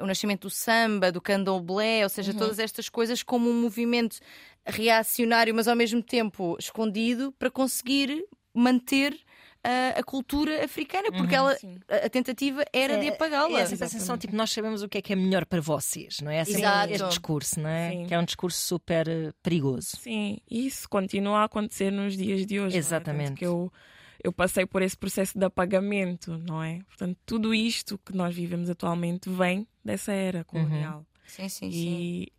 o 0.00 0.06
nascimento 0.06 0.42
do 0.42 0.50
samba, 0.50 1.10
do 1.12 1.20
candomblé, 1.20 2.02
ou 2.04 2.08
seja, 2.08 2.32
todas 2.34 2.58
estas 2.58 2.88
coisas 2.88 3.22
como 3.22 3.48
um 3.50 3.60
movimento 3.62 4.18
reacionário, 4.64 5.54
mas 5.54 5.68
ao 5.68 5.76
mesmo 5.76 6.02
tempo 6.02 6.56
escondido, 6.58 7.32
para 7.38 7.50
conseguir 7.50 8.24
manter 8.52 9.16
ah, 9.62 9.98
a 9.98 10.02
cultura 10.02 10.64
africana, 10.64 11.10
porque 11.12 11.34
ela, 11.34 11.54
sim. 11.56 11.76
a, 11.88 12.06
a 12.06 12.10
tentativa 12.10 12.64
era 12.72 12.98
de 12.98 13.06
É, 13.06 13.10
apagá-la. 13.10 13.58
É 13.58 13.62
essa 13.62 13.76
sensação, 13.76 14.16
tipo, 14.16 14.34
nós 14.34 14.50
sabemos 14.50 14.82
o 14.82 14.88
que 14.88 14.98
é 14.98 15.02
que 15.02 15.12
é 15.12 15.16
melhor 15.16 15.44
para 15.46 15.60
vocês, 15.60 16.20
não 16.20 16.30
é? 16.30 16.40
Esse, 16.42 16.56
Exato. 16.58 16.92
este 16.92 17.08
discurso, 17.08 17.60
não 17.60 17.68
é? 17.70 17.90
Sim. 17.90 18.06
Que 18.06 18.14
é 18.14 18.18
um 18.18 18.24
discurso 18.24 18.60
super 18.60 19.08
eh, 19.08 19.32
perigoso. 19.42 19.88
Sim, 20.00 20.38
e 20.50 20.66
isso 20.66 20.88
continua 20.88 21.40
a 21.40 21.44
acontecer 21.44 21.90
nos 21.90 22.16
dias 22.16 22.46
de 22.46 22.60
hoje. 22.60 22.70
não 22.70 22.76
é? 22.76 22.78
Exatamente. 22.78 23.34
Que 23.34 23.46
eu, 23.46 23.72
eu 24.22 24.32
passei 24.32 24.66
por 24.66 24.82
esse 24.82 24.96
processo 24.96 25.38
de 25.38 25.44
apagamento, 25.44 26.36
não 26.38 26.62
é? 26.62 26.80
Portanto, 26.88 27.18
tudo 27.26 27.54
isto 27.54 27.98
que 27.98 28.14
nós 28.14 28.34
vivemos 28.34 28.68
atualmente 28.70 29.28
vem 29.30 29.66
dessa 29.84 30.12
era 30.12 30.44
colonial. 30.44 31.06
Sim, 31.26 31.48
sim, 31.48 31.70
sim. 31.70 31.88
E 31.98 32.32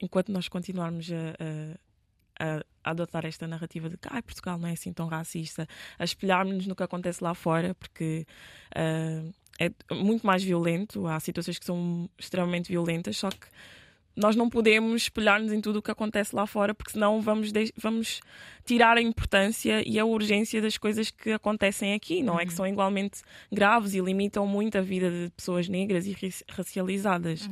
enquanto 0.00 0.30
nós 0.32 0.48
continuarmos 0.48 1.08
a, 1.12 1.16
a- 2.44 2.62
a 2.84 2.90
adotar 2.90 3.24
esta 3.24 3.46
narrativa 3.46 3.88
de 3.88 3.96
que 3.96 4.08
"Ai, 4.10 4.20
Portugal 4.22 4.58
não 4.58 4.66
é 4.68 4.72
assim 4.72 4.92
tão 4.92 5.06
racista, 5.06 5.68
a 5.98 6.04
espelharmos-nos 6.04 6.66
no 6.66 6.74
que 6.74 6.82
acontece 6.82 7.22
lá 7.22 7.34
fora, 7.34 7.74
porque 7.74 8.26
ah, 8.74 9.22
é 9.60 9.70
muito 9.94 10.26
mais 10.26 10.42
violento, 10.42 11.06
há 11.06 11.20
situações 11.20 11.58
que 11.58 11.64
são 11.66 12.08
extremamente 12.18 12.68
violentas, 12.68 13.16
só 13.18 13.30
que 13.30 13.46
nós 14.16 14.34
não 14.36 14.50
podemos 14.50 15.02
espelhar-nos 15.02 15.52
em 15.52 15.60
tudo 15.60 15.78
o 15.78 15.82
que 15.82 15.90
acontece 15.90 16.34
lá 16.36 16.46
fora, 16.46 16.74
porque 16.74 16.92
senão 16.92 17.20
vamos, 17.22 17.50
vamos 17.76 18.20
tirar 18.64 18.96
a 18.96 19.02
importância 19.02 19.82
e 19.88 19.98
a 19.98 20.04
urgência 20.04 20.60
das 20.62 20.76
coisas 20.78 21.10
que 21.10 21.30
acontecem 21.32 21.94
aqui, 21.94 22.22
não 22.22 22.38
é? 22.38 22.46
Que 22.46 22.52
são 22.52 22.66
igualmente 22.66 23.20
graves 23.50 23.94
e 23.94 24.00
limitam 24.00 24.46
muito 24.46 24.78
a 24.78 24.80
vida 24.80 25.10
de 25.10 25.30
pessoas 25.36 25.68
negras 25.68 26.06
e 26.06 26.12
raci- 26.12 26.44
racializadas 26.48 27.48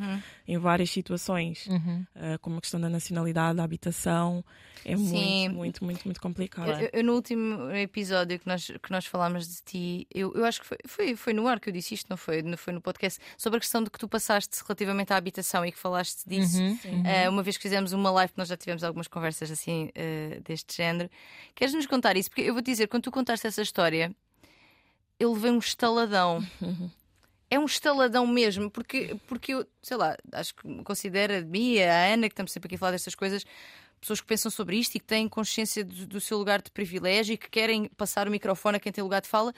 em 0.46 0.58
várias 0.58 0.90
situações, 0.90 1.66
Uhum. 1.66 2.04
ah, 2.14 2.38
como 2.40 2.58
a 2.58 2.60
questão 2.60 2.80
da 2.80 2.88
nacionalidade, 2.88 3.56
da 3.56 3.64
habitação. 3.64 4.44
É 4.84 4.96
Sim. 4.96 5.48
muito, 5.48 5.54
muito, 5.56 5.84
muito, 5.84 6.04
muito 6.06 6.20
complicado. 6.20 6.68
Eu, 6.80 6.90
eu- 6.92 7.04
no 7.04 7.14
último 7.14 7.70
episódio 7.72 8.38
que 8.38 8.46
nós, 8.46 8.66
que 8.66 8.90
nós 8.90 9.04
falámos 9.06 9.46
de 9.46 9.62
ti, 9.62 10.06
eu, 10.12 10.32
eu 10.34 10.44
acho 10.44 10.60
que 10.60 10.66
foi, 10.66 10.78
foi, 10.86 11.16
foi 11.16 11.32
no 11.34 11.46
ar 11.46 11.60
que 11.60 11.68
eu 11.68 11.72
disse 11.72 11.94
isto, 11.94 12.06
não 12.08 12.16
foi? 12.16 12.42
Não 12.42 12.56
foi 12.56 12.72
no 12.72 12.80
podcast, 12.80 13.20
sobre 13.36 13.58
a 13.58 13.60
questão 13.60 13.82
de 13.84 13.90
que 13.90 13.98
tu 13.98 14.08
passaste 14.08 14.60
relativamente 14.66 15.12
à 15.12 15.16
habitação 15.16 15.64
e 15.64 15.70
que 15.72 15.78
falaste 15.78 16.22
disso. 16.26 16.60
Uhum. 16.60 17.02
Eh, 17.06 17.28
uma 17.28 17.42
vez 17.42 17.56
que 17.56 17.62
fizemos 17.62 17.92
uma 17.92 18.10
live, 18.10 18.32
nós 18.36 18.48
já 18.48 18.56
tivemos 18.56 18.82
algumas 18.82 19.06
conversas 19.06 19.50
assim 19.50 19.90
eh, 19.94 20.40
deste 20.44 20.76
género. 20.76 20.99
Queres 21.54 21.74
nos 21.74 21.86
contar 21.86 22.16
isso? 22.16 22.28
Porque 22.30 22.42
eu 22.42 22.52
vou 22.52 22.62
te 22.62 22.70
dizer, 22.70 22.88
quando 22.88 23.04
tu 23.04 23.10
contaste 23.10 23.46
essa 23.46 23.62
história, 23.62 24.14
eu 25.18 25.32
levei 25.32 25.50
um 25.50 25.58
estaladão. 25.58 26.44
É 27.52 27.58
um 27.58 27.64
estaladão 27.64 28.28
mesmo, 28.28 28.70
porque, 28.70 29.16
porque 29.26 29.52
eu, 29.52 29.66
sei 29.82 29.96
lá, 29.96 30.16
acho 30.34 30.54
que 30.54 30.84
considero 30.84 31.36
a 31.36 31.40
mim, 31.40 31.80
a 31.80 32.12
Ana, 32.12 32.28
que 32.28 32.32
estamos 32.32 32.52
sempre 32.52 32.68
aqui 32.68 32.76
a 32.76 32.78
falar 32.78 32.92
destas 32.92 33.16
coisas, 33.16 33.44
pessoas 34.00 34.20
que 34.20 34.26
pensam 34.26 34.50
sobre 34.50 34.76
isto 34.76 34.94
e 34.94 35.00
que 35.00 35.06
têm 35.06 35.28
consciência 35.28 35.84
do, 35.84 36.06
do 36.06 36.20
seu 36.20 36.38
lugar 36.38 36.62
de 36.62 36.70
privilégio 36.70 37.34
e 37.34 37.38
que 37.38 37.50
querem 37.50 37.86
passar 37.96 38.26
o 38.26 38.30
microfone 38.30 38.76
a 38.76 38.80
quem 38.80 38.92
tem 38.92 39.04
lugar 39.04 39.20
de 39.20 39.28
fala, 39.28 39.52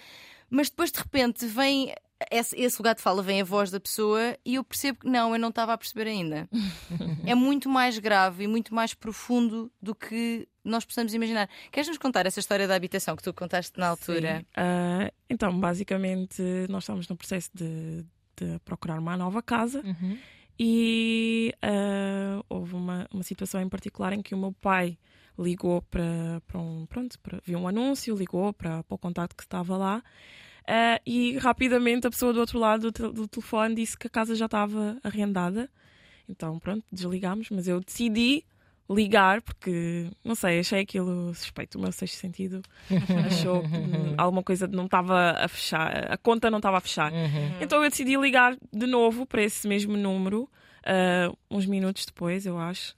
mas 0.51 0.69
depois 0.69 0.91
de 0.91 0.99
repente 0.99 1.47
vem 1.47 1.95
esse, 2.31 2.57
esse 2.57 2.79
lugar 2.79 2.95
de 2.95 3.01
fala, 3.01 3.23
vem 3.23 3.41
a 3.41 3.45
voz 3.45 3.71
da 3.71 3.81
pessoa 3.81 4.37
e 4.45 4.57
eu 4.57 4.65
percebo 4.65 5.01
que 5.01 5.09
não, 5.09 5.33
eu 5.33 5.39
não 5.39 5.49
estava 5.49 5.73
a 5.73 5.79
perceber 5.79 6.07
ainda. 6.09 6.49
é 7.27 7.35
muito 7.35 7.69
mais 7.69 7.99
grave 7.99 8.45
e 8.45 8.47
muito 8.47 8.75
mais 8.75 8.95
profundo 8.95 9.71
do 9.81 9.95
que 9.95 10.47
nós 10.65 10.85
possamos 10.85 11.15
imaginar. 11.15 11.49
Queres 11.71 11.89
nos 11.89 11.99
contar 11.99 12.27
essa 12.27 12.39
história 12.39 12.69
da 12.69 12.75
habitação 12.75 13.17
que 13.17 13.23
tu 13.23 13.33
contaste 13.33 13.79
na 13.79 13.89
altura? 13.89 14.39
Sim. 14.39 14.47
Ah, 14.57 15.13
então, 15.29 15.59
basicamente, 15.59 16.43
nós 16.69 16.85
estamos 16.85 17.09
no 17.09 17.17
processo 17.17 17.51
de, 17.55 18.05
de 18.37 18.59
procurar 18.65 18.99
uma 18.99 19.17
nova 19.17 19.43
casa 19.43 19.83
Uhum. 19.85 20.19
E 20.65 21.53
ah, 21.61 22.41
houve 22.49 22.75
uma, 22.77 23.09
uma 23.13 23.25
situação 23.25 23.61
em 23.61 23.69
particular 23.69 24.13
em 24.13 24.23
que 24.23 24.33
o 24.33 24.39
meu 24.39 24.53
pai 24.53 24.97
ligou 25.37 25.83
para, 25.83 26.41
para 26.47 26.61
um. 26.61 26.87
Pronto, 26.87 27.19
para, 27.19 27.41
viu 27.45 27.59
um 27.59 27.67
anúncio, 27.67 28.15
ligou 28.15 28.53
para, 28.53 28.85
para 28.85 28.95
o 28.95 28.99
contato 28.99 29.35
que 29.35 29.43
estava 29.43 29.77
lá. 29.77 30.05
ah, 30.69 31.01
e 31.05 31.37
rapidamente 31.39 32.07
a 32.07 32.11
pessoa 32.11 32.33
do 32.33 32.39
outro 32.41 32.61
lado 32.61 32.83
do, 32.83 32.93
tel- 32.93 33.13
do 33.13 33.27
telefone 33.27 33.75
disse 33.75 33.99
que 33.99 34.07
a 34.07 34.11
casa 34.11 34.37
já 34.37 34.45
estava 34.47 34.99
arrendada. 35.03 35.69
Então, 36.29 36.61
pronto, 36.61 36.85
desligámos, 36.93 37.51
mas 37.51 37.67
eu 37.67 37.81
decidi 37.81 38.45
ligar 38.95 39.43
porque, 39.43 40.09
não 40.25 40.35
sei, 40.35 40.61
achei 40.61 40.81
aquilo 40.81 41.35
suspeito. 41.35 41.79
O 41.79 41.81
meu 41.81 41.93
sexto 41.93 42.17
sentido 42.17 42.63
achou 43.27 43.63
que 43.63 43.69
alguma 44.17 44.43
coisa 44.43 44.67
não 44.67 44.87
estava 44.87 45.33
a 45.33 45.49
fechar, 45.49 46.13
a 46.13 46.17
conta 46.17 46.51
não 46.51 46.59
estava 46.59 46.79
a 46.79 46.81
fechar. 46.81 47.13
Uhum. 47.13 47.59
Então 47.61 47.83
eu 47.83 47.91
decidi 47.91 48.17
ligar 48.17 48.57
de 48.73 48.87
novo 48.87 49.27
para 49.27 49.43
esse 49.43 49.67
mesmo 49.67 49.97
número, 49.97 50.49
ah, 50.85 51.33
uns 51.51 51.67
minutos 51.67 52.07
depois, 52.07 52.47
eu 52.47 52.59
acho. 52.59 52.95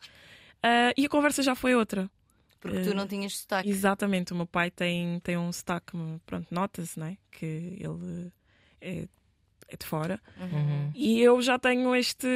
Ah, 0.63 0.93
e 0.97 1.07
a 1.07 1.09
conversa 1.09 1.43
já 1.43 1.55
foi 1.55 1.75
outra. 1.75 2.11
Porque 2.61 2.81
tu 2.81 2.95
não 2.95 3.07
tinhas 3.07 3.37
sotaque. 3.37 3.69
Exatamente, 3.69 4.33
o 4.33 4.37
meu 4.37 4.47
pai 4.47 4.71
tem, 4.71 5.21
tem 5.21 5.37
um 5.37 5.53
sotaque, 5.53 5.93
pronto, 6.25 6.47
nota-se, 6.51 6.99
né? 6.99 7.19
Que 7.31 7.77
ele 7.79 8.33
é, 8.81 9.07
é 9.69 9.77
de 9.77 9.85
fora. 9.85 10.19
Uhum. 10.41 10.91
E 10.95 11.21
eu 11.21 11.43
já 11.43 11.59
tenho 11.59 11.95
este 11.95 12.27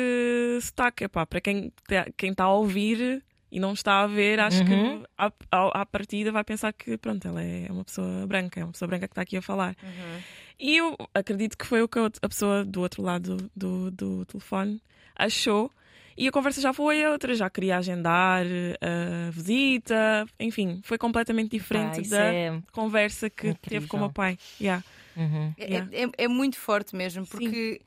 sotaque. 0.60 1.04
Epá, 1.04 1.24
para 1.24 1.40
quem 1.40 1.72
está 1.78 2.06
quem 2.14 2.34
tá 2.34 2.44
a 2.44 2.52
ouvir 2.52 3.24
e 3.50 3.58
não 3.60 3.72
está 3.72 4.02
a 4.02 4.06
ver, 4.06 4.38
acho 4.40 4.60
Uhum. 4.62 5.00
que 5.00 5.06
à, 5.16 5.32
à, 5.50 5.80
à 5.82 5.86
partida 5.86 6.30
vai 6.30 6.44
pensar 6.44 6.72
que 6.72 6.96
pronto, 6.98 7.26
ela 7.26 7.42
é 7.42 7.66
uma 7.70 7.84
pessoa 7.84 8.26
branca, 8.26 8.60
é 8.60 8.64
uma 8.64 8.72
pessoa 8.72 8.86
branca 8.88 9.06
que 9.08 9.12
está 9.12 9.22
aqui 9.22 9.36
a 9.36 9.42
falar. 9.42 9.76
Uhum. 9.82 10.20
E 10.60 10.76
eu 10.76 10.96
acredito 11.14 11.56
que 11.56 11.64
foi 11.66 11.82
o 11.82 11.88
que 11.88 11.98
a 11.98 12.28
pessoa 12.28 12.64
do 12.64 12.80
outro 12.80 13.02
lado 13.02 13.50
do, 13.54 13.90
do 13.90 14.24
telefone 14.26 14.82
achou. 15.16 15.70
E 16.16 16.26
a 16.26 16.32
conversa 16.32 16.60
já 16.60 16.72
foi 16.72 17.06
outra, 17.06 17.32
já 17.32 17.48
queria 17.48 17.78
agendar 17.78 18.44
a 18.82 19.30
visita, 19.30 20.26
enfim, 20.40 20.80
foi 20.82 20.98
completamente 20.98 21.50
diferente 21.52 22.00
Ah, 22.06 22.10
da 22.10 22.24
é- 22.34 22.62
conversa 22.72 23.30
que 23.30 23.54
teve 23.54 23.86
com 23.86 23.96
o 23.96 24.00
meu 24.00 24.08
incrível. 24.08 24.10
pai. 24.12 24.38
Yeah. 24.60 24.84
Uhum. 25.16 25.54
É, 25.56 25.64
Yeah. 25.64 25.90
é- 25.92 26.24
é 26.24 26.28
muito 26.28 26.58
forte 26.58 26.96
mesmo, 26.96 27.24
porque 27.24 27.80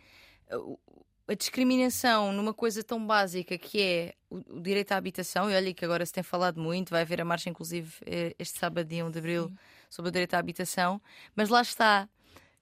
uh, 0.53 0.79
a 1.27 1.33
discriminação 1.33 2.31
numa 2.31 2.53
coisa 2.53 2.83
tão 2.83 3.05
básica 3.05 3.57
que 3.57 3.81
é 3.81 4.13
o, 4.29 4.57
o, 4.57 4.59
direito 4.59 4.91
à 4.91 4.97
habitação, 4.97 5.49
e 5.49 5.55
olha 5.55 5.73
que 5.73 5.85
agora 5.85 6.05
se 6.05 6.13
tem 6.13 6.23
falado 6.23 6.59
muito, 6.59 6.89
vai 6.89 7.01
haver 7.01 7.21
a 7.21 7.25
marcha, 7.25 7.49
inclusive, 7.49 7.91
eh, 8.05 8.35
este 8.37 8.59
sábado, 8.59 8.87
dia 8.87 9.05
1 9.05 9.11
de 9.11 9.19
abril, 9.19 9.47
Sim. 9.47 9.55
sobre 9.89 10.09
o 10.09 10.11
direito 10.11 10.33
à 10.33 10.39
habitação, 10.39 11.01
mas 11.35 11.49
lá 11.49 11.61
está. 11.61 12.07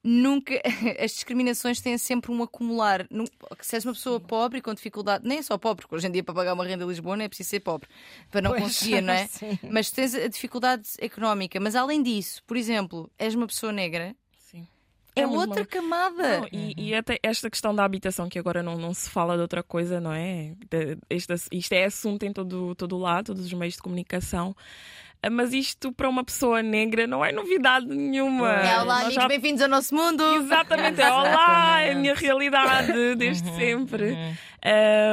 Nunca 0.02 0.54
as 1.04 1.12
discriminações 1.12 1.82
têm 1.82 1.98
sempre 1.98 2.32
um 2.32 2.42
acumular. 2.42 3.06
Se 3.60 3.76
és 3.76 3.84
uma 3.84 3.94
pessoa 3.94 4.18
pobre 4.18 4.60
e 4.60 4.62
com 4.62 4.74
dificuldade, 4.74 5.28
nem 5.28 5.40
é 5.40 5.42
só 5.42 5.58
pobre, 5.58 5.82
porque 5.82 5.96
hoje 5.96 6.08
em 6.08 6.12
dia 6.12 6.24
para 6.24 6.34
pagar 6.34 6.54
uma 6.54 6.64
renda 6.64 6.86
em 6.86 6.88
Lisboa 6.88 7.18
não 7.18 7.26
é 7.26 7.28
preciso 7.28 7.50
ser 7.50 7.60
pobre 7.60 7.90
para 8.32 8.42
não 8.42 8.52
pois, 8.52 8.64
conseguir, 8.64 9.02
não 9.02 9.14
é? 9.14 9.28
Sim. 9.28 9.60
Mas 9.70 9.92
tens 9.92 10.16
a 10.16 10.28
dificuldade 10.30 10.88
económica. 11.00 11.60
Mas 11.60 11.76
além 11.76 12.02
disso, 12.02 12.42
por 12.48 12.56
exemplo, 12.56 13.12
és 13.18 13.36
uma 13.36 13.46
pessoa 13.46 13.74
negra, 13.74 14.16
é, 15.20 15.24
é 15.24 15.28
outra 15.28 15.66
camada. 15.66 16.40
Não, 16.40 16.48
e, 16.52 16.74
e, 16.78 16.96
até 16.96 17.20
esta 17.22 17.50
questão 17.50 17.74
da 17.74 17.84
habitação, 17.84 18.30
que 18.30 18.40
agora 18.40 18.64
não, 18.64 18.78
não 18.78 18.94
se 18.94 19.10
fala 19.10 19.36
de 19.36 19.42
outra 19.42 19.64
coisa, 19.64 20.00
não 20.00 20.14
é? 20.14 20.54
Isto, 21.10 21.34
isto 21.52 21.74
é 21.74 21.86
assunto 21.86 22.24
em 22.24 22.34
todo, 22.34 22.76
todo 22.76 22.98
lado, 22.98 23.28
todos 23.28 23.46
os 23.46 23.54
meios 23.54 23.76
de 23.76 23.82
comunicação. 23.82 24.56
Ah, 25.22 25.30
mas 25.30 25.54
isto 25.54 25.92
para 25.92 26.08
uma 26.08 26.24
pessoa 26.24 26.64
negra 26.64 27.06
não 27.06 27.24
é 27.24 27.32
novidade 27.32 27.86
nenhuma. 27.86 28.52
É 28.52 28.80
olá, 28.82 28.96
amigos, 28.98 29.16
já... 29.16 29.28
bem-vindos 29.28 29.62
ao 29.62 29.68
nosso 29.68 29.94
mundo. 29.94 30.24
Exatamente, 30.36 31.02
é 31.02 31.12
olá, 31.12 31.82
é 31.82 31.92
a 31.92 31.96
minha 31.96 32.16
realidade 32.16 33.16
desde 33.16 33.50
uhum, 33.50 33.58
sempre. 33.58 34.12
Uhum. 34.12 34.36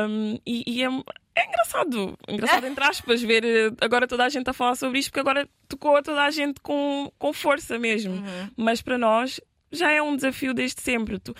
Um, 0.08 0.38
e, 0.46 0.62
e 0.66 0.82
é, 0.84 0.88
é 1.34 1.46
engraçado, 1.46 2.16
engraçado 2.28 2.66
entre 2.66 2.84
aspas, 2.84 3.20
ver 3.22 3.44
eh, 3.44 3.72
agora 3.80 4.06
toda 4.06 4.24
a 4.24 4.28
gente 4.28 4.48
a 4.48 4.52
falar 4.52 4.76
sobre 4.76 5.00
isto, 5.00 5.10
porque 5.10 5.20
agora 5.20 5.48
tocou 5.68 5.96
a 5.96 6.02
toda 6.02 6.22
a 6.22 6.30
gente 6.30 6.60
com, 6.60 7.10
com 7.18 7.32
força 7.32 7.76
mesmo. 7.76 8.14
Uhum. 8.14 8.50
Mas 8.56 8.80
para 8.80 8.96
nós 8.96 9.40
já 9.70 9.92
é 9.92 10.00
um 10.00 10.16
desafio 10.16 10.54
desde 10.54 10.80
sempre. 10.80 11.18
Tu, 11.18 11.34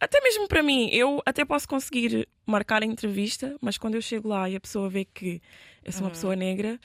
até 0.00 0.20
mesmo 0.20 0.48
para 0.48 0.62
mim, 0.62 0.88
eu 0.92 1.22
até 1.26 1.44
posso 1.44 1.68
conseguir 1.68 2.28
marcar 2.46 2.82
a 2.82 2.86
entrevista, 2.86 3.56
mas 3.60 3.78
quando 3.78 3.94
eu 3.94 4.02
chego 4.02 4.28
lá 4.28 4.48
e 4.48 4.56
a 4.56 4.60
pessoa 4.60 4.88
vê 4.88 5.04
que 5.04 5.42
eu 5.84 5.92
sou 5.92 6.02
uma 6.02 6.06
uhum. 6.06 6.12
pessoa 6.12 6.36
negra, 6.36 6.80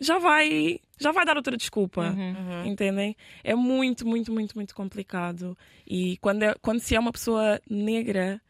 já 0.00 0.18
vai, 0.18 0.80
já 0.98 1.12
vai 1.12 1.24
dar 1.24 1.36
outra 1.36 1.56
desculpa. 1.56 2.10
Uhum. 2.10 2.30
uhum. 2.30 2.66
Entendem? 2.66 3.16
É 3.44 3.54
muito, 3.54 4.06
muito, 4.06 4.32
muito, 4.32 4.54
muito 4.54 4.74
complicado. 4.74 5.56
E 5.86 6.16
quando, 6.18 6.42
é, 6.42 6.54
quando 6.62 6.80
se 6.80 6.94
é 6.94 7.00
uma 7.00 7.12
pessoa 7.12 7.60
negra, 7.68 8.40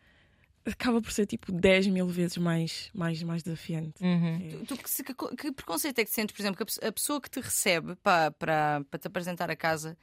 acaba 0.64 1.03
por 1.03 1.11
ser 1.11 1.26
tipo 1.26 1.51
10 1.51 1.88
mil 1.88 2.07
vezes 2.07 2.36
mais, 2.36 2.90
mais, 2.94 3.22
mais 3.22 3.42
desafiante. 3.42 4.03
Uhum. 4.03 4.36
É. 4.36 4.64
Tu, 4.64 4.76
tu, 4.76 4.76
que, 4.76 5.36
que, 5.36 5.53
preconceito 5.53 5.98
é 5.98 6.05
que 6.05 6.11
sentes, 6.11 6.34
por 6.34 6.42
exemplo, 6.42 6.64
que 6.64 6.86
a 6.86 6.92
pessoa 6.92 7.20
que 7.20 7.28
te 7.28 7.40
recebe 7.40 7.96
para, 7.96 8.30
para, 8.30 8.84
para 8.88 9.01
te 9.01 9.07
apresentar 9.09 9.51
a 9.51 9.57
casa 9.57 9.98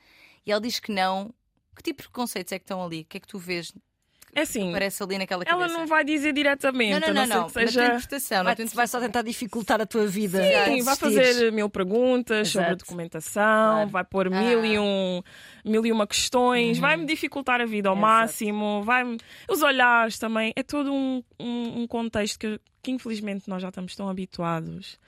e 0.46 0.52
ela 0.52 0.62
diz 0.62 0.80
que 0.80 0.94
não, 0.94 1.34
que 1.78 1.84
tipo 1.84 2.02
de 2.02 2.10
preconceitos 2.10 2.52
é 2.52 2.60
que 2.60 2.64
estão 2.64 2.84
ali? 2.84 3.02
O 3.02 3.06
que 3.06 3.18
é 3.18 3.20
que 3.20 3.28
tu 3.28 3.38
vês? 3.38 3.74
É 4.36 4.42
assim, 4.42 4.72
parece 4.72 5.02
ali 5.02 5.18
naquela 5.18 5.44
cabeça. 5.44 5.66
ela 5.66 5.80
não 5.80 5.88
vai 5.88 6.04
dizer 6.04 6.32
diretamente. 6.34 7.00
Não, 7.00 7.14
não, 7.14 7.26
não, 7.26 7.42
não. 7.42 7.50
seja... 7.50 7.80
Na 7.80 7.88
interpretação, 7.88 8.44
vai, 8.44 8.56
não 8.60 8.68
vai 8.68 8.88
só 8.88 9.00
tentar 9.00 9.22
dificultar 9.24 9.82
a 9.82 9.86
tua 9.86 10.06
vida. 10.06 10.40
Sim, 10.66 10.84
vai 10.84 10.96
fazer 10.96 11.52
mil 11.52 11.70
perguntas 11.70 12.50
Exato. 12.50 12.52
sobre 12.52 12.70
a 12.70 12.76
documentação, 12.76 13.74
claro. 13.74 13.90
vai 13.90 14.04
pôr 14.04 14.28
ah. 14.28 14.30
mil, 14.30 14.64
e 14.64 14.78
um, 14.78 15.24
mil 15.66 15.86
e 15.86 15.92
uma 15.92 16.06
questões, 16.06 16.78
uhum. 16.78 16.82
vai-me 16.82 17.06
dificultar 17.06 17.62
a 17.62 17.66
vida 17.66 17.90
ao 17.90 17.96
Exato. 17.96 18.08
máximo, 18.08 18.84
vai 18.84 19.04
os 19.50 19.62
olhares 19.64 20.20
também. 20.20 20.54
É 20.56 20.62
todo 20.62 20.94
um, 20.94 21.24
um, 21.40 21.82
um 21.82 21.88
contexto 21.88 22.38
que, 22.38 22.60
que 22.84 22.92
infelizmente 22.92 23.50
nós 23.50 23.62
já 23.62 23.70
estamos 23.70 23.96
tão 23.96 24.08
habituados 24.08 25.00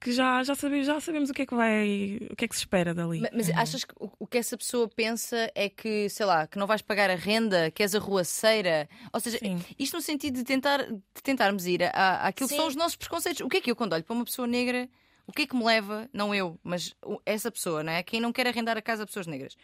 que 0.00 0.12
já, 0.12 0.42
já, 0.42 0.54
sabemos, 0.54 0.86
já 0.86 0.98
sabemos 0.98 1.28
o 1.28 1.34
que 1.34 1.42
é 1.42 1.46
que 1.46 1.54
vai, 1.54 2.18
o 2.30 2.34
que 2.34 2.46
é 2.46 2.48
que 2.48 2.54
se 2.54 2.62
espera 2.62 2.94
dali. 2.94 3.20
Mas, 3.20 3.30
mas 3.32 3.48
uhum. 3.48 3.58
achas 3.58 3.84
que 3.84 3.94
o, 4.00 4.10
o, 4.20 4.26
que 4.26 4.38
essa 4.38 4.56
pessoa 4.56 4.88
pensa 4.88 5.50
é 5.54 5.68
que, 5.68 6.08
sei 6.08 6.24
lá, 6.24 6.46
que 6.46 6.58
não 6.58 6.66
vais 6.66 6.80
pagar 6.80 7.10
a 7.10 7.14
renda, 7.14 7.70
que 7.70 7.82
és 7.82 7.94
arruaceira? 7.94 8.88
Ou 9.12 9.20
seja, 9.20 9.38
Sim. 9.38 9.62
isto 9.78 9.94
no 9.94 10.02
sentido 10.02 10.36
de, 10.36 10.44
tentar, 10.44 10.86
de 10.86 11.22
tentarmos 11.22 11.66
ir 11.66 11.84
à, 11.84 12.26
àquilo 12.26 12.48
Sim. 12.48 12.54
que 12.54 12.60
são 12.60 12.68
os 12.68 12.76
nossos 12.76 12.96
preconceitos. 12.96 13.42
O 13.42 13.48
que 13.48 13.58
é 13.58 13.60
que 13.60 13.70
eu, 13.70 13.76
quando 13.76 13.92
olho 13.92 14.02
para 14.02 14.14
uma 14.14 14.24
pessoa 14.24 14.48
negra, 14.48 14.88
o 15.26 15.32
que 15.32 15.42
é 15.42 15.46
que 15.46 15.54
me 15.54 15.64
leva, 15.64 16.08
não 16.14 16.34
eu, 16.34 16.58
mas 16.64 16.96
essa 17.26 17.50
pessoa, 17.50 17.82
não 17.82 17.92
é? 17.92 18.02
Quem 18.02 18.20
não 18.20 18.32
quer 18.32 18.46
arrendar 18.46 18.78
a 18.78 18.82
casa 18.82 19.02
a 19.02 19.06
pessoas 19.06 19.26
negras 19.26 19.54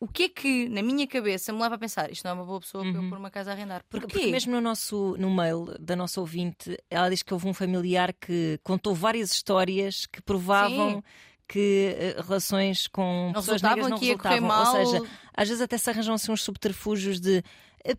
o 0.00 0.08
que 0.08 0.24
é 0.24 0.28
que 0.28 0.68
na 0.68 0.82
minha 0.82 1.06
cabeça 1.06 1.52
me 1.52 1.60
leva 1.60 1.76
a 1.76 1.78
pensar 1.78 2.10
isto 2.10 2.24
não 2.24 2.32
é 2.32 2.34
uma 2.34 2.44
boa 2.44 2.60
pessoa 2.60 2.84
uhum. 2.84 2.90
para 2.90 2.98
eu 2.98 3.04
uhum. 3.04 3.10
pôr 3.10 3.18
uma 3.18 3.30
casa 3.30 3.50
a 3.50 3.54
arrendar? 3.54 3.82
Porquê? 3.88 4.06
Porque, 4.06 4.26
mesmo 4.30 4.52
no 4.52 4.60
nosso 4.60 5.16
no 5.18 5.34
mail 5.34 5.74
da 5.80 5.96
nossa 5.96 6.20
ouvinte, 6.20 6.76
ela 6.90 7.08
diz 7.08 7.22
que 7.22 7.32
houve 7.32 7.48
um 7.48 7.54
familiar 7.54 8.12
que 8.12 8.58
contou 8.62 8.94
várias 8.94 9.32
histórias 9.32 10.06
que 10.06 10.20
provavam 10.20 10.96
Sim. 10.96 11.02
que 11.48 11.96
uh, 12.18 12.22
relações 12.22 12.86
com 12.86 13.32
não 13.34 13.40
pessoas 13.40 13.62
negras 13.62 13.88
não 13.88 13.98
resultavam. 13.98 14.58
Ou 14.58 14.66
seja, 14.66 15.10
às 15.34 15.48
vezes 15.48 15.62
até 15.62 15.78
se 15.78 15.88
arranjam 15.90 16.14
assim 16.14 16.32
uns 16.32 16.42
subterfúgios 16.42 17.20
de 17.20 17.42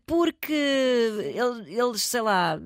porque 0.05 0.53
eles, 0.53 2.01
sei 2.01 2.21
lá, 2.21 2.59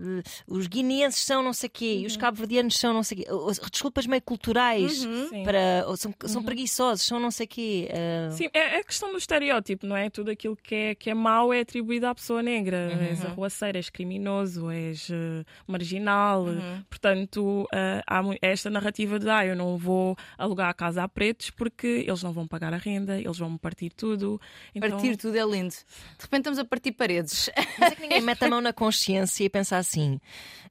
os 0.47 0.67
guineenses 0.67 1.19
são 1.19 1.43
não 1.43 1.51
sei 1.51 1.67
o 1.67 1.71
quê, 1.71 1.93
uhum. 1.95 2.01
e 2.01 2.05
os 2.05 2.13
uhum. 2.13 2.19
cabo-verdianos 2.19 2.77
são 2.77 2.93
não 2.93 3.03
sei 3.03 3.25
o 3.29 3.53
quê, 3.55 3.69
desculpas 3.69 4.07
meio 4.07 4.21
culturais, 4.21 5.03
uhum. 5.03 5.43
para, 5.43 5.83
são, 5.97 6.13
são 6.25 6.39
uhum. 6.41 6.45
preguiçosos, 6.45 7.05
são 7.05 7.19
não 7.19 7.31
sei 7.31 7.45
o 7.45 7.49
quê. 7.49 7.89
Uh... 7.91 8.31
Sim, 8.31 8.49
é, 8.53 8.79
é 8.79 8.83
questão 8.83 9.11
do 9.11 9.17
estereótipo, 9.17 9.85
não 9.85 9.97
é? 9.97 10.09
Tudo 10.09 10.31
aquilo 10.31 10.55
que 10.55 10.75
é, 10.75 10.95
que 10.95 11.09
é 11.09 11.13
mau 11.13 11.53
é 11.53 11.59
atribuído 11.59 12.07
à 12.07 12.15
pessoa 12.15 12.41
negra. 12.41 12.89
Uhum. 12.93 13.05
És 13.09 13.25
arruaceiro, 13.25 13.77
és 13.77 13.89
criminoso, 13.89 14.69
és 14.69 15.09
uh, 15.09 15.45
marginal. 15.67 16.43
Uhum. 16.43 16.83
Portanto, 16.89 17.63
uh, 17.63 18.01
há 18.07 18.21
esta 18.41 18.69
narrativa 18.69 19.19
de 19.19 19.29
ah, 19.29 19.45
eu 19.45 19.55
não 19.55 19.77
vou 19.77 20.15
alugar 20.37 20.69
a 20.69 20.73
casa 20.73 21.03
a 21.03 21.07
pretos 21.07 21.49
porque 21.49 22.05
eles 22.07 22.23
não 22.23 22.31
vão 22.31 22.47
pagar 22.47 22.73
a 22.73 22.77
renda, 22.77 23.19
eles 23.19 23.37
vão 23.37 23.49
me 23.49 23.59
partir 23.59 23.89
tudo. 23.89 24.39
Então... 24.73 24.89
Partir 24.89 25.17
tudo 25.17 25.37
é 25.37 25.43
lindo. 25.43 25.69
De 25.69 26.23
repente 26.23 26.41
estamos 26.41 26.59
a 26.59 26.65
partir 26.65 26.91
para 26.93 27.08
paredes. 27.09 27.49
Mas 27.79 27.91
é 27.91 27.95
que 27.95 28.01
ninguém 28.01 28.21
mete 28.21 28.43
a 28.45 28.49
mão 28.49 28.61
na 28.61 28.71
consciência 28.71 29.43
e 29.43 29.49
pensa 29.49 29.77
assim: 29.77 30.19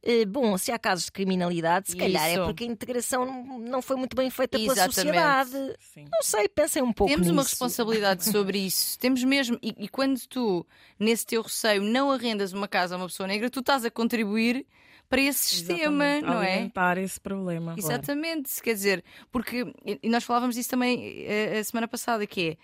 eh, 0.03 0.25
bom, 0.25 0.57
se 0.57 0.71
há 0.71 0.79
casos 0.79 1.07
de 1.07 1.13
criminalidade, 1.13 1.91
se 1.91 1.97
calhar 1.97 2.29
é 2.29 2.45
porque 2.45 2.65
a 2.65 2.67
integração 2.67 3.27
não 3.59 3.83
foi 3.83 3.97
muito 3.97 4.17
bem 4.17 4.31
feita 4.31 4.59
pela 4.59 4.73
Exatamente. 4.73 4.95
sociedade. 4.95 5.77
Sim. 5.93 6.05
Não 6.11 6.23
sei, 6.23 6.49
pensem 6.49 6.83
um 6.83 6.93
pouco 6.93 7.13
Temos 7.13 7.27
nisso. 7.27 7.37
uma 7.37 7.43
responsabilidade 7.43 8.25
sobre 8.31 8.59
isso. 8.59 8.99
Temos 8.99 9.23
mesmo. 9.25 9.59
E, 9.63 9.75
e 9.79 9.89
quando 9.89 10.21
tu, 10.29 10.67
nesse 10.99 11.27
teu 11.27 11.43
receio, 11.43 11.83
não 11.83 12.11
arrendas 12.11 12.53
uma 12.53 12.69
casa 12.69 12.95
a 12.95 12.99
uma 12.99 13.07
pessoa 13.07 13.27
negra, 13.27 13.51
tu 13.51 13.61
estás 13.61 13.85
a 13.85 13.91
contribuir 13.91 14.65
para 15.09 15.23
esse 15.23 15.41
sistema, 15.41 16.05
Exatamente. 16.05 16.27
não 16.27 16.43
é? 16.43 16.53
Alimentar 16.53 16.99
esse 16.99 17.19
problema. 17.19 17.75
Exatamente, 17.79 18.51
claro. 18.51 18.63
quer 18.63 18.75
dizer, 18.75 19.05
porque 19.33 19.73
e 20.03 20.09
nós 20.11 20.23
falávamos 20.23 20.55
disso 20.55 20.69
também 20.69 21.27
a, 21.57 21.61
a 21.61 21.65
semana 21.65 21.89
passada, 21.89 22.27
que 22.27 22.51
é 22.51 22.57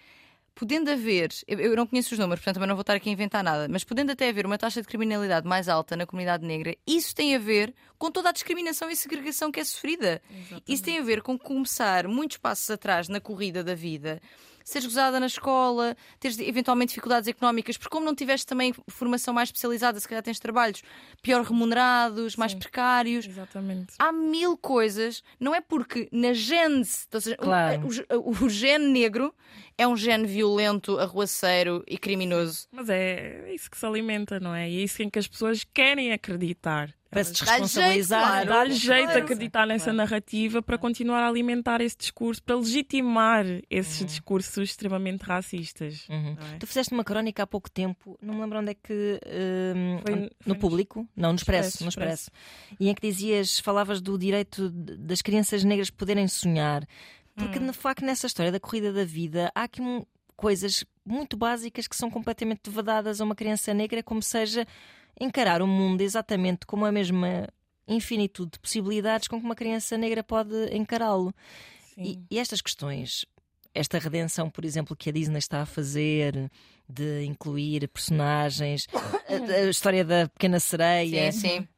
podendo 0.55 0.91
haver, 0.91 1.31
eu 1.49 1.75
não 1.75 1.87
conheço 1.87 2.15
os 2.15 2.19
números, 2.19 2.41
portanto 2.41 2.55
também 2.55 2.69
não 2.69 2.77
vou 2.77 2.83
estar 2.83 2.95
aqui 2.95 3.09
a 3.09 3.13
inventar 3.13 3.43
nada, 3.43 3.67
mas 3.69 3.83
podendo 3.85 4.13
até 4.13 4.29
haver 4.29 4.47
uma 4.47 4.57
taxa 4.57 4.81
de 4.81 4.87
criminalidade 4.87 5.47
mais 5.47 5.69
alta 5.69 5.97
na 5.97 6.07
comunidade 6.07 6.47
negra, 6.47 6.77
isso 6.87 7.15
tem 7.15 7.35
a 7.35 7.39
ver 7.39 7.75
com 7.99 8.11
toda 8.11 8.29
a 8.29 8.33
discriminação 8.33 8.91
e 8.91 8.97
segregação 8.97 9.51
que 9.51 9.61
é 9.61 9.65
sofrida. 9.65 10.23
Exatamente. 10.31 10.73
Isso 10.73 10.83
tem 10.83 10.99
a 10.99 11.03
ver 11.03 11.23
com 11.23 11.39
começar 11.39 12.07
muitos 12.07 12.37
passos 12.37 12.71
atrás 12.71 13.09
na 13.09 13.21
corrida 13.21 13.65
da 13.65 13.75
vida 13.75 14.21
seres 14.65 14.87
gozada 14.87 15.21
na 15.21 15.27
escola, 15.27 15.95
teres 16.19 16.39
eventualmente 16.39 16.89
dificuldades 16.89 17.29
económicas, 17.29 17.77
porque 17.77 17.91
como 17.91 18.07
não 18.07 18.15
tiveste 18.15 18.47
também 18.47 18.75
formação 18.89 19.35
mais 19.35 19.49
especializada, 19.49 20.01
se 20.01 20.09
calhar 20.09 20.23
tens 20.23 20.41
trabalhos 20.41 20.83
pior 21.23 21.45
remunerados, 21.45 22.33
Sim, 22.33 22.41
mais 22.41 22.55
precários. 22.55 23.27
Exatamente. 23.27 23.95
Há 23.99 24.11
mil 24.11 24.57
coisas, 24.57 25.23
não 25.39 25.55
é 25.55 25.61
porque 25.61 26.09
na 26.11 26.33
gênese, 26.33 27.07
claro. 27.39 27.89
o, 28.11 28.31
o, 28.31 28.45
o 28.45 28.49
gene 28.49 28.87
negro 28.87 29.35
é 29.77 29.87
um 29.87 29.97
gene 29.97 30.27
violento, 30.27 30.99
arruaceiro 30.99 31.85
e 31.87 31.99
criminoso. 31.99 32.67
Mas 32.73 32.89
é 32.89 33.53
isso 33.53 33.71
que 33.71 33.77
se 33.77 33.85
alimenta, 33.85 34.41
não 34.41 34.55
é? 34.55 34.71
E 34.71 34.79
é 34.79 34.85
isso 34.85 35.03
em 35.03 35.11
que 35.11 35.19
as 35.19 35.29
pessoas 35.29 35.65
querem 35.65 36.13
acreditar. 36.13 36.95
Para 37.15 37.25
se 37.25 37.33
desresponsabilizar. 37.33 38.47
Dá-lhe 38.47 38.75
jeito 38.75 39.05
claro. 39.05 39.23
acreditar 39.23 39.67
nessa 39.67 39.93
narrativa 39.93 40.61
para 40.61 40.77
continuar 40.77 41.23
a 41.23 41.29
alimentar 41.29 41.81
esse 41.81 41.97
discurso, 41.97 42.43
para 42.43 42.57
legitimar 42.57 43.47
esses 43.71 44.01
uhum. 44.01 44.07
discursos 44.07 44.71
extremamente 44.71 45.23
racistas. 45.23 46.07
Uhum. 46.09 46.37
É? 46.55 46.59
Tu 46.59 46.67
fizeste 46.67 46.93
uma 46.93 47.05
crónica 47.05 47.45
há 47.45 47.47
pouco 47.47 47.71
tempo, 47.71 48.19
não 48.21 48.35
me 48.35 48.41
lembro 48.41 48.59
onde 48.59 48.73
é 48.73 48.75
que. 48.75 49.21
Uh, 49.25 50.03
foi, 50.05 50.15
no 50.15 50.31
foi 50.45 50.55
público? 50.57 51.09
Não, 51.17 51.31
no 51.31 51.37
Expresso, 51.37 51.83
no 51.83 51.89
Expresso. 51.89 52.31
E 52.79 52.89
em 52.89 52.95
que 52.95 53.01
dizias, 53.01 53.59
falavas 53.61 54.01
do 54.01 54.19
direito 54.19 54.69
das 54.71 55.23
crianças 55.23 55.65
negras 55.65 55.91
poderem 55.91 56.29
sonhar. 56.29 56.87
Porque, 57.37 57.59
hum. 57.59 57.67
de 57.67 57.73
facto, 57.73 58.05
nessa 58.05 58.27
história 58.27 58.53
da 58.53 58.61
corrida 58.61 58.93
da 58.93 59.05
vida, 59.05 59.51
há 59.55 59.65
aqui 59.65 59.81
um, 59.81 60.05
coisas 60.37 60.85
muito 61.05 61.37
básicas 61.37 61.87
que 61.87 61.97
são 61.97 62.11
completamente 62.11 62.71
vedadas 62.71 63.21
a 63.21 63.25
uma 63.25 63.35
criança 63.35 63.75
negra, 63.75 64.03
como 64.03 64.23
seja 64.23 64.67
encarar 65.21 65.63
o 65.63 65.67
mundo 65.67 66.01
exatamente 66.01 66.67
como 66.67 66.85
a 66.85 66.93
mesma 66.93 67.49
infinitude 67.87 68.53
de 68.53 68.59
possibilidades 68.59 69.29
com 69.29 69.39
que 69.39 69.45
uma 69.45 69.55
criança 69.55 69.97
negra 69.97 70.23
pode 70.23 70.75
encará-lo. 70.75 71.35
E, 71.97 72.19
e, 72.31 72.39
estas 72.39 72.61
questões, 72.61 73.25
esta 73.73 73.99
redenção, 73.99 74.51
por 74.51 74.65
exemplo, 74.65 74.97
que 74.97 75.11
a 75.11 75.13
Disney 75.13 75.39
está 75.39 75.63
a 75.63 75.67
fazer, 75.67 76.51
de 76.89 77.25
incluir 77.25 77.87
personagens, 77.89 78.87
a, 78.93 79.53
a 79.53 79.71
história 79.71 80.05
da 80.05 80.29
pequena 80.29 80.59
sereia. 80.59 81.31
Sim, 81.31 81.41
sim. 81.41 81.69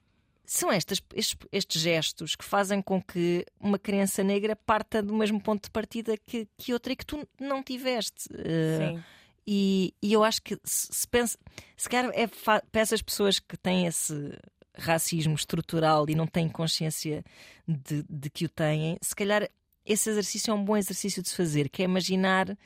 São 0.49 0.71
estas, 0.71 1.03
estes, 1.13 1.37
estes, 1.51 1.83
gestos 1.83 2.37
que 2.37 2.45
fazem 2.45 2.81
com 2.81 3.03
que 3.03 3.45
uma 3.61 3.81
criança 3.81 4.23
negra 4.23 4.55
parta 4.55 5.03
do 5.03 5.13
mesmo 5.13 5.41
ponto 5.41 5.65
de 5.65 5.71
partida 5.71 6.17
que, 6.17 6.47
que 6.57 6.73
outra 6.73 6.93
e 6.93 6.97
que 6.97 7.05
tu 7.05 7.29
não 7.39 7.65
tiveste. 7.65 8.29
Uh, 8.33 8.95
sim 8.95 9.05
E, 9.47 9.95
e 10.03 10.13
eu 10.13 10.25
acho 10.25 10.43
que 10.43 10.59
se, 10.65 10.89
se 10.91 11.07
pensa, 11.09 11.39
se 11.77 11.89
calhar 11.89 12.11
é 12.15 12.27
para 12.27 12.81
essas 12.81 13.01
pessoas 13.01 13.39
que 13.39 13.57
têm 13.57 13.87
esse 13.87 14.37
racismo 14.77 15.35
estrutural 15.35 16.05
e 16.09 16.15
não 16.15 16.27
têm 16.27 16.49
consciência 16.49 17.25
de, 17.67 18.05
de 18.09 18.29
que 18.29 18.45
o 18.45 18.49
têm, 18.49 18.99
se 19.01 19.15
calhar 19.15 19.49
esse 19.85 20.11
exercício 20.11 20.51
é 20.51 20.55
um 20.55 20.65
bom 20.65 20.77
exercício 20.77 21.23
de 21.23 21.29
se 21.29 21.37
fazer, 21.37 21.69
que 21.69 21.81
é 21.81 21.85
imaginar 21.85 22.51
uh, 22.51 22.57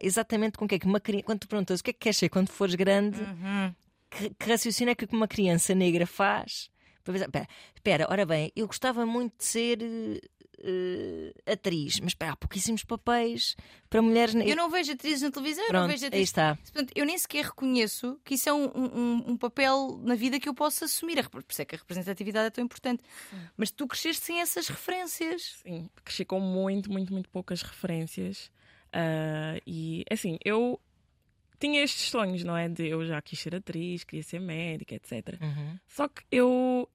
exatamente 0.00 0.56
com 0.56 0.64
o 0.64 0.68
que 0.68 0.76
é 0.76 0.78
que 0.78 0.86
uma 0.86 0.98
criança. 0.98 1.24
Quando 1.26 1.40
tu 1.40 1.48
perguntas 1.48 1.80
o 1.80 1.84
que 1.84 1.90
é 1.90 1.92
que 1.92 1.98
queres 2.00 2.16
ser 2.16 2.28
quando 2.30 2.48
fores 2.48 2.74
grande, 2.74 3.20
Uhum. 3.20 3.74
que, 4.10 4.30
que 4.30 4.48
raciocínio 4.50 4.92
é 4.92 4.94
que 4.94 5.06
uma 5.14 5.28
criança 5.28 5.74
negra 5.74 6.06
faz? 6.06 6.70
Para 7.04 7.12
pensar, 7.14 7.26
Espera, 7.26 7.48
espera, 7.74 8.06
ora 8.08 8.24
bem, 8.24 8.50
eu 8.56 8.66
gostava 8.66 9.04
muito 9.04 9.36
de 9.38 9.44
ser 9.44 9.78
eh, 10.64 11.32
atriz, 11.52 11.98
mas 12.00 12.10
espera, 12.12 12.32
há 12.32 12.36
pouquíssimos 12.36 12.84
papéis 12.84 13.56
para 13.90 14.00
mulheres 14.00 14.34
Eu 14.34 14.56
não 14.56 14.70
vejo 14.70 14.92
atrizes 14.92 15.22
na 15.22 15.30
televisão, 15.30 15.64
eu 15.64 15.72
não 15.72 15.80
Pronto, 15.80 15.90
vejo 15.90 16.04
aí 16.04 16.08
atrizes. 16.08 16.28
está. 16.28 16.54
Portanto, 16.56 16.92
eu 16.94 17.04
nem 17.04 17.18
sequer 17.18 17.44
reconheço 17.46 18.18
que 18.24 18.34
isso 18.34 18.48
é 18.48 18.52
um, 18.52 18.64
um- 18.74 19.30
um 19.32 19.36
papel 19.36 19.98
na 20.02 20.14
vida 20.14 20.38
que 20.40 20.48
eu 20.48 20.54
posso 20.54 20.84
assumir. 20.84 21.28
Por 21.28 21.44
isso 21.48 21.60
é 21.62 21.64
que 21.64 21.74
a 21.74 21.78
representatividade 21.78 22.46
é 22.46 22.50
tão 22.50 22.64
importante. 22.64 23.02
Mas 23.56 23.70
tu 23.70 23.86
cresceste 23.86 24.24
sem 24.24 24.40
essas 24.40 24.68
referências. 24.68 25.60
Sim, 25.62 25.88
cresci 26.04 26.24
com 26.24 26.38
muito, 26.40 26.90
muito, 26.90 27.12
muito 27.12 27.28
poucas 27.28 27.62
referências. 27.62 28.50
Ah, 28.92 29.58
e 29.66 30.04
assim, 30.10 30.38
eu 30.44 30.80
tinha 31.58 31.82
estes 31.82 32.10
sonhos, 32.10 32.42
não 32.44 32.56
é? 32.56 32.68
De 32.68 32.86
eu 32.88 33.04
já 33.06 33.20
quis 33.22 33.38
ser 33.38 33.54
atriz, 33.54 34.04
queria 34.04 34.22
ser 34.22 34.40
médica, 34.40 34.94
etc. 34.94 35.38
Uhum. 35.40 35.78
Só 35.88 36.08
que 36.08 36.22
eu 36.30 36.88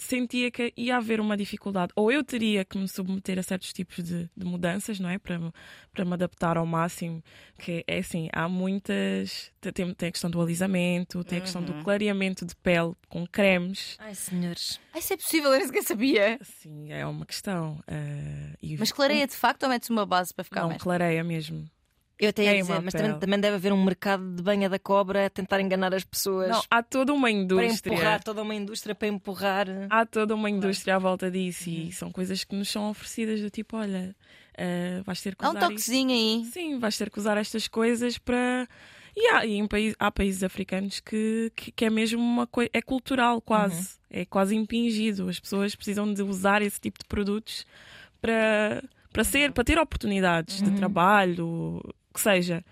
sentia 0.00 0.50
que 0.50 0.72
ia 0.76 0.96
haver 0.96 1.20
uma 1.20 1.36
dificuldade, 1.36 1.92
ou 1.94 2.10
eu 2.10 2.24
teria 2.24 2.64
que 2.64 2.76
me 2.78 2.88
submeter 2.88 3.38
a 3.38 3.42
certos 3.42 3.72
tipos 3.72 4.02
de, 4.02 4.28
de 4.36 4.44
mudanças, 4.46 4.98
não 4.98 5.08
é? 5.08 5.18
Para, 5.18 5.38
me- 5.38 5.52
para 5.92 6.04
me 6.04 6.14
adaptar 6.14 6.56
ao 6.56 6.66
máximo. 6.66 7.22
Que 7.58 7.84
é 7.86 7.98
assim, 7.98 8.28
há 8.32 8.48
muitas. 8.48 9.52
Tem, 9.60 9.72
tem 9.94 10.08
a 10.08 10.12
questão 10.12 10.30
do 10.30 10.40
alisamento, 10.40 11.22
tem 11.24 11.38
a 11.38 11.42
questão 11.42 11.62
do 11.62 11.74
clareamento 11.84 12.44
de 12.46 12.56
pele 12.56 12.94
com 13.08 13.26
cremes. 13.26 13.96
Ai, 13.98 14.14
senhores. 14.14 14.80
Ah, 14.92 14.98
isso 14.98 15.12
é 15.12 15.16
possível, 15.16 15.52
eu 15.52 15.58
nem 15.58 15.66
sequer 15.66 15.82
sabia. 15.82 16.38
Assim, 16.40 16.92
é 16.92 17.04
uma 17.06 17.26
questão. 17.26 17.78
ah, 17.86 18.56
e 18.62 18.76
Mas 18.78 18.90
clareia 18.92 19.26
de 19.26 19.34
facto 19.36 19.64
ou 19.64 19.68
metes 19.68 19.90
uma 19.90 20.06
base 20.06 20.32
para 20.34 20.44
ficar 20.44 20.62
Não, 20.62 20.68
mais? 20.70 20.82
clareia 20.82 21.22
mesmo. 21.22 21.68
Eu 22.20 22.28
até 22.28 22.42
ia 22.44 22.50
Queima 22.50 22.66
dizer, 22.66 22.82
mas 22.82 22.92
também, 22.94 23.18
também 23.18 23.40
deve 23.40 23.56
haver 23.56 23.72
um 23.72 23.82
mercado 23.82 24.34
de 24.34 24.42
banha 24.42 24.68
da 24.68 24.78
cobra 24.78 25.26
a 25.26 25.30
tentar 25.30 25.60
enganar 25.60 25.94
as 25.94 26.04
pessoas 26.04 26.50
Não, 26.50 26.62
há 26.70 26.82
toda 26.82 27.12
uma 27.14 27.22
para 27.28 27.30
indústria. 27.30 27.94
empurrar 27.94 28.22
toda 28.22 28.42
uma 28.42 28.54
indústria 28.54 28.94
para 28.94 29.08
empurrar. 29.08 29.66
Há 29.88 30.04
toda 30.04 30.34
uma 30.34 30.50
indústria 30.50 30.96
à 30.96 30.98
volta 30.98 31.30
disso 31.30 31.68
Uhum. 31.70 31.76
e 31.88 31.92
são 31.92 32.12
coisas 32.12 32.44
que 32.44 32.54
nos 32.54 32.68
são 32.70 32.90
oferecidas 32.90 33.40
do 33.40 33.48
tipo, 33.48 33.76
olha, 33.78 34.14
eh, 34.56 35.00
vais 35.06 35.20
ter 35.22 35.34
que 35.34 35.44
Há 35.44 35.48
um 35.48 35.52
usar 35.52 35.60
toquezinho 35.60 36.10
aí. 36.10 36.44
Sim, 36.52 36.78
vais 36.78 36.96
ter 36.98 37.08
que 37.10 37.18
usar 37.18 37.38
estas 37.38 37.66
coisas 37.66 38.18
para. 38.18 38.68
E 39.16 39.26
há, 39.28 39.44
e 39.46 39.66
país, 39.66 39.94
há 39.98 40.10
países 40.12 40.42
africanos 40.44 41.00
que, 41.00 41.50
que, 41.56 41.72
que 41.72 41.84
é 41.86 41.90
mesmo 41.90 42.20
uma 42.20 42.46
coisa. 42.46 42.70
É 42.74 42.82
cultural, 42.82 43.40
quase. 43.40 43.80
Uhum. 43.80 44.20
É 44.20 44.24
quase 44.26 44.54
impingido. 44.54 45.28
As 45.28 45.40
pessoas 45.40 45.74
precisam 45.74 46.12
de 46.12 46.22
usar 46.22 46.60
esse 46.62 46.78
tipo 46.80 46.98
de 46.98 47.06
produtos 47.06 47.64
para, 48.20 48.84
para, 49.12 49.24
ser, 49.24 49.52
para 49.52 49.64
ter 49.64 49.78
oportunidades 49.78 50.60
Uhum. 50.60 50.70
de 50.70 50.76
trabalho, 50.76 51.82
que 52.12 52.20
seja. 52.20 52.64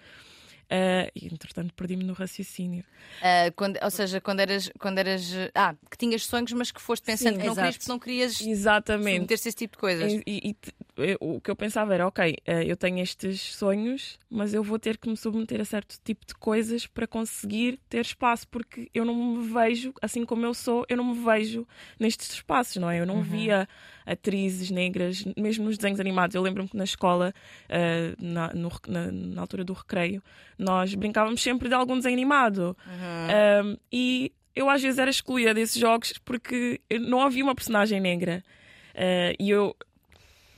Eh, 0.70 1.10
e 1.16 1.26
entretanto 1.32 1.72
perdi-me 1.72 2.04
no 2.04 2.12
raciocínio. 2.12 2.84
Ah, 3.22 3.50
quando- 3.56 3.78
ou 3.82 3.90
seja, 3.90 4.20
quando 4.20 4.40
eras, 4.40 4.70
quando 4.78 4.98
eras. 4.98 5.32
Ah, 5.54 5.74
que 5.90 5.96
tinhas 5.96 6.26
sonhos, 6.26 6.52
mas 6.52 6.70
que 6.70 6.80
foste 6.80 7.04
pensando 7.04 7.34
Sim, 7.36 7.38
que 7.40 7.46
não 7.46 7.52
exato. 7.54 7.60
querias 7.60 7.76
porque 7.78 7.90
não 7.92 7.98
querias 7.98 8.40
Exatamente. 8.42 9.12
submeter-se 9.14 9.48
a 9.48 9.50
esse 9.50 9.56
tipo 9.56 9.76
de 9.76 9.80
coisas. 9.80 10.12
E, 10.12 10.22
e- 10.26 10.50
e 10.50 10.56
eu- 11.02 11.18
o 11.20 11.40
que 11.40 11.50
eu 11.50 11.56
pensava 11.56 11.94
era, 11.94 12.06
ok, 12.06 12.36
eh, 12.44 12.64
eu 12.66 12.76
tenho 12.76 12.98
estes 12.98 13.40
sonhos, 13.54 14.18
mas 14.30 14.52
eu 14.54 14.62
vou 14.62 14.78
ter 14.78 14.96
que 14.98 15.08
me 15.08 15.16
submeter 15.16 15.60
a 15.60 15.64
certo 15.64 15.96
tipo 16.04 16.26
de 16.26 16.34
coisas 16.34 16.86
para 16.86 17.06
conseguir 17.06 17.78
ter 17.88 18.00
espaço, 18.00 18.46
porque 18.48 18.88
eu 18.92 19.04
não 19.04 19.14
me 19.14 19.48
vejo, 19.52 19.92
assim 20.02 20.24
como 20.24 20.44
eu 20.44 20.52
sou, 20.54 20.84
eu 20.88 20.96
não 20.96 21.04
me 21.14 21.24
vejo 21.24 21.66
nestes 21.98 22.30
espaços, 22.32 22.76
não 22.76 22.90
é? 22.90 23.00
Eu 23.00 23.06
não 23.06 23.22
via 23.22 23.68
atrizes 24.04 24.70
negras, 24.70 25.24
mesmo 25.36 25.64
nos 25.66 25.76
desenhos 25.76 26.00
animados. 26.00 26.34
Eu 26.34 26.42
lembro-me 26.42 26.68
que 26.68 26.76
na 26.76 26.84
escola, 26.84 27.32
eh, 27.68 28.14
na, 28.18 28.52
no 28.54 28.70
na- 28.86 29.10
na 29.12 29.40
altura 29.40 29.64
do 29.64 29.72
recreio, 29.72 30.22
nós 30.58 30.94
brincávamos 30.94 31.42
sempre 31.42 31.68
de 31.68 31.74
algum 31.74 31.96
desenho 31.96 32.14
animado. 32.14 32.76
Um, 33.64 33.76
e 33.92 34.32
eu 34.56 34.68
às 34.70 34.82
vezes 34.82 34.98
era 34.98 35.10
excluída 35.10 35.52
desses 35.54 35.78
jogos 35.78 36.14
porque 36.24 36.80
não 37.00 37.20
havia 37.22 37.44
uma 37.44 37.54
personagem 37.54 38.00
negra. 38.00 38.42
Uh, 38.94 39.36
e 39.38 39.50
eu. 39.50 39.76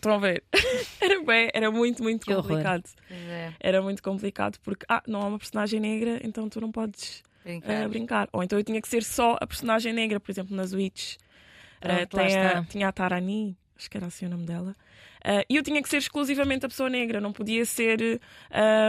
Estão 0.01 0.15
a 0.15 0.19
ver? 0.19 0.43
era, 1.01 1.23
bem, 1.23 1.51
era 1.53 1.71
muito, 1.71 2.03
muito 2.03 2.25
Que 2.27 2.35
complicado. 2.35 2.85
É, 3.11 3.53
Era 3.61 3.83
muito 3.83 4.03
complicado 4.03 4.59
porque, 4.63 4.87
ah, 4.89 5.03
não 5.07 5.21
há 5.21 5.27
uma 5.27 5.39
personagem 5.39 5.79
negra, 5.79 6.19
então 6.25 6.49
tu 6.49 6.59
não 6.61 6.73
podes 6.73 7.23
brincar. 7.45 7.87
uh, 7.87 7.89
brincar. 7.91 8.29
Ou 8.33 8.43
então 8.43 8.59
eu 8.59 8.65
tinha 8.65 8.81
que 8.81 8.89
ser 8.89 9.03
só 9.05 9.37
a 9.41 9.47
personagem 9.47 9.93
negra, 9.93 10.19
por 10.19 10.31
exemplo, 10.31 10.57
nas 10.57 10.73
Witch. 10.73 11.17
Uh, 11.17 11.19
Pronto, 11.81 12.17
lá 12.17 12.23
tem 12.25 12.37
a- 12.39 12.65
tinha 12.65 12.89
a 12.89 12.93
Tarani, 12.93 13.57
acho 13.77 13.91
que 13.91 13.97
era 13.97 14.07
assim 14.07 14.25
o 14.27 14.31
nome 14.31 14.47
dela. 14.47 14.75
Uh, 15.21 15.45
e 15.49 15.57
eu 15.57 15.63
tinha 15.63 15.83
que 15.83 15.89
ser 15.89 15.99
exclusivamente 15.99 16.65
a 16.65 16.69
pessoa 16.69 16.89
negra, 16.89 17.21
não 17.21 17.33
podia 17.33 17.65
ser 17.65 18.21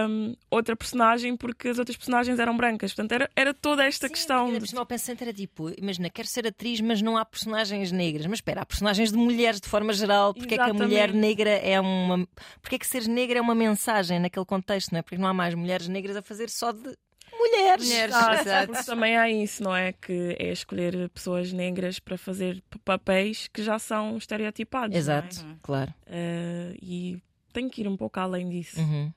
um, 0.10 0.34
outra 0.50 0.76
personagem 0.76 1.36
porque 1.36 1.68
as 1.70 1.78
outras 1.78 1.98
personagens 1.98 2.40
eram 2.40 2.56
brancas. 2.56 2.94
Portanto, 2.94 3.12
era, 3.12 3.30
era 3.36 3.54
toda 3.54 3.84
esta 3.86 4.08
Sim, 4.08 4.14
questão. 4.14 4.58
de- 4.58 4.76
o 4.80 4.86
pensamento 4.86 5.22
era 5.24 5.34
tipo, 5.34 5.70
imagina, 5.78 6.10
quero 6.10 6.28
ser 6.28 6.48
atriz, 6.48 6.80
mas 6.82 7.02
não 7.02 7.18
há 7.18 7.26
personagens 7.26 7.92
negras. 7.92 8.26
Mas 8.28 8.38
espera, 8.38 8.62
há 8.62 8.66
personagens 8.66 9.12
de 9.12 9.18
mulheres 9.18 9.60
de 9.60 9.68
forma 9.68 9.92
geral. 9.94 10.34
Porque 10.34 10.56
é 10.56 10.58
que 10.58 10.70
a 10.70 10.74
mulher 10.74 11.14
negra 11.14 11.50
é 11.50 11.80
uma. 11.80 12.28
Porque 12.62 12.76
é 12.76 12.80
que 12.80 12.88
seres 12.88 13.08
negra 13.08 13.40
é 13.40 13.42
uma 13.42 13.56
mensagem 13.56 14.20
naquele 14.20 14.46
contexto, 14.46 14.92
não 14.92 15.00
é? 15.00 15.02
Porque 15.02 15.18
não 15.18 15.28
há 15.28 15.34
mais 15.34 15.54
mulheres 15.54 15.88
negras 15.88 16.16
a 16.16 16.22
fazer 16.22 16.50
só 16.50 16.72
de 16.72 16.96
mulheres. 17.38 17.86
Mulheres. 17.86 18.16
Ah, 18.16 18.42
Exato. 18.42 18.72
porque 18.72 18.86
também 18.86 19.18
há 19.18 19.30
isso, 19.30 19.64
não 19.64 19.76
é? 19.76 19.94
Que 19.94 20.36
é 20.40 20.52
escolher 20.52 21.10
pessoas 21.10 21.52
negras 21.52 22.00
para 22.00 22.18
fazer 22.18 22.64
papéis 22.84 23.48
que 23.48 23.64
já 23.64 23.80
são 23.80 24.18
estereotipados. 24.18 24.96
Exato, 24.96 25.44
não 25.44 25.58
claro. 25.62 25.94
é? 26.08 26.74
Eh, 26.74 26.78
e 26.82 27.18
tem 27.54 27.70
que 27.70 27.82
ir 27.82 27.88
um 27.88 27.98
pouco 27.98 28.20
além 28.20 28.50
disso. 28.50 28.80
Uhum. 28.80 29.12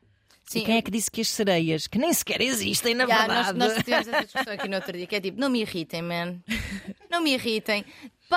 Sim, 0.47 0.59
e 0.59 0.65
quem 0.65 0.77
é 0.77 0.83
que 0.83 0.91
disse 0.91 1.11
que 1.11 1.23
as 1.23 1.29
sereias, 1.29 1.87
que 1.87 1.99
nem 1.99 2.13
sequer 2.13 2.41
existem, 2.43 2.95
na 2.95 3.07
nós, 3.07 3.19
verdade. 3.19 3.59
nós 3.59 3.75
tivemos 3.79 4.09
essa 4.09 4.25
discussão 4.25 4.53
aqui 4.53 4.69
no 4.69 4.77
outro 4.77 4.93
dia, 4.93 5.07
que 5.07 5.17
é 5.17 5.21
tipo, 5.21 5.41
não 5.41 5.49
me 5.49 5.63
irritem, 5.63 6.03
man. 6.03 6.37
Não 7.11 7.23
me 7.23 7.33
irritem. 7.35 7.85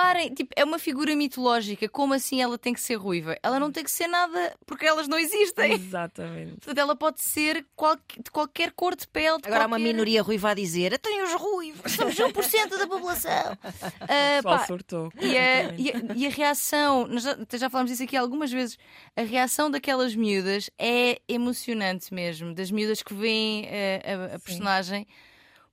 Parem, 0.00 0.32
tipo, 0.32 0.52
é 0.54 0.64
uma 0.64 0.78
figura 0.78 1.14
mitológica. 1.16 1.88
Como 1.88 2.14
assim 2.14 2.40
ela 2.40 2.56
tem 2.56 2.72
que 2.72 2.80
ser 2.80 2.94
ruiva? 2.94 3.36
Ela 3.42 3.58
não 3.58 3.72
tem 3.72 3.82
que 3.82 3.90
ser 3.90 4.06
nada 4.06 4.54
porque 4.64 4.86
elas 4.86 5.08
não 5.08 5.18
existem. 5.18 5.72
Exatamente. 5.72 6.52
Portanto, 6.52 6.78
ela 6.78 6.94
pode 6.94 7.20
ser 7.22 7.66
qual- 7.74 7.96
de 7.96 8.30
qualquer 8.30 8.70
cor 8.72 8.94
de 8.94 9.08
pele. 9.08 9.38
De 9.38 9.48
Agora 9.48 9.64
há 9.64 9.66
uma 9.66 9.76
qualquer- 9.76 9.92
minoria 9.92 10.22
ruiva 10.22 10.50
a 10.50 10.54
dizer: 10.54 10.96
tem 10.98 11.22
os 11.24 11.32
ruivos. 11.34 11.92
Somos 11.92 12.14
1% 12.14 12.78
da 12.78 12.86
população. 12.86 13.58
Ah, 14.10 14.40
Só 14.42 14.48
pá, 14.50 14.66
surtou. 14.66 15.12
E 15.20 15.36
a, 15.36 15.68
completamente. 15.68 15.82
e, 15.82 15.90
a, 15.90 16.14
e 16.14 16.26
a 16.26 16.30
reação, 16.30 17.06
nós 17.08 17.22
já, 17.24 17.32
até 17.32 17.58
já 17.58 17.68
falámos 17.68 17.90
disso 17.90 18.02
aqui 18.04 18.16
algumas 18.16 18.50
vezes, 18.52 18.78
a 19.16 19.22
reação 19.22 19.70
daquelas 19.70 20.14
miúdas 20.14 20.70
é 20.78 21.20
emocionante 21.28 22.12
mesmo, 22.14 22.54
das 22.54 22.70
miúdas 22.70 23.02
que 23.02 23.12
veem 23.14 23.66
eh, 23.66 24.00
a, 24.32 24.36
a 24.36 24.38
personagem, 24.38 25.06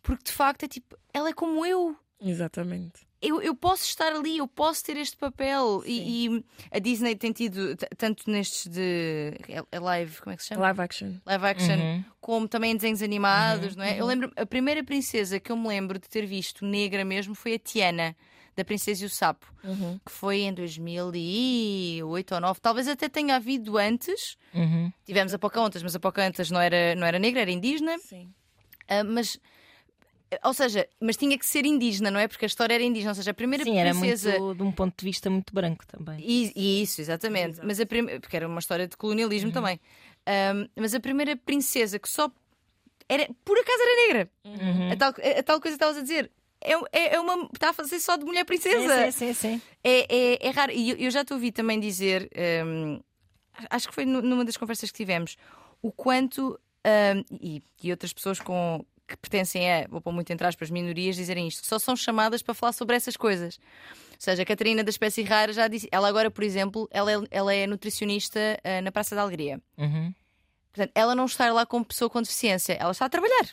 porque 0.02 0.24
de 0.26 0.32
facto 0.32 0.64
é 0.64 0.68
tipo, 0.68 0.98
ela 1.14 1.30
é 1.30 1.34
como 1.34 1.66
eu. 1.66 1.96
Exatamente. 2.20 3.06
Eu, 3.28 3.42
eu 3.42 3.56
posso 3.56 3.84
estar 3.84 4.14
ali, 4.14 4.38
eu 4.38 4.48
posso 4.48 4.84
ter 4.84 4.98
este 4.98 5.18
papel. 5.18 5.84
E, 5.86 6.26
e 6.28 6.46
a 6.72 6.80
Disney 6.80 7.16
tem 7.16 7.32
tido, 7.32 7.76
tanto 7.98 8.30
nestes 8.30 8.68
de. 8.68 9.34
É, 9.50 9.64
é 9.72 9.80
live, 9.80 10.20
como 10.22 10.34
é 10.34 10.38
que 10.38 10.44
se 10.44 10.50
chama? 10.50 10.62
Live 10.62 10.82
action. 10.82 11.14
Live 11.26 11.46
action, 11.46 11.76
Uhum. 11.80 12.04
como 12.22 12.48
também 12.48 12.72
em 12.72 12.76
desenhos 12.76 13.02
animados, 13.02 13.76
não 13.76 13.84
é? 13.84 14.00
Eu 14.00 14.06
lembro, 14.06 14.32
a 14.36 14.46
primeira 14.46 14.84
princesa 14.84 15.40
que 15.40 15.52
eu 15.52 15.58
me 15.58 15.68
lembro 15.68 15.98
de 16.00 16.08
ter 16.08 16.26
visto 16.26 16.66
negra 16.66 17.04
mesmo 17.06 17.34
foi 17.36 17.56
a 17.56 17.60
Tiana, 17.60 18.16
da 18.56 18.64
Princesa 18.64 19.04
e 19.04 19.06
o 19.06 19.10
Sapo 19.10 19.54
Uhum. 19.66 20.00
que 20.06 20.12
foi 20.12 20.38
em 20.42 20.54
2008 20.54 22.06
ou 22.06 22.12
2009, 22.40 22.60
talvez 22.62 22.88
até 22.88 23.10
tenha 23.10 23.36
havido 23.36 23.78
antes. 23.78 24.38
Uhum. 24.54 24.92
Tivemos 25.06 25.34
a 25.34 25.40
Pocahontas, 25.40 25.84
mas 25.84 25.96
a 25.96 26.00
Pocahontas 26.00 26.50
não 26.52 26.62
era, 26.62 26.96
não 26.96 27.06
era 27.06 27.20
negra, 27.20 27.42
era 27.42 27.52
indígena. 27.52 27.98
Sim. 28.00 28.30
Ah, 28.88 29.04
mas, 29.04 29.40
ou 30.44 30.54
seja, 30.54 30.88
mas 31.00 31.16
tinha 31.18 31.38
que 31.38 31.46
ser 31.46 31.66
indígena, 31.66 32.10
não 32.12 32.20
é? 32.20 32.28
Porque 32.28 32.46
a 32.46 32.48
história 32.48 32.74
era 32.74 32.84
indígena, 32.84 33.12
ou 33.12 33.16
seja, 33.16 33.32
a 33.32 33.34
primeira 33.34 33.64
Sim, 33.64 33.78
era 33.78 33.92
princesa. 33.92 34.40
muito 34.40 34.56
de 34.56 34.64
um 34.64 34.72
ponto 34.72 34.94
de 34.98 35.06
vista 35.06 35.30
muito 35.30 35.54
branco 35.54 35.86
também. 35.88 36.20
E, 36.20 36.52
e 36.56 36.82
isso, 36.82 37.02
exatamente. 37.02 37.52
Exato. 37.56 37.68
Mas 37.68 37.80
a 37.80 37.86
prim... 37.86 38.06
Porque 38.20 38.36
era 38.36 38.48
uma 38.48 38.60
história 38.60 38.88
de 38.88 38.96
colonialismo 38.98 39.48
Uhum. 39.50 39.54
também. 39.54 39.80
Ahm, 40.26 40.68
mas 40.76 40.94
a 40.94 41.00
primeira 41.00 41.36
princesa 41.36 42.00
que 42.00 42.10
só. 42.10 42.32
Era, 43.08 43.28
por 43.44 43.58
acaso 43.58 43.80
era 43.82 44.08
negra. 44.08 44.32
Uhum. 44.46 44.92
A, 44.92 44.96
tal, 44.96 45.10
a, 45.10 45.44
tal 45.44 45.62
coisa 45.62 45.78
que 45.78 45.84
estavas 45.84 45.98
a 45.98 46.02
dizer. 46.02 46.32
É, 46.62 46.74
é, 46.92 47.16
é 47.16 47.20
uma. 47.20 47.48
Está 47.54 47.70
a 47.70 47.74
fazer 47.74 48.00
só 48.00 48.16
de 48.18 48.26
mulher 48.26 48.44
princesa. 48.46 49.06
Sim, 49.06 49.12
sim, 49.12 49.34
sim, 49.34 49.34
sim. 49.34 49.62
É, 49.84 50.16
é, 50.44 50.48
é 50.48 50.50
raro. 50.50 50.72
E 50.72 50.90
eu, 50.90 50.98
eu 50.98 51.12
já 51.12 51.24
te 51.24 51.32
ouvi 51.34 51.52
também 51.52 51.80
dizer, 51.80 52.30
hum, 52.66 53.00
acho 53.70 53.88
que 53.88 53.94
foi 53.94 54.06
nu- 54.06 54.22
numa 54.22 54.44
das 54.44 54.58
conversas 54.58 54.90
que 54.90 54.98
tivemos, 54.98 55.38
o 55.82 55.92
quanto, 55.92 56.60
hum, 56.86 57.24
e, 57.40 57.62
e 57.84 57.92
outras 57.92 58.12
pessoas 58.14 58.40
com, 58.40 58.84
que 59.08 59.16
pertencem 59.18 59.72
a, 59.72 59.88
vou 59.88 60.02
pôr 60.02 60.12
muito 60.12 60.32
entre 60.32 60.46
aspas, 60.46 60.70
minorias, 60.70 61.16
dizerem 61.16 61.48
isto, 61.48 61.66
só 61.66 61.78
são 61.78 61.96
chamadas 61.96 62.42
para 62.42 62.54
falar 62.54 62.74
sobre 62.74 62.96
essas 62.96 63.16
coisas. 63.16 63.60
Ou 64.12 64.18
seja, 64.20 64.44
a 64.44 64.46
Catarina 64.46 64.84
da 64.84 64.90
Espécie 64.90 65.24
Rara 65.24 65.54
já 65.54 65.68
disse, 65.68 65.88
ela 65.92 66.08
agora, 66.08 66.32
por 66.32 66.44
exemplo, 66.44 66.88
ela 66.92 67.12
é, 67.12 67.16
ela 67.30 67.54
é 67.54 67.68
nutricionista 67.68 68.40
ah, 68.64 68.82
na 68.82 68.92
Praça 68.92 69.16
da 69.16 69.22
Alegria. 69.22 69.62
Uhum. 69.78 70.14
Portanto, 70.74 70.92
ela 70.96 71.16
não 71.16 71.26
está 71.26 71.52
lá 71.54 71.66
como 71.66 71.86
pessoa 71.86 72.10
com 72.10 72.22
deficiência, 72.22 72.74
ela 72.74 72.92
está 72.92 73.06
a 73.06 73.10
trabalhar. 73.10 73.50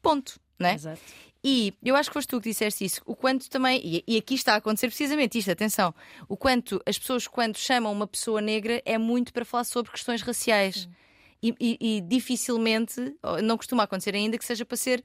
Ponto. 0.00 0.40
Não 0.58 0.68
é? 0.68 0.74
Exato. 0.74 1.00
E 1.44 1.72
eu 1.84 1.94
acho 1.94 2.10
que 2.10 2.14
foste 2.14 2.28
tu 2.28 2.40
que 2.40 2.48
disseste 2.48 2.84
isso. 2.84 3.00
O 3.06 3.14
quanto 3.14 3.48
também, 3.48 3.80
e, 3.84 4.04
e 4.06 4.16
aqui 4.16 4.34
está 4.34 4.54
a 4.54 4.56
acontecer 4.56 4.88
precisamente 4.88 5.38
isto, 5.38 5.50
atenção, 5.50 5.94
o 6.28 6.36
quanto 6.36 6.82
as 6.84 6.98
pessoas, 6.98 7.28
quando 7.28 7.56
chamam 7.56 7.92
uma 7.92 8.06
pessoa 8.06 8.40
negra, 8.40 8.82
é 8.84 8.98
muito 8.98 9.32
para 9.32 9.44
falar 9.44 9.64
sobre 9.64 9.92
questões 9.92 10.22
raciais. 10.22 10.88
E, 11.48 11.54
e- 11.80 11.96
e 11.96 12.00
dificilmente, 12.00 13.14
não 13.42 13.56
costuma 13.56 13.82
acontecer 13.84 14.14
ainda, 14.14 14.36
que 14.38 14.44
seja 14.44 14.64
para 14.64 14.76
ser 14.76 15.02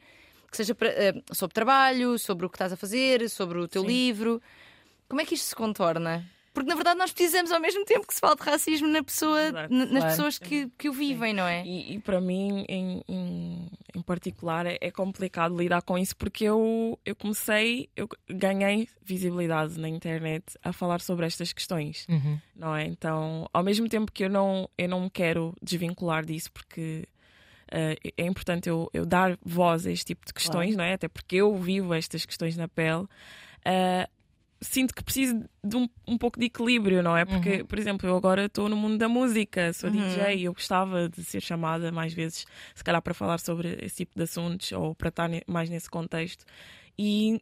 que 0.50 0.58
seja 0.58 0.76
eh, 0.82 1.22
sobre 1.32 1.54
trabalho, 1.54 2.20
sobre 2.20 2.46
o 2.46 2.50
que 2.50 2.56
estás 2.56 2.74
a 2.74 2.76
fazer, 2.76 3.30
sobre 3.30 3.58
o 3.60 3.68
teu 3.70 3.84
Sim. 3.84 3.88
livro. 3.88 4.42
Como 5.08 5.22
é 5.22 5.26
que 5.26 5.34
isto 5.36 5.46
se 5.46 5.56
contorna? 5.56 6.26
Porque 6.54 6.68
na 6.70 6.76
verdade 6.76 6.98
nós 7.00 7.12
precisamos 7.14 7.52
ao 7.52 7.62
mesmo 7.62 7.86
tempo 7.86 8.06
que 8.06 8.14
se 8.14 8.20
fala 8.20 8.36
de 8.36 8.44
racismo 8.44 8.88
na 8.88 9.02
pessoa, 9.02 9.52
nas 9.70 9.70
Claro. 9.90 10.06
pessoas 10.08 10.38
que, 10.38 10.70
que 10.78 10.90
o 10.90 10.94
vivem, 10.94 11.34
não 11.34 11.48
é? 11.48 11.64
E, 11.66 11.94
e 11.96 12.00
para 12.00 12.20
mim, 12.20 12.66
em, 12.68 13.02
em, 13.08 13.70
em 13.96 14.02
particular, 14.02 14.66
é, 14.66 14.78
é 14.82 14.92
complicado 14.92 15.56
lidar 15.58 15.82
com 15.82 15.98
isso 15.98 16.16
porque 16.18 16.44
eu, 16.44 17.00
eu 17.06 17.16
comecei, 17.16 17.90
eu 17.96 18.10
ganhei 18.30 18.90
visibilidade 19.02 19.80
na 19.80 19.88
internet 19.88 20.44
a 20.64 20.74
falar 20.74 21.00
sobre 21.00 21.26
estas 21.26 21.54
questões, 21.54 22.06
Uhum. 22.10 22.38
não 22.56 22.76
é? 22.76 22.86
Então, 22.86 23.48
ao 23.54 23.64
mesmo 23.64 23.88
tempo 23.88 24.12
que 24.12 24.26
eu 24.26 24.30
não, 24.30 24.70
eu 24.78 24.90
não 24.90 25.02
me 25.02 25.10
quero 25.10 25.56
desvincular 25.62 26.26
disso 26.26 26.52
porque. 26.52 27.06
eh, 27.72 27.96
é 28.18 28.26
importante 28.26 28.68
eu, 28.68 28.90
eu 28.94 29.06
dar 29.06 29.38
voz 29.42 29.88
a 29.88 29.92
este 29.92 30.08
tipo 30.08 30.26
de 30.26 30.34
questões, 30.34 30.76
não 30.76 30.84
é? 30.84 30.94
Até 30.96 31.08
porque 31.08 31.38
eu 31.38 31.56
vivo 31.56 31.94
estas 31.94 32.26
questões 32.26 32.58
na 32.58 32.68
pele. 32.68 33.06
Eh, 33.64 34.10
sinto 34.62 34.94
que 34.94 35.04
preciso 35.04 35.44
de 35.64 35.76
um, 35.76 35.90
um 36.08 36.18
pouco 36.18 36.40
de 36.40 36.46
equilíbrio, 36.46 37.02
não 37.02 37.18
é? 37.18 37.26
Porque, 37.26 37.64
por 37.64 37.80
exemplo, 37.80 38.08
eu 38.08 38.16
agora 38.16 38.46
estou 38.46 38.70
no 38.70 38.76
mundo 38.76 38.98
da 38.98 39.10
música, 39.10 39.74
sou 39.74 39.90
DJ 39.90 40.38
e 40.38 40.44
eu 40.46 40.54
gostava 40.54 41.10
de 41.10 41.24
ser 41.24 41.42
chamada 41.42 41.92
mais 41.92 42.14
vezes, 42.14 42.46
se 42.76 42.84
calhar, 42.84 43.02
para 43.02 43.14
falar 43.14 43.40
sobre 43.40 43.78
esse 43.82 43.98
tipo 43.98 44.14
de 44.16 44.24
assuntos 44.24 44.72
ou 44.72 44.94
para 44.94 45.10
estar 45.10 45.30
mais 45.48 45.70
nesse 45.70 45.90
contexto. 45.90 46.46
E 46.98 47.42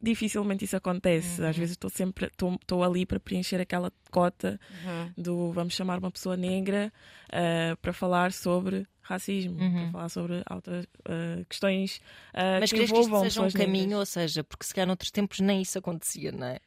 dificilmente 0.00 0.64
isso 0.64 0.76
acontece. 0.76 1.44
Às 1.44 1.56
vezes 1.56 1.72
estou 1.72 1.90
sempre 1.90 2.26
estou 2.26 2.84
ali 2.84 3.04
para 3.04 3.18
preencher 3.20 3.60
aquela 3.60 3.92
cota 4.10 4.58
Uhum. 4.84 5.12
do 5.16 5.52
vamos 5.52 5.74
chamar 5.74 5.98
uma 5.98 6.10
pessoa 6.10 6.36
negra 6.36 6.92
ah, 7.32 7.76
para 7.82 7.92
falar 7.92 8.32
sobre 8.32 8.86
racismo, 9.08 9.58
Uhum. 9.60 9.72
para 9.84 9.90
falar 9.92 10.08
sobre 10.10 10.42
altas 10.46 10.86
ah, 11.06 11.44
questões 11.48 12.00
ah, 12.34 12.58
Mas 12.60 12.70
que 12.70 12.76
crees 12.76 12.90
que 12.92 12.98
isto 12.98 13.08
envolvam 13.08 13.30
seja 13.30 13.40
um 13.42 13.50
caminho, 13.50 13.98
ou 13.98 14.06
seja, 14.06 14.44
porque 14.44 14.64
se 14.66 14.74
calhar 14.74 14.86
noutros 14.86 15.10
tempos 15.10 15.40
nem 15.40 15.62
isso 15.62 15.78
acontecia, 15.78 16.30
não 16.32 16.46
é? 16.46 16.58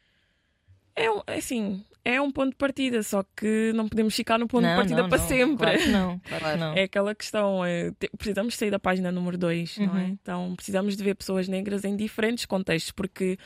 É 0.95 1.05
é 1.33 1.37
assim, 1.37 1.83
é 2.03 2.19
um 2.19 2.31
ponto 2.31 2.49
de 2.51 2.55
partida, 2.55 3.03
só 3.03 3.23
que 3.35 3.71
não 3.75 3.87
podemos 3.87 4.15
ficar 4.15 4.37
no 4.39 4.47
ponto 4.47 4.63
não, 4.63 4.69
de 4.71 4.75
partida 4.75 5.01
não, 5.03 5.09
para 5.09 5.19
não, 5.19 5.27
sempre. 5.27 5.57
Claro 5.57 5.79
que 5.79 5.87
não, 5.89 6.19
claro 6.19 6.45
que 6.45 6.57
não. 6.59 6.73
É 6.73 6.83
aquela 6.83 7.13
questão, 7.15 7.63
é, 7.65 7.91
precisamos 8.17 8.55
sair 8.55 8.71
da 8.71 8.79
página 8.79 9.11
número 9.11 9.37
2, 9.37 9.77
não 9.77 9.97
é? 9.97 10.01
Uhum. 10.03 10.17
Então 10.21 10.55
precisamos 10.55 10.97
de 10.97 11.03
ver 11.03 11.15
pessoas 11.15 11.47
negras 11.47 11.85
em 11.85 11.95
diferentes 11.95 12.45
contextos, 12.45 12.91
porque 12.91 13.37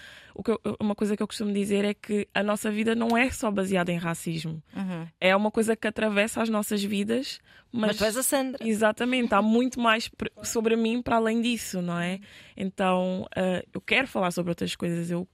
eu- 0.47 0.77
uma 0.79 0.95
coisa 0.95 1.15
que 1.17 1.21
eu 1.23 1.27
costumo 1.27 1.51
dizer 1.53 1.83
é 1.85 1.93
que 1.93 2.27
a 2.33 2.41
nossa 2.41 2.71
vida 2.71 2.95
não 2.95 3.17
é 3.17 3.29
só 3.29 3.51
baseada 3.51 3.91
em 3.91 3.97
racismo. 3.97 4.63
Uhum. 4.75 5.07
É 5.19 5.35
uma 5.35 5.51
coisa 5.51 5.75
que 5.75 5.87
atravessa 5.87 6.41
as 6.41 6.49
nossas 6.49 6.81
vidas, 6.83 7.39
Mas 7.71 7.87
mas, 7.87 7.97
tu 7.97 8.05
és 8.05 8.15
a 8.17 8.23
Sandra. 8.23 8.65
Exatamente, 8.65 9.33
há 9.35 9.41
muito 9.41 9.81
mais 9.81 10.09
sobre 10.43 10.77
mim 10.77 11.01
para 11.01 11.17
além 11.17 11.41
disso, 11.41 11.81
não 11.81 11.99
é? 11.99 12.19
Então, 12.55 13.27
ah, 13.35 13.61
eu 13.73 13.81
quero 13.81 14.07
falar 14.07 14.31
sobre 14.31 14.51
outras 14.51 14.75
coisas, 14.77 15.11
eu 15.11 15.27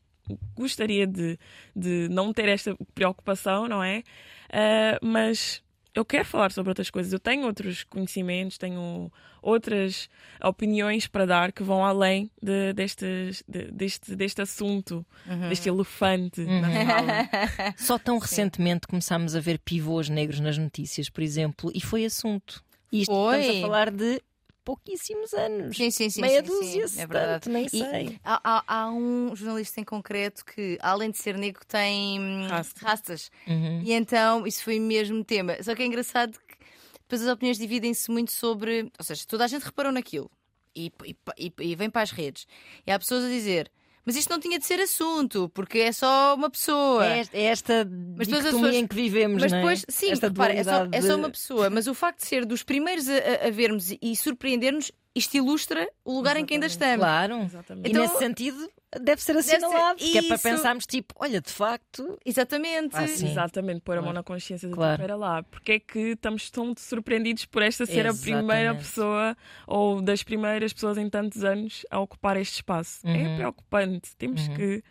gostaria 0.55 1.05
de, 1.07 1.37
de 1.75 2.07
não 2.09 2.31
ter 2.33 2.47
esta 2.49 2.75
preocupação, 2.93 3.67
não 3.67 3.83
é? 3.83 4.03
Ah, 4.51 4.99
mas 5.01 5.61
eu 5.93 6.05
quero 6.05 6.25
falar 6.25 6.51
sobre 6.51 6.69
outras 6.69 6.89
coisas, 6.89 7.11
eu 7.11 7.19
tenho 7.19 7.45
outros 7.45 7.83
conhecimentos, 7.83 8.57
tenho 8.57 9.11
outras 9.41 10.09
opiniões 10.41 11.05
para 11.07 11.25
dar 11.25 11.51
que 11.51 11.63
vão 11.63 11.83
além 11.83 12.31
de, 12.41 12.71
destes, 12.73 13.43
de- 13.47 13.69
deste, 13.71 14.15
deste 14.15 14.41
assunto, 14.41 15.05
deste 15.49 15.67
elefante 15.67 16.41
na 16.45 16.69
Uhum. 16.69 16.85
sala. 16.85 17.29
Só 17.77 17.97
tão 17.97 18.19
recentemente 18.19 18.87
começámos 18.87 19.35
a 19.35 19.39
ver 19.39 19.59
pivôs 19.59 20.07
negros 20.09 20.39
nas 20.39 20.57
notícias, 20.57 21.09
por 21.09 21.21
exemplo, 21.23 21.71
e 21.75 21.81
foi 21.81 22.05
assunto. 22.05 22.63
E 22.91 23.01
isto 23.01 23.11
Foi. 23.13 23.39
estamos 23.39 23.57
a 23.57 23.61
falar 23.67 23.91
de 23.91 24.21
pouquíssimos 24.63 25.33
anos. 25.33 25.75
Sim, 25.77 25.91
sim, 25.91 26.09
sim. 26.09 26.21
Meia 26.21 26.41
sim, 26.41 26.47
dúzia, 26.47 26.87
sim, 26.87 26.99
é 27.01 27.07
verdade. 27.07 27.33
tanto, 27.43 27.49
nem 27.49 27.65
E 27.65 27.69
sei. 27.69 28.19
Há, 28.23 28.39
há- 28.43 28.63
há 28.67 28.89
um 28.91 29.35
jornalista 29.35 29.79
em 29.81 29.83
concreto 29.83 30.43
que, 30.45 30.77
além 30.81 31.11
de 31.11 31.17
ser 31.17 31.37
negro, 31.37 31.65
tem 31.65 32.47
Rasta. 32.47 32.85
rastas. 32.85 33.31
Uhum. 33.47 33.81
E 33.83 33.93
então 33.93 34.45
isso 34.45 34.63
foi 34.63 34.79
mesmo 34.79 35.23
tema. 35.23 35.61
Só 35.61 35.73
que 35.75 35.81
é 35.81 35.85
engraçado 35.85 36.39
que 36.47 36.55
depois 37.01 37.21
as 37.21 37.27
opiniões 37.33 37.57
dividem-se 37.57 38.09
muito 38.11 38.31
sobre. 38.31 38.91
Ou 38.97 39.03
seja, 39.05 39.23
toda 39.27 39.43
a 39.45 39.47
gente 39.47 39.63
reparou 39.63 39.91
naquilo 39.91 40.29
e, 40.75 40.91
e, 41.05 41.15
e- 41.37 41.53
e 41.71 41.75
vem 41.75 41.89
para 41.89 42.01
as 42.01 42.11
redes. 42.11 42.47
E 42.85 42.91
há 42.91 42.97
pessoas 42.99 43.23
a 43.25 43.27
dizer. 43.29 43.71
Mas 44.05 44.15
isto 44.15 44.29
não 44.29 44.39
tinha 44.39 44.57
de 44.57 44.65
ser 44.65 44.79
assunto, 44.79 45.49
porque 45.53 45.77
é 45.79 45.91
só 45.91 46.33
uma 46.35 46.49
pessoa. 46.49 47.05
É, 47.05 47.23
é 47.33 47.43
esta 47.43 47.85
Mas 48.17 48.27
depois 48.27 48.45
as 48.45 48.51
pessoas- 48.53 48.75
em 48.75 48.87
que 48.87 48.95
vivemos, 48.95 49.41
Mas 49.41 49.51
não 49.51 49.57
é? 49.59 49.61
depois, 49.61 49.85
sim, 49.87 50.11
esta 50.11 50.27
repara, 50.27 50.53
é 50.53 50.63
só, 50.63 50.87
é 50.91 51.01
só 51.01 51.15
uma 51.15 51.29
pessoa. 51.29 51.69
Mas 51.69 51.87
o 51.87 51.93
facto 51.93 52.19
de 52.21 52.25
ser 52.27 52.45
dos 52.45 52.63
primeiros 52.63 53.07
a, 53.07 53.47
a- 53.47 53.51
vermos 53.51 53.91
e 54.01 54.15
surpreender-nos, 54.15 54.91
isto 55.15 55.35
ilustra 55.37 55.87
o 56.03 56.13
lugar 56.15 56.35
em 56.37 56.45
que 56.45 56.53
ainda 56.55 56.65
estamos. 56.65 56.97
Claro. 56.97 57.41
Exatamente. 57.43 57.87
E 57.87 57.91
Então- 57.91 58.01
nesse 58.03 58.17
sentido 58.17 58.69
deve 58.99 59.21
ser 59.21 59.33
Deve 59.33 59.43
ser 59.45 59.55
assinalado, 59.55 59.99
que 59.99 60.17
é 60.17 60.21
para 60.23 60.37
pensarmos 60.37 60.85
tipo, 60.85 61.13
olha, 61.17 61.39
de 61.39 61.51
facto, 61.51 62.17
Exatamente. 62.25 62.95
Ah, 62.95 63.07
sim. 63.07 63.29
Exatamente, 63.31 63.81
pôr 63.81 63.97
a 63.97 64.01
mão 64.01 64.11
na 64.13 64.23
consciência 64.23 64.67
de 64.67 64.73
Claro. 64.73 64.93
espera 65.01 65.15
lá. 65.15 65.43
Porque 65.43 65.73
é 65.73 65.79
que 65.79 65.99
estamos 66.11 66.49
tão 66.49 66.73
surpreendidos 66.77 67.45
por 67.45 67.61
esta 67.61 67.85
ser 67.85 68.05
a 68.07 68.13
primeira 68.13 68.43
Exatamente. 68.71 68.83
pessoa 68.85 69.37
ou 69.67 70.01
das 70.01 70.23
primeiras 70.23 70.73
pessoas 70.73 70.97
em 70.97 71.09
tantos 71.09 71.43
anos 71.43 71.85
a 71.89 71.99
ocupar 71.99 72.35
este 72.37 72.55
espaço? 72.55 73.05
Uhum. 73.05 73.13
É 73.15 73.35
preocupante. 73.37 74.15
Temos 74.17 74.47
Uhum. 74.47 74.55
que 74.55 74.83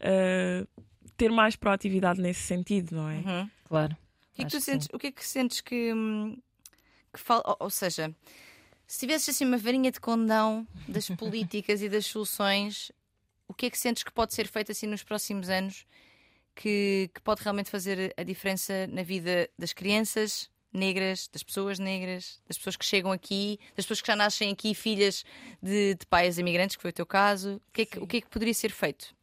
eh, 0.00 0.66
ter 1.16 1.30
mais 1.30 1.54
proatividade 1.56 2.20
nesse 2.20 2.40
sentido, 2.42 2.96
não 2.96 3.08
é? 3.08 3.16
Uhum. 3.16 3.50
claro. 3.64 3.96
O 4.32 4.36
que 4.36 4.42
é 4.42 4.44
que 4.46 4.50
tu 4.52 4.60
sentes? 4.60 4.88
O 4.92 4.98
que 4.98 5.06
é 5.08 5.12
que 5.12 5.26
sentes 5.26 5.60
que, 5.60 5.92
hum, 5.92 6.36
que 7.12 7.20
fala? 7.20 7.42
Ou, 7.44 7.56
ou 7.60 7.70
seja, 7.70 8.10
se 8.86 8.98
tivesses 9.00 9.28
assim 9.28 9.44
uma 9.44 9.58
varinha 9.58 9.90
de 9.92 10.00
condão 10.00 10.66
das 10.88 11.08
políticas 11.10 11.82
e 11.82 11.88
das 11.88 12.06
soluções, 12.06 12.90
que 13.60 13.66
é 13.66 13.70
que 13.70 13.78
sentes 13.78 14.02
que 14.02 14.10
pode 14.10 14.32
ser 14.32 14.48
feito 14.48 14.72
assim 14.72 14.86
nos 14.86 15.02
próximos 15.02 15.50
anos 15.50 15.86
que, 16.54 17.10
que 17.14 17.20
pode 17.20 17.42
realmente 17.42 17.68
fazer 17.68 18.14
a 18.16 18.22
diferença 18.22 18.86
na 18.86 19.02
vida 19.02 19.50
das 19.58 19.74
crianças 19.74 20.50
negras, 20.72 21.28
das 21.28 21.42
pessoas 21.42 21.78
negras, 21.78 22.40
das 22.48 22.56
pessoas 22.56 22.76
que 22.76 22.84
chegam 22.86 23.12
aqui, 23.12 23.58
das 23.76 23.84
pessoas 23.84 24.00
que 24.00 24.06
já 24.06 24.16
nascem 24.16 24.50
aqui, 24.50 24.74
filhas 24.74 25.26
de, 25.62 25.94
de 25.94 26.06
pais 26.06 26.38
imigrantes, 26.38 26.74
que 26.74 26.80
foi 26.80 26.90
o 26.90 26.94
teu 26.94 27.04
caso? 27.04 27.56
O 27.68 27.72
que 27.72 27.82
é 27.82 27.86
que, 27.86 27.98
o 27.98 28.06
que, 28.06 28.16
é 28.16 28.20
que 28.22 28.30
poderia 28.30 28.54
ser 28.54 28.70
feito? 28.70 29.14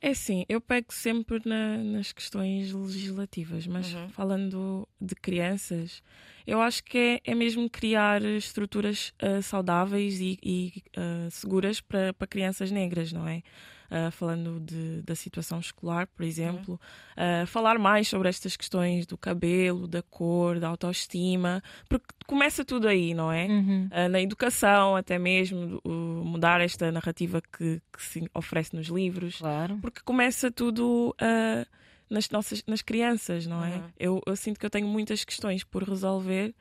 É 0.00 0.10
assim, 0.10 0.44
eu 0.48 0.60
pego 0.60 0.92
sempre 0.92 1.40
na- 1.44 1.76
nas 1.78 2.12
questões 2.12 2.72
legislativas, 2.72 3.66
mas 3.66 3.92
Uhum. 3.94 4.08
falando 4.10 4.88
de 5.00 5.14
crianças, 5.16 6.02
eu 6.46 6.60
acho 6.60 6.84
que 6.84 6.96
é, 7.24 7.32
é 7.32 7.34
mesmo 7.34 7.68
criar 7.68 8.22
estruturas 8.22 9.12
ah, 9.20 9.42
saudáveis 9.42 10.20
e, 10.20 10.38
e, 10.42 10.72
ah, 10.96 11.28
seguras 11.30 11.80
para 11.80 12.12
crianças 12.28 12.70
negras, 12.70 13.12
não 13.12 13.26
é? 13.26 13.42
Ah, 13.90 14.10
falando 14.10 14.60
de- 14.60 15.00
da 15.00 15.14
situação 15.14 15.58
escolar, 15.60 16.06
por 16.08 16.22
exemplo, 16.22 16.78
ah, 17.16 17.46
falar 17.46 17.78
mais 17.78 18.06
sobre 18.06 18.28
estas 18.28 18.54
questões 18.54 19.06
do 19.06 19.16
cabelo, 19.16 19.88
da 19.88 20.02
cor, 20.02 20.60
da 20.60 20.68
autoestima, 20.68 21.62
porque 21.88 22.06
começa 22.26 22.62
tudo 22.66 22.86
aí, 22.86 23.14
não 23.14 23.32
é? 23.32 23.46
Uhum. 23.46 23.88
Uh, 23.90 24.08
na 24.10 24.20
educação, 24.20 24.94
até 24.94 25.18
mesmo 25.18 25.80
uh, 25.86 25.90
mudar 25.90 26.60
esta 26.60 26.92
narrativa 26.92 27.40
que, 27.40 27.80
que 27.90 28.02
se 28.02 28.28
oferece 28.34 28.76
nos 28.76 28.88
livros, 28.88 29.36
Claro. 29.38 29.78
porque 29.80 30.02
começa 30.04 30.50
tudo 30.50 31.14
uh, 31.22 31.66
nas 32.10 32.28
nossas 32.28 32.62
nas 32.66 32.82
crianças, 32.82 33.46
não 33.46 33.64
é? 33.64 33.76
Uhum. 33.76 33.82
Eu, 33.98 34.22
eu 34.26 34.36
sinto 34.36 34.60
que 34.60 34.66
eu 34.66 34.70
tenho 34.70 34.86
muitas 34.86 35.24
questões 35.24 35.64
por 35.64 35.82
resolver 35.82 36.54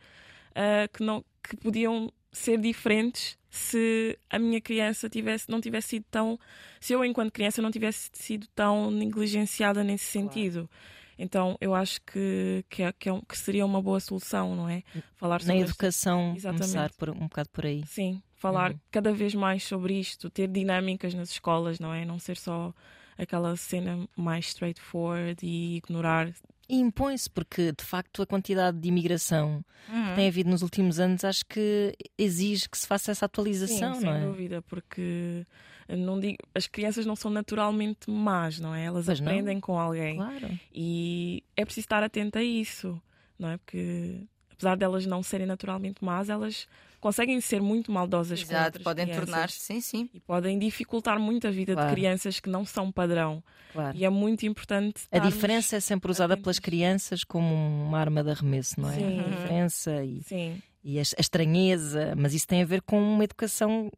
uh, 0.52 0.88
que 0.98 1.04
não 1.04 1.26
que 1.44 1.58
podiam 1.58 2.12
ser 2.32 2.58
diferentes 2.60 3.38
se 3.50 4.18
a 4.30 4.38
minha 4.38 4.62
criança 4.62 5.10
tivesse 5.10 5.50
não 5.50 5.60
tivesse 5.62 5.88
sido 5.90 6.06
tão 6.12 6.40
se 6.80 6.94
eu 6.94 7.04
enquanto 7.04 7.32
criança 7.32 7.62
não 7.62 7.72
tivesse 7.72 8.10
sido 8.14 8.46
tão 8.54 8.92
negligenciada 8.92 9.84
nesse 9.84 10.06
sentido. 10.06 10.70
Então 11.18 11.58
eu 11.60 11.74
acho 11.74 12.00
que 12.02 12.64
que, 12.70 12.84
é, 12.84 12.92
que, 12.94 13.10
é 13.10 13.14
um- 13.14 13.22
que 13.22 13.38
seria 13.38 13.66
uma 13.66 13.82
boa 13.82 14.00
solução, 14.00 14.56
não 14.56 14.70
é? 14.70 14.84
Falar 15.16 15.40
Na 15.40 15.46
sobre 15.46 15.56
esta- 15.62 15.72
educação, 15.72 16.34
Exatamente. 16.36 16.62
começar 16.72 16.92
por, 16.94 17.10
um 17.10 17.28
bocado 17.28 17.50
por 17.50 17.66
aí. 17.66 17.84
Sim, 17.88 18.22
falar 18.36 18.72
Uhum. 18.72 18.80
cada 18.92 19.12
vez 19.14 19.34
mais 19.34 19.64
sobre 19.64 20.00
isto, 20.00 20.30
ter 20.30 20.48
dinâmicas 20.48 21.14
nas 21.16 21.32
escolas, 21.32 21.80
não 21.80 21.92
é? 21.94 22.06
Não 22.06 22.20
ser 22.20 22.38
só 22.38 22.72
aquela 23.18 23.56
cena 23.56 24.08
mais 24.16 24.48
straightforward 24.48 25.44
e 25.44 25.78
ignorar. 25.78 26.32
E 26.70 26.76
impõe-se, 26.80 27.30
porque 27.30 27.72
de 27.72 27.84
facto 27.84 28.22
a 28.22 28.26
quantidade 28.26 28.78
de 28.78 28.88
imigração 28.90 29.64
Uhum. 29.90 30.10
que 30.10 30.16
tem 30.16 30.28
havido 30.28 30.50
nos 30.50 30.62
últimos 30.62 31.00
anos 31.00 31.24
acho 31.24 31.46
que 31.46 31.96
exige 32.18 32.68
que 32.70 32.78
se 32.78 32.86
faça 32.86 33.12
essa 33.12 33.26
atualização, 33.26 33.96
Sim, 33.96 34.06
não 34.06 34.14
sem 34.14 34.22
é? 34.22 34.26
dúvida, 34.26 34.62
porque 34.64 35.46
não 35.88 36.20
digo, 36.20 36.38
as 36.54 36.68
crianças 36.68 37.06
não 37.06 37.16
são 37.16 37.32
naturalmente 37.32 38.12
más, 38.12 38.60
não 38.60 38.76
é? 38.76 38.84
Elas 38.84 39.06
Pois 39.06 39.20
não. 39.22 39.28
aprendem 39.28 39.60
com 39.62 39.80
alguém 39.80 40.18
Claro. 40.18 40.60
e 40.74 41.42
é 41.56 41.64
preciso 41.64 41.86
estar 41.86 42.04
atento 42.04 42.38
a 42.38 42.44
isso, 42.44 43.02
não 43.40 43.50
é? 43.52 43.58
Porque 43.58 44.24
apesar 44.52 44.76
delas 44.76 45.06
não 45.06 45.24
serem 45.24 45.48
naturalmente 45.48 46.04
más, 46.04 46.28
elas 46.30 46.68
conseguem 47.08 47.40
ser 47.42 47.62
muito 47.62 47.92
maldosas 47.92 48.44
com 48.44 48.50
Exato, 48.52 48.66
outras 48.66 48.84
podem 48.84 49.06
crianças. 49.06 49.26
tornar-se, 49.30 49.60
sim, 49.60 49.82
sim. 49.82 50.10
E 50.14 50.20
podem 50.20 50.60
dificultar 50.60 51.20
muito 51.20 51.48
a 51.48 51.52
vida 51.52 51.74
Claro. 51.74 51.90
de 51.90 51.96
crianças 51.96 52.40
que 52.40 52.50
não 52.50 52.66
são 52.66 52.92
padrão. 52.92 53.42
Claro. 53.72 53.96
E 53.98 54.04
é 54.06 54.10
muito 54.10 54.46
importante. 54.46 55.04
A 55.12 55.20
diferença 55.20 55.76
é 55.78 55.80
sempre 55.80 56.12
usada 56.12 56.36
pelas 56.36 56.58
atentos. 56.58 56.60
crianças 56.60 57.24
como 57.24 57.54
uma 57.54 58.00
arma 58.00 58.24
de 58.24 58.32
arremesso, 58.32 58.80
não 58.80 58.90
é? 58.90 58.96
Sim. 58.96 59.20
A 59.20 59.24
diferença 59.24 60.04
e, 60.04 60.22
Sim, 60.24 60.62
e 60.84 61.00
a, 61.00 61.02
estranheza, 61.02 62.14
mas 62.18 62.34
isso 62.34 62.48
tem 62.48 62.62
a 62.62 62.66
ver 62.66 62.82
com 62.82 63.00
uma 63.02 63.24
educação 63.24 63.90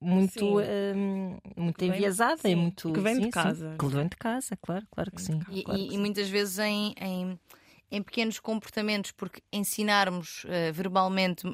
muito, 0.00 0.32
Sim. 0.40 1.38
muito 1.56 1.78
Que 1.78 1.86
vem- 1.86 1.96
enviesada 1.96 2.40
e 2.44 2.50
sim, 2.50 2.54
muito. 2.54 2.92
que 2.92 3.00
vem 3.00 3.14
de 3.14 3.18
sim, 3.18 3.24
sim, 3.26 3.30
casa. 3.30 3.76
que 3.78 3.86
vem 3.86 4.06
de 4.08 4.16
casa, 4.16 4.56
claro, 4.60 4.86
claro 4.90 5.10
que 5.10 5.16
Vem 5.22 5.26
sim. 5.26 5.38
de 5.38 5.44
casa. 5.44 5.58
E, 5.58 5.62
claro 5.64 5.78
e- 5.80 5.82
que 5.82 5.88
e 5.88 5.92
sim. 5.92 5.98
muitas 5.98 6.28
vezes 6.28 6.58
em, 6.58 6.94
em, 7.00 7.38
em 7.90 8.02
pequenos 8.02 8.38
comportamentos, 8.38 9.12
porque 9.12 9.40
ensinarmos 9.50 10.44
eh, 10.48 10.70
verbalmente 10.72 11.46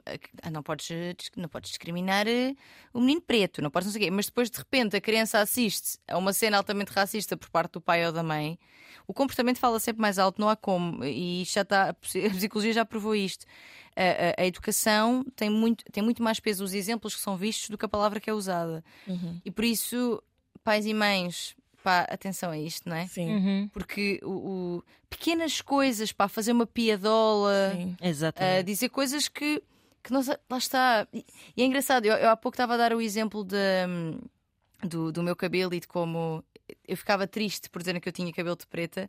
ah, 0.43 0.51
não, 0.51 0.62
podes, 0.62 0.91
eh, 0.91 1.14
não 1.37 1.49
podes 1.49 1.70
discriminar 1.70 2.26
eh, 2.26 2.55
o 2.93 3.01
menino 3.01 3.20
preto, 3.20 3.62
não 3.62 3.70
podes 3.70 3.87
não 3.87 3.93
sei 3.93 4.03
o 4.03 4.05
quê, 4.07 4.11
mas 4.11 4.26
depois 4.26 4.51
de 4.51 4.59
repente 4.59 4.97
a 4.97 5.01
criança 5.01 5.39
assiste 5.39 5.99
a 6.09 6.18
uma 6.18 6.32
cena 6.32 6.57
altamente 6.57 6.91
racista 6.93 7.37
por 7.37 7.49
parte 7.51 7.72
do 7.74 7.80
pai 7.80 8.05
ou 8.05 8.11
da 8.12 8.22
mãe, 8.22 8.59
o 9.07 9.14
comportamento 9.14 9.59
fala 9.59 9.78
sempre 9.78 10.01
mais 10.03 10.18
alto, 10.18 10.41
não 10.41 10.49
há 10.49 10.57
como, 10.57 11.05
e 11.05 11.45
já 11.45 11.61
está, 11.62 11.91
a 11.91 11.95
psicologia 11.95 12.72
já 12.72 12.85
provou 12.85 13.14
isto. 13.14 13.45
A, 13.97 14.03
a- 14.41 14.43
a 14.43 14.47
educação 14.47 15.24
tem 15.37 15.49
muito, 15.49 15.85
tem 15.93 16.03
muito 16.03 16.20
mais 16.22 16.41
peso 16.41 16.64
os 16.64 16.74
exemplos 16.74 17.14
que 17.14 17.20
são 17.20 17.37
vistos 17.37 17.68
do 17.70 17.78
que 17.78 17.85
a 17.85 17.89
palavra 17.89 18.18
que 18.18 18.28
é 18.28 18.32
usada. 18.32 18.82
Uhum. 19.07 19.41
E 19.45 19.51
por 19.53 19.64
isso, 19.64 20.20
pais 20.64 20.85
e 20.85 20.93
mães, 20.95 21.55
pá, 21.85 22.01
atenção 22.11 22.51
a 22.51 22.59
isto, 22.59 22.89
não 22.89 22.97
é? 22.97 23.07
sim, 23.07 23.28
Uhum, 23.30 23.68
Porque 23.72 24.18
o, 24.24 24.30
o- 24.78 24.82
pequenas 25.11 25.61
coisas 25.61 26.11
para 26.11 26.28
fazer 26.28 26.51
uma 26.53 26.66
piadola, 26.66 27.72
sim. 27.76 27.97
a 28.01 28.09
Exatamente. 28.09 28.64
dizer 28.64 28.89
coisas 28.89 29.28
que, 29.28 29.62
que 30.03 30.12
não, 30.12 30.22
lá 30.51 30.59
está. 30.59 31.07
E, 31.12 31.24
e 31.57 31.62
é 31.62 31.66
engraçado, 31.66 32.07
eu, 32.07 32.14
eu 32.14 32.30
há 32.30 32.37
pouco 32.37 32.55
estava 32.55 32.74
a 32.74 32.76
dar 32.76 32.93
o 32.95 33.01
exemplo 33.01 33.45
de, 33.45 33.57
hum, 33.89 34.18
do, 34.82 35.12
do 35.12 35.22
meu 35.22 35.37
cabelo 35.37 35.74
e 35.74 35.80
de 35.80 35.87
como 35.87 36.43
eu 36.89 36.97
ficava 36.97 37.26
triste 37.26 37.68
por 37.68 37.80
dizerem 37.80 38.01
que 38.01 38.09
eu 38.09 38.12
tinha 38.12 38.32
cabelo 38.32 38.57
de 38.57 38.66
preta. 38.66 39.09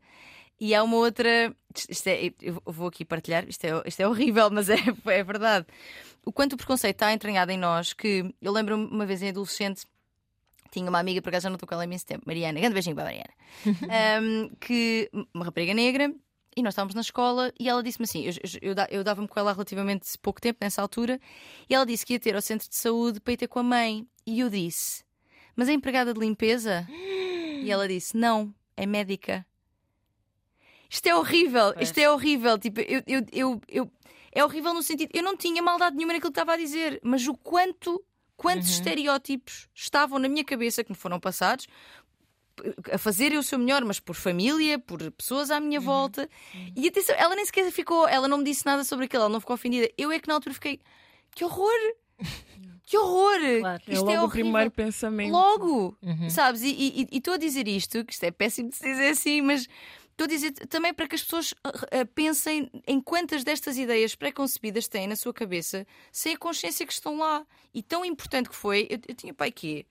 E 0.60 0.74
há 0.76 0.84
uma 0.84 0.98
outra. 0.98 1.54
Isto 1.90 2.08
é, 2.08 2.32
eu 2.42 2.62
vou 2.66 2.88
aqui 2.88 3.04
partilhar, 3.04 3.46
isto 3.50 3.66
é, 3.66 3.70
isto 3.86 4.00
é 4.02 4.08
horrível, 4.08 4.50
mas 4.52 4.70
é, 4.70 4.76
é 5.08 5.24
verdade. 5.24 5.66
O 6.26 6.32
quanto 6.32 6.54
o 6.54 6.58
preconceito 6.58 6.96
está 6.96 7.12
entranhado 7.14 7.52
em 7.52 7.58
nós, 7.58 7.94
que 7.94 8.34
eu 8.42 8.52
lembro-me 8.52 8.86
uma 8.86 9.06
vez 9.06 9.22
em 9.22 9.30
adolescente, 9.30 9.86
tinha 10.76 10.90
uma 10.90 11.00
amiga, 11.00 11.22
por 11.22 11.30
acaso 11.30 11.44
já 11.44 11.50
não 11.50 11.56
estou 11.56 11.68
com 11.68 11.74
ela 11.74 11.84
há 11.84 11.86
imenso 11.86 12.06
tempo, 12.06 12.24
Mariana, 12.26 12.60
grande 12.60 12.74
beijinho 12.74 12.96
para 12.96 13.06
a 13.06 13.08
Mariana, 13.08 13.34
um, 14.22 14.50
que, 14.60 15.10
uma 15.34 15.46
rapariga 15.46 15.74
negra, 15.74 16.14
e 16.58 16.62
nós 16.64 16.72
estávamos 16.74 16.96
na 16.96 17.02
escola 17.02 17.52
e 17.60 17.68
ela 17.68 17.84
disse-me 17.84 18.04
assim: 18.06 18.24
eu, 18.26 18.32
eu, 18.32 18.70
eu 18.70 18.76
da- 18.76 18.88
eu 18.90 19.04
dava-me 19.04 19.28
com 19.28 19.38
ela 19.40 19.52
há 19.52 19.54
relativamente 19.54 20.18
pouco 20.20 20.40
tempo 20.40 20.60
nessa 20.62 20.82
altura, 20.82 21.20
e 21.70 21.76
ela 21.76 21.86
disse 21.86 22.06
que 22.06 22.14
ia 22.14 22.20
ter 22.20 22.36
ao 22.36 22.42
centro 22.42 22.70
de 22.70 22.76
saúde 22.76 23.20
para 23.20 23.34
ir 23.34 23.38
ter 23.38 23.48
com 23.48 23.60
a 23.60 23.64
mãe. 23.64 24.08
E 24.26 24.40
eu 24.40 24.50
disse: 24.50 25.04
Mas 25.56 25.68
é 25.68 25.74
empregada 25.74 26.14
de 26.14 26.20
limpeza? 26.20 26.88
E 26.90 27.70
ela 27.70 27.88
disse: 27.88 28.16
Não, 28.16 28.54
é 28.78 28.86
médica. 28.86 29.46
Isto 30.90 31.08
é 31.08 31.16
horrível, 31.16 31.74
Pois. 31.74 31.90
isto 31.90 31.98
é 31.98 32.10
horrível. 32.10 32.58
Tipo, 32.58 32.80
eu, 32.82 33.02
eu, 33.08 33.26
eu, 33.34 33.62
eu- 33.68 33.92
é 34.32 34.44
horrível 34.44 34.74
no 34.74 34.82
sentido. 34.84 35.10
Eu 35.14 35.24
não 35.24 35.36
tinha 35.36 35.62
maldade 35.62 35.96
nenhuma 35.96 36.14
naquilo 36.14 36.32
que 36.32 36.40
estava 36.40 36.54
a 36.54 36.58
dizer, 36.58 37.00
mas 37.04 37.28
o 37.28 37.34
quanto, 37.36 38.04
quantos 38.38 38.68
Uhum. 38.70 38.74
estereótipos 38.76 39.68
estavam 39.74 40.20
na 40.20 40.28
minha 40.30 40.44
cabeça 40.44 40.84
que 40.84 40.92
me 40.92 40.98
foram 40.98 41.20
passados 41.20 41.68
a 42.92 42.98
fazerem 42.98 43.38
o 43.38 43.44
seu 43.44 43.60
melhor, 43.60 43.84
mas 43.84 44.00
por 44.00 44.16
família, 44.16 44.80
por 44.80 45.00
pessoas 45.12 45.52
à 45.52 45.58
Uhum. 45.58 45.66
minha 45.66 45.80
volta. 45.80 46.30
E 46.76 46.88
atenção, 46.88 47.14
ela 47.18 47.36
nem 47.36 47.46
sequer 47.46 47.70
ficou, 47.72 48.08
ela 48.08 48.28
não 48.30 48.38
me 48.38 48.44
disse 48.46 48.66
nada 48.66 48.84
sobre 48.84 49.06
aquilo, 49.06 49.24
ela 49.24 49.30
não 49.30 49.40
ficou 49.42 49.54
ofendida. 49.56 49.90
Eu 49.98 50.12
é 50.12 50.20
que 50.20 50.28
na 50.28 50.36
altura 50.36 50.54
fiquei, 50.54 50.80
que 51.32 51.44
horror! 51.44 51.70
Que 52.88 53.00
horror! 53.00 53.40
Claro. 53.62 53.82
É 53.88 53.94
Isto 53.94 54.02
logo 54.06 54.12
é 54.12 54.20
o 54.20 54.24
horrível. 54.26 54.30
primeiro 54.30 54.70
pensamento. 54.72 55.32
Logo! 55.32 55.98
Uhum. 56.04 56.30
Sabes? 56.30 56.62
E 56.62 57.08
estou 57.12 57.34
a 57.34 57.38
dizer 57.38 57.68
isto, 57.68 58.06
que 58.06 58.14
isto 58.14 58.24
é 58.26 58.30
péssimo 58.30 58.70
de 58.70 58.76
se 58.76 58.84
dizer 58.84 59.10
assim, 59.10 59.42
mas 59.42 59.68
estou 60.16 60.26
a 60.26 60.28
dizer 60.28 60.52
também 60.68 60.94
para 60.94 61.08
que 61.08 61.16
as 61.16 61.22
pessoas 61.24 61.54
ah, 61.64 61.70
ah, 62.02 62.06
pensem 62.16 62.70
em 62.88 63.02
quantas 63.02 63.44
destas 63.44 63.78
ideias 63.78 64.16
pré-concebidas 64.16 64.88
têm 64.88 65.08
na 65.08 65.16
sua 65.16 65.34
cabeça 65.34 65.86
sem 66.12 66.34
a 66.34 66.38
consciência 66.38 66.86
que 66.86 66.94
estão 66.94 67.18
lá. 67.18 67.46
E 67.74 67.84
tão 67.84 68.04
importante 68.06 68.50
que 68.50 68.56
foi, 68.56 68.88
eu, 68.90 69.00
eu 69.08 69.16
tinha 69.16 69.34
pai 69.34 69.52
quê? 69.52 69.86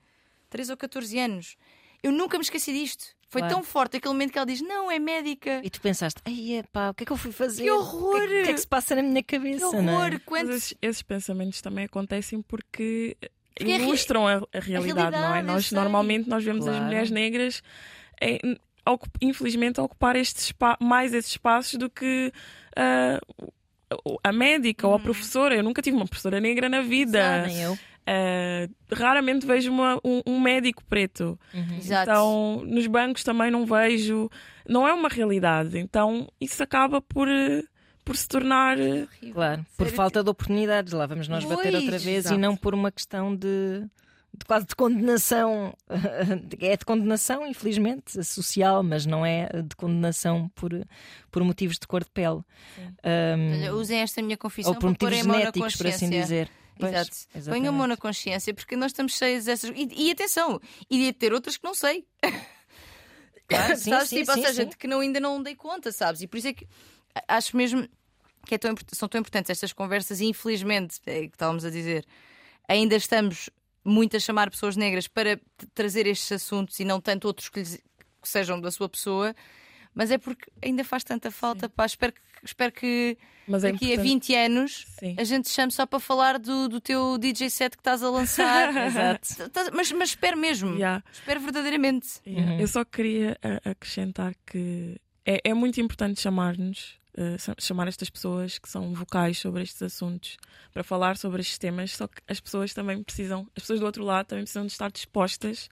13 0.51 0.70
ou 0.72 0.77
14 0.77 1.18
anos. 1.18 1.57
Eu 2.03 2.11
nunca 2.12 2.39
me 2.39 2.43
esqueci 2.45 2.72
disto. 2.72 3.05
Foi 3.29 3.41
Claro. 3.41 3.55
tão 3.57 3.64
forte 3.64 3.97
aquele 3.97 4.12
momento 4.14 4.31
que 4.33 4.39
ela 4.39 4.47
diz: 4.47 4.61
Não, 4.61 4.91
é 4.91 4.99
médica. 4.99 5.61
E 5.64 5.68
tu 5.68 5.81
pensaste, 5.81 6.20
ai 6.25 6.62
pá, 6.72 6.91
o 6.91 6.95
que 6.95 7.03
é 7.03 7.07
que 7.07 7.12
eu 7.12 7.16
fui 7.16 7.33
fazer? 7.33 7.64
Que 7.64 7.70
O 7.70 7.79
horror! 7.81 8.14
que, 8.14 8.35
é, 8.35 8.41
o 8.41 8.45
que 8.45 8.51
é 8.51 8.55
que 8.55 8.61
se 8.61 8.66
passa 8.66 8.95
na 8.95 9.03
minha 9.03 9.22
Que 9.22 9.37
cabeça? 9.37 9.72
não 9.72 9.75
é? 9.75 9.93
horror! 9.97 10.11
Mas 10.12 10.22
Quantos... 10.25 10.55
esses, 10.57 10.75
esses 10.81 11.03
pensamentos 11.03 11.61
também 11.61 11.85
acontecem 11.87 12.41
porque 12.43 13.16
Porque 13.57 13.72
é 13.72 13.77
ilustram 13.81 14.29
a, 14.29 14.35
a 14.53 14.61
realidade, 14.61 15.16
não 15.16 15.18
é? 15.18 15.22
realidade, 15.33 15.39
eu 15.49 15.53
Nós 15.53 15.66
sei. 15.66 15.77
normalmente 15.77 16.29
nós 16.29 16.45
vemos 16.45 16.64
as 16.66 16.70
Claro. 16.75 16.85
mulheres 16.87 17.11
negras 17.11 17.62
em- 18.22 18.39
infelizmente 19.20 19.80
a 19.80 19.82
ocupar 19.82 20.16
espa- 20.16 20.76
mais 20.80 21.12
esses 21.14 21.32
espaços 21.32 21.74
do 21.78 21.89
que 21.91 22.32
o- 24.05 24.18
a 24.22 24.32
médica 24.32 24.87
Uhum. 24.87 24.93
ou 24.93 24.99
a 24.99 25.01
professora. 25.01 25.55
Eu 25.55 25.62
nunca 25.62 25.82
tive 25.82 25.97
uma 25.97 26.07
professora 26.07 26.41
negra 26.41 26.68
na 26.68 26.80
vida. 26.82 27.43
Ah, 27.43 27.47
nem 27.47 27.61
eu. 27.62 27.78
Ah, 28.07 28.68
raramente 28.93 29.47
vejo 29.47 29.70
uma- 29.70 29.99
um, 30.05 30.20
um 30.26 30.41
médico 30.41 30.82
preto. 30.85 31.39
Uhum. 31.55 31.76
Exato. 31.78 32.11
Então, 32.11 32.62
nos 32.66 32.87
bancos 32.87 33.24
também 33.24 33.51
não 33.51 33.64
vejo. 33.64 34.28
Não 34.68 34.87
é 34.87 34.93
uma 34.93 35.09
realidade. 35.09 35.78
Então, 35.78 36.28
isso 36.41 36.62
acaba 36.62 37.01
por, 37.01 37.28
por 38.05 38.16
se 38.16 38.26
tornar. 38.28 38.76
Claro, 39.32 39.64
por 39.76 39.85
Sério, 39.85 39.97
falta 39.97 40.22
de 40.24 40.28
oportunidades, 40.30 40.93
lá 40.93 41.07
vamos 41.07 41.28
nós 41.28 41.45
bater 41.45 41.70
Pois, 41.72 41.74
outra 41.85 41.99
vez 41.99 42.26
exato. 42.26 42.35
e 42.35 42.39
não 42.39 42.57
por 42.57 42.74
uma 42.74 42.91
questão 42.93 43.35
de, 43.35 43.87
de 44.37 44.45
quase 44.45 44.66
de 44.66 44.74
condenação. 44.74 45.74
É 46.61 46.76
de 46.76 46.85
condenação, 46.85 47.47
infelizmente, 47.47 48.22
social, 48.24 48.82
mas 48.82 49.07
não 49.07 49.24
é 49.24 49.49
de 49.62 49.76
condenação 49.76 50.51
por, 50.55 50.70
por 51.30 51.45
motivos 51.45 51.78
de 51.78 51.87
cor 51.87 52.03
de 52.03 52.11
pele. 52.11 52.41
Um, 53.05 53.74
Usem 53.74 54.01
esta 54.01 54.22
minha 54.22 54.37
confissão 54.37 54.72
ou 54.72 54.78
por 54.78 54.91
motivos 54.91 55.16
genéticos, 55.16 55.76
por 55.76 55.87
assim 55.87 56.11
dizer. 56.11 56.51
Pois, 56.78 56.93
Exato. 56.93 57.51
Ponham 57.51 57.72
a 57.72 57.76
mão 57.76 57.87
na 57.87 57.97
consciência, 57.97 58.53
porque 58.53 58.74
nós 58.74 58.91
estamos 58.91 59.16
cheios 59.16 59.45
dessas. 59.45 59.70
E, 59.70 60.09
e 60.09 60.11
atenção, 60.11 60.61
iria 60.91 61.12
ter 61.12 61.32
outras 61.32 61.57
que 61.57 61.64
não 61.64 61.74
sei. 61.74 62.07
Claro, 63.47 63.76
sim, 63.76 63.91
sabes? 63.91 64.09
sim, 64.09 64.20
tipo, 64.20 64.30
ou 64.30 64.39
sim, 64.39 64.43
seja, 64.43 64.62
sim. 64.62 64.70
que 64.70 64.87
não, 64.87 65.01
ainda 65.01 65.20
não 65.20 65.43
dei 65.43 65.55
conta, 65.55 65.93
sabes? 65.93 66.22
E 66.22 66.26
por 66.26 66.39
isso 66.39 66.49
é 66.49 66.55
que 66.55 66.66
acho 67.28 67.55
mesmo 67.55 67.87
que 68.47 68.55
é 68.55 68.59
tão 68.59 68.74
são 68.91 69.07
tão 69.07 69.20
importantes 69.20 69.51
estas 69.51 69.70
conversas 69.70 70.18
e 70.20 70.24
infelizmente, 70.24 70.99
é 71.05 71.28
que 71.28 71.35
estávamos 71.35 71.62
a 71.62 71.68
dizer, 71.68 72.07
ainda 72.66 72.97
estamos 72.97 73.51
muito 73.85 74.16
a 74.16 74.20
chamar 74.20 74.51
pessoas 74.51 74.76
negras 74.76 75.07
para 75.07 75.39
trazer 75.74 76.07
estes 76.07 76.32
assuntos 76.32 76.78
e 76.80 76.85
não 76.85 77.01
tanto 77.01 77.26
outros 77.26 77.49
que, 77.49 77.61
lhes- 77.61 77.82
que 78.22 78.28
sejam 78.28 78.61
da 78.61 78.70
sua 78.70 78.89
pessoa. 78.89 79.35
Mas 79.95 80.11
é 80.11 80.18
porque 80.18 80.51
ainda 80.62 80.82
faz 80.82 81.05
tanta 81.05 81.30
falta, 81.30 81.68
pá. 81.68 81.87
Espero 81.87 82.12
que, 82.12 82.20
espero 82.43 82.72
que 82.72 83.16
Mas 83.47 83.62
é 83.62 83.70
daqui 83.70 83.85
a 83.85 83.89
importante- 83.95 84.09
20 84.12 84.35
anos 84.35 84.87
Sim. 84.99 85.14
a 85.18 85.22
gente 85.22 85.45
te 85.45 85.51
chame 85.51 85.70
só 85.70 85.87
para 85.87 86.01
falar 86.01 86.39
do, 86.39 86.68
do 86.68 86.80
teu 86.80 87.16
DJ 87.16 87.49
set 87.51 87.76
que 87.76 87.80
estás 87.80 88.03
a 88.03 88.11
lançar. 88.11 88.74
Exato. 88.89 89.28
Mas, 89.72 89.93
mas 89.93 90.09
espero 90.09 90.37
mesmo. 90.37 90.74
Yeah. 90.74 91.05
Espero 91.12 91.39
verdadeiramente. 91.41 92.09
Yeah. 92.26 92.53
Uhum. 92.55 92.61
Eu 92.61 92.66
só 92.66 92.85
queria 92.85 93.39
a- 93.41 93.70
acrescentar 93.70 94.35
que 94.45 95.01
é, 95.24 95.41
é 95.45 95.55
muito 95.55 95.80
importante 95.80 96.20
chamar-nos, 96.20 96.99
eh, 97.17 97.37
chamar 97.59 97.89
estas 97.89 98.11
pessoas 98.11 98.59
que 98.59 98.69
são 98.69 98.93
vocais 98.95 99.39
sobre 99.39 99.62
estes 99.62 99.83
assuntos 99.83 100.37
para 100.73 100.83
falar 100.83 101.17
sobre 101.17 101.41
estes 101.41 101.59
temas. 101.59 101.93
Só 101.97 102.07
que 102.09 102.21
as 102.29 102.41
pessoas 102.41 102.73
também 102.75 103.03
precisam, 103.03 103.47
as 103.57 103.62
pessoas 103.62 103.81
do 103.81 103.87
outro 103.87 104.05
lado 104.05 104.27
também 104.27 104.45
precisam 104.45 104.67
de 104.67 104.73
estar 104.73 104.91
dispostas 104.91 105.69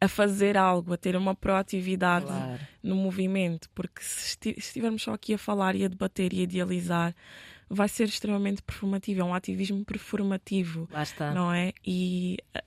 a 0.00 0.08
fazer 0.08 0.56
algo, 0.56 0.94
a 0.94 0.96
ter 0.96 1.14
uma 1.14 1.34
proatividade 1.34 2.24
Claro. 2.24 2.60
no 2.82 2.94
movimento, 2.96 3.68
porque 3.74 4.02
se 4.02 4.28
esti- 4.28 4.54
se 4.54 4.68
estivermos 4.68 5.02
só 5.02 5.12
aqui 5.12 5.34
a 5.34 5.38
falar 5.38 5.76
e 5.76 5.84
a 5.84 5.88
debater 5.88 6.32
e 6.32 6.40
a 6.40 6.42
idealizar, 6.44 7.14
vai 7.68 7.86
ser 7.88 8.04
extremamente 8.04 8.62
performativo. 8.62 9.20
É 9.20 9.24
um 9.24 9.34
ativismo 9.34 9.84
performativo 9.84 10.88
Lá 10.90 11.02
está. 11.02 11.34
não 11.34 11.52
é? 11.52 11.72
E 11.86 12.38
a- 12.54 12.64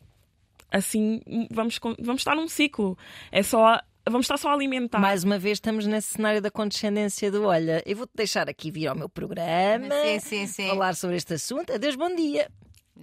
assim 0.72 1.22
vamos, 1.52 1.80
vamos 2.00 2.22
estar 2.22 2.36
num 2.36 2.48
ciclo. 2.48 2.96
É 3.32 3.42
só 3.42 3.82
vamos 4.06 4.26
estar 4.26 4.38
só 4.38 4.50
a 4.50 4.54
alimentar. 4.54 5.00
Mais 5.00 5.24
uma 5.24 5.38
vez 5.40 5.58
estamos 5.58 5.86
nesse 5.86 6.14
cenário 6.16 6.42
da 6.42 6.52
condescendência 6.52 7.32
do 7.32 7.44
olha, 7.46 7.82
eu 7.86 7.96
vou-te 7.96 8.12
deixar 8.16 8.50
aqui 8.50 8.70
vir 8.72 8.88
ao 8.88 8.96
meu 8.96 9.10
programa, 9.10 9.88
Sim, 10.04 10.20
sim, 10.20 10.48
sim. 10.48 10.68
falar 10.70 10.96
sobre 10.96 11.18
este 11.18 11.34
assunto. 11.36 11.74
Adeus, 11.74 11.96
bom 11.96 12.14
dia. 12.16 12.50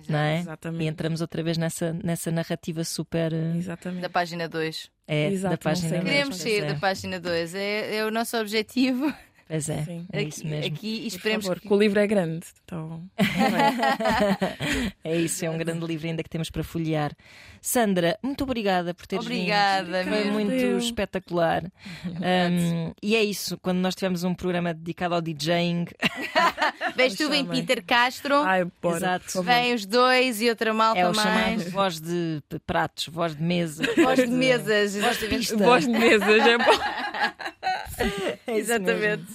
Não 0.09 0.19
é? 0.19 0.37
E 0.37 0.41
Exatamente. 0.41 0.85
entramos 0.87 1.21
outra 1.21 1.43
vez 1.43 1.59
nessa, 1.59 1.93
nessa 2.05 2.31
narrativa 2.31 2.85
super. 2.85 3.33
eh, 3.33 3.57
Exatamente. 3.57 4.03
Da 4.03 4.09
página 4.09 4.49
2. 4.49 4.89
É, 5.09 5.27
Exato, 5.33 5.55
da 5.57 5.59
página 5.59 5.89
não 5.89 5.91
sei. 5.91 5.99
dois, 6.01 6.11
Queremos 6.13 6.37
pois 6.39 6.43
sair 6.43 6.63
é. 6.63 6.73
da 6.73 6.79
página 6.79 7.21
2. 7.21 7.55
É, 7.57 7.97
é 7.97 8.05
o 8.07 8.11
nosso 8.13 8.37
objetivo. 8.39 9.13
Pois 9.51 9.69
é, 9.69 9.83
Sim. 9.83 10.07
é 10.13 10.23
isso 10.23 10.47
mesmo. 10.47 10.73
Aqui 10.73 10.95
e 10.95 11.01
Por 11.01 11.07
esperemos 11.17 11.45
favor, 11.45 11.61
que. 11.61 11.67
que 11.67 11.75
o 11.75 11.77
livro 11.77 11.99
é 11.99 12.07
grande. 12.07 12.47
Então, 12.65 13.03
É 15.03 15.17
isso, 15.17 15.45
é 15.45 15.51
um 15.51 15.59
grande 15.59 15.85
livro 15.85 16.07
ainda 16.07 16.23
que 16.23 16.31
temos 16.31 16.51
para 16.51 16.63
folhear. 16.63 17.13
Sandra, 17.61 18.17
muito 18.23 18.45
obrigada 18.45 18.95
por 18.95 19.07
teres 19.09 19.25
Obrigada, 19.27 20.05
vindo. 20.05 20.13
Foi 20.15 20.31
muito 20.31 20.53
Eu. 20.53 20.79
espetacular. 20.79 21.65
Um, 22.07 22.93
e 23.03 23.17
é 23.17 23.25
isso, 23.25 23.59
quando 23.59 23.79
nós 23.79 23.95
tivemos 23.97 24.23
um 24.25 24.35
programa 24.35 24.73
dedicado 24.73 25.15
ao 25.17 25.21
DJing, 25.21 25.87
Vês 26.97 27.15
tu 27.17 27.29
bem 27.29 27.45
Chamem. 27.45 27.61
Peter 27.67 27.85
Castro, 27.85 28.37
ai, 28.37 28.65
bora, 28.81 28.97
Exato. 28.97 29.43
vem 29.43 29.75
os 29.75 29.85
dois 29.87 30.41
e 30.41 30.49
outra 30.49 30.73
malta 30.73 31.01
é 31.01 31.09
o 31.09 31.15
chamado 31.15 31.35
mais. 31.59 31.71
voz 31.73 32.01
de 32.01 32.41
pratos, 32.67 33.09
voz 33.09 33.35
de 33.37 33.43
mesa. 33.43 33.83
Voz 33.97 34.19
de 34.21 34.27
mesas. 34.29 34.97
Voz 34.97 35.19
de 35.19 35.27
pista. 35.27 35.57
Voz 35.57 35.85
de 35.87 35.91
mesas, 35.93 36.47
é 36.47 36.57
bom. 36.59 36.65
É 38.47 38.57
Exatamente. 38.57 39.01
mesmo. 39.01 39.27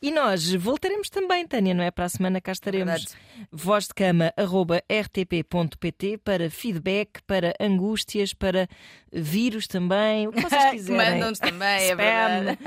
E 0.00 0.10
nós 0.10 0.52
voltaremos 0.54 1.08
também, 1.08 1.46
Tânia, 1.46 1.74
não 1.74 1.84
é? 1.84 1.90
Para 1.90 2.06
a 2.06 2.08
semana 2.08 2.40
cá 2.40 2.52
estaremos. 2.52 3.04
Verdade. 3.04 3.16
Voz 3.52 3.86
de 3.86 3.94
cama, 3.94 4.32
arroba 4.36 4.82
rtp.pt 4.90 6.18
para 6.18 6.50
feedback, 6.50 7.22
para 7.26 7.54
angústias, 7.60 8.32
para 8.32 8.68
vírus 9.12 9.66
também, 9.66 10.26
o 10.26 10.32
que 10.32 10.40
vocês 10.42 10.70
quiserem. 10.72 11.12
Mandam-nos 11.14 11.38
também, 11.38 11.90
é 11.90 11.94
verdade. 11.94 12.58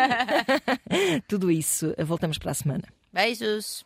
Tudo 1.28 1.52
isso. 1.52 1.94
Voltamos 2.00 2.38
para 2.38 2.52
a 2.52 2.56
semana. 2.56 2.84
Beijos. 3.14 3.86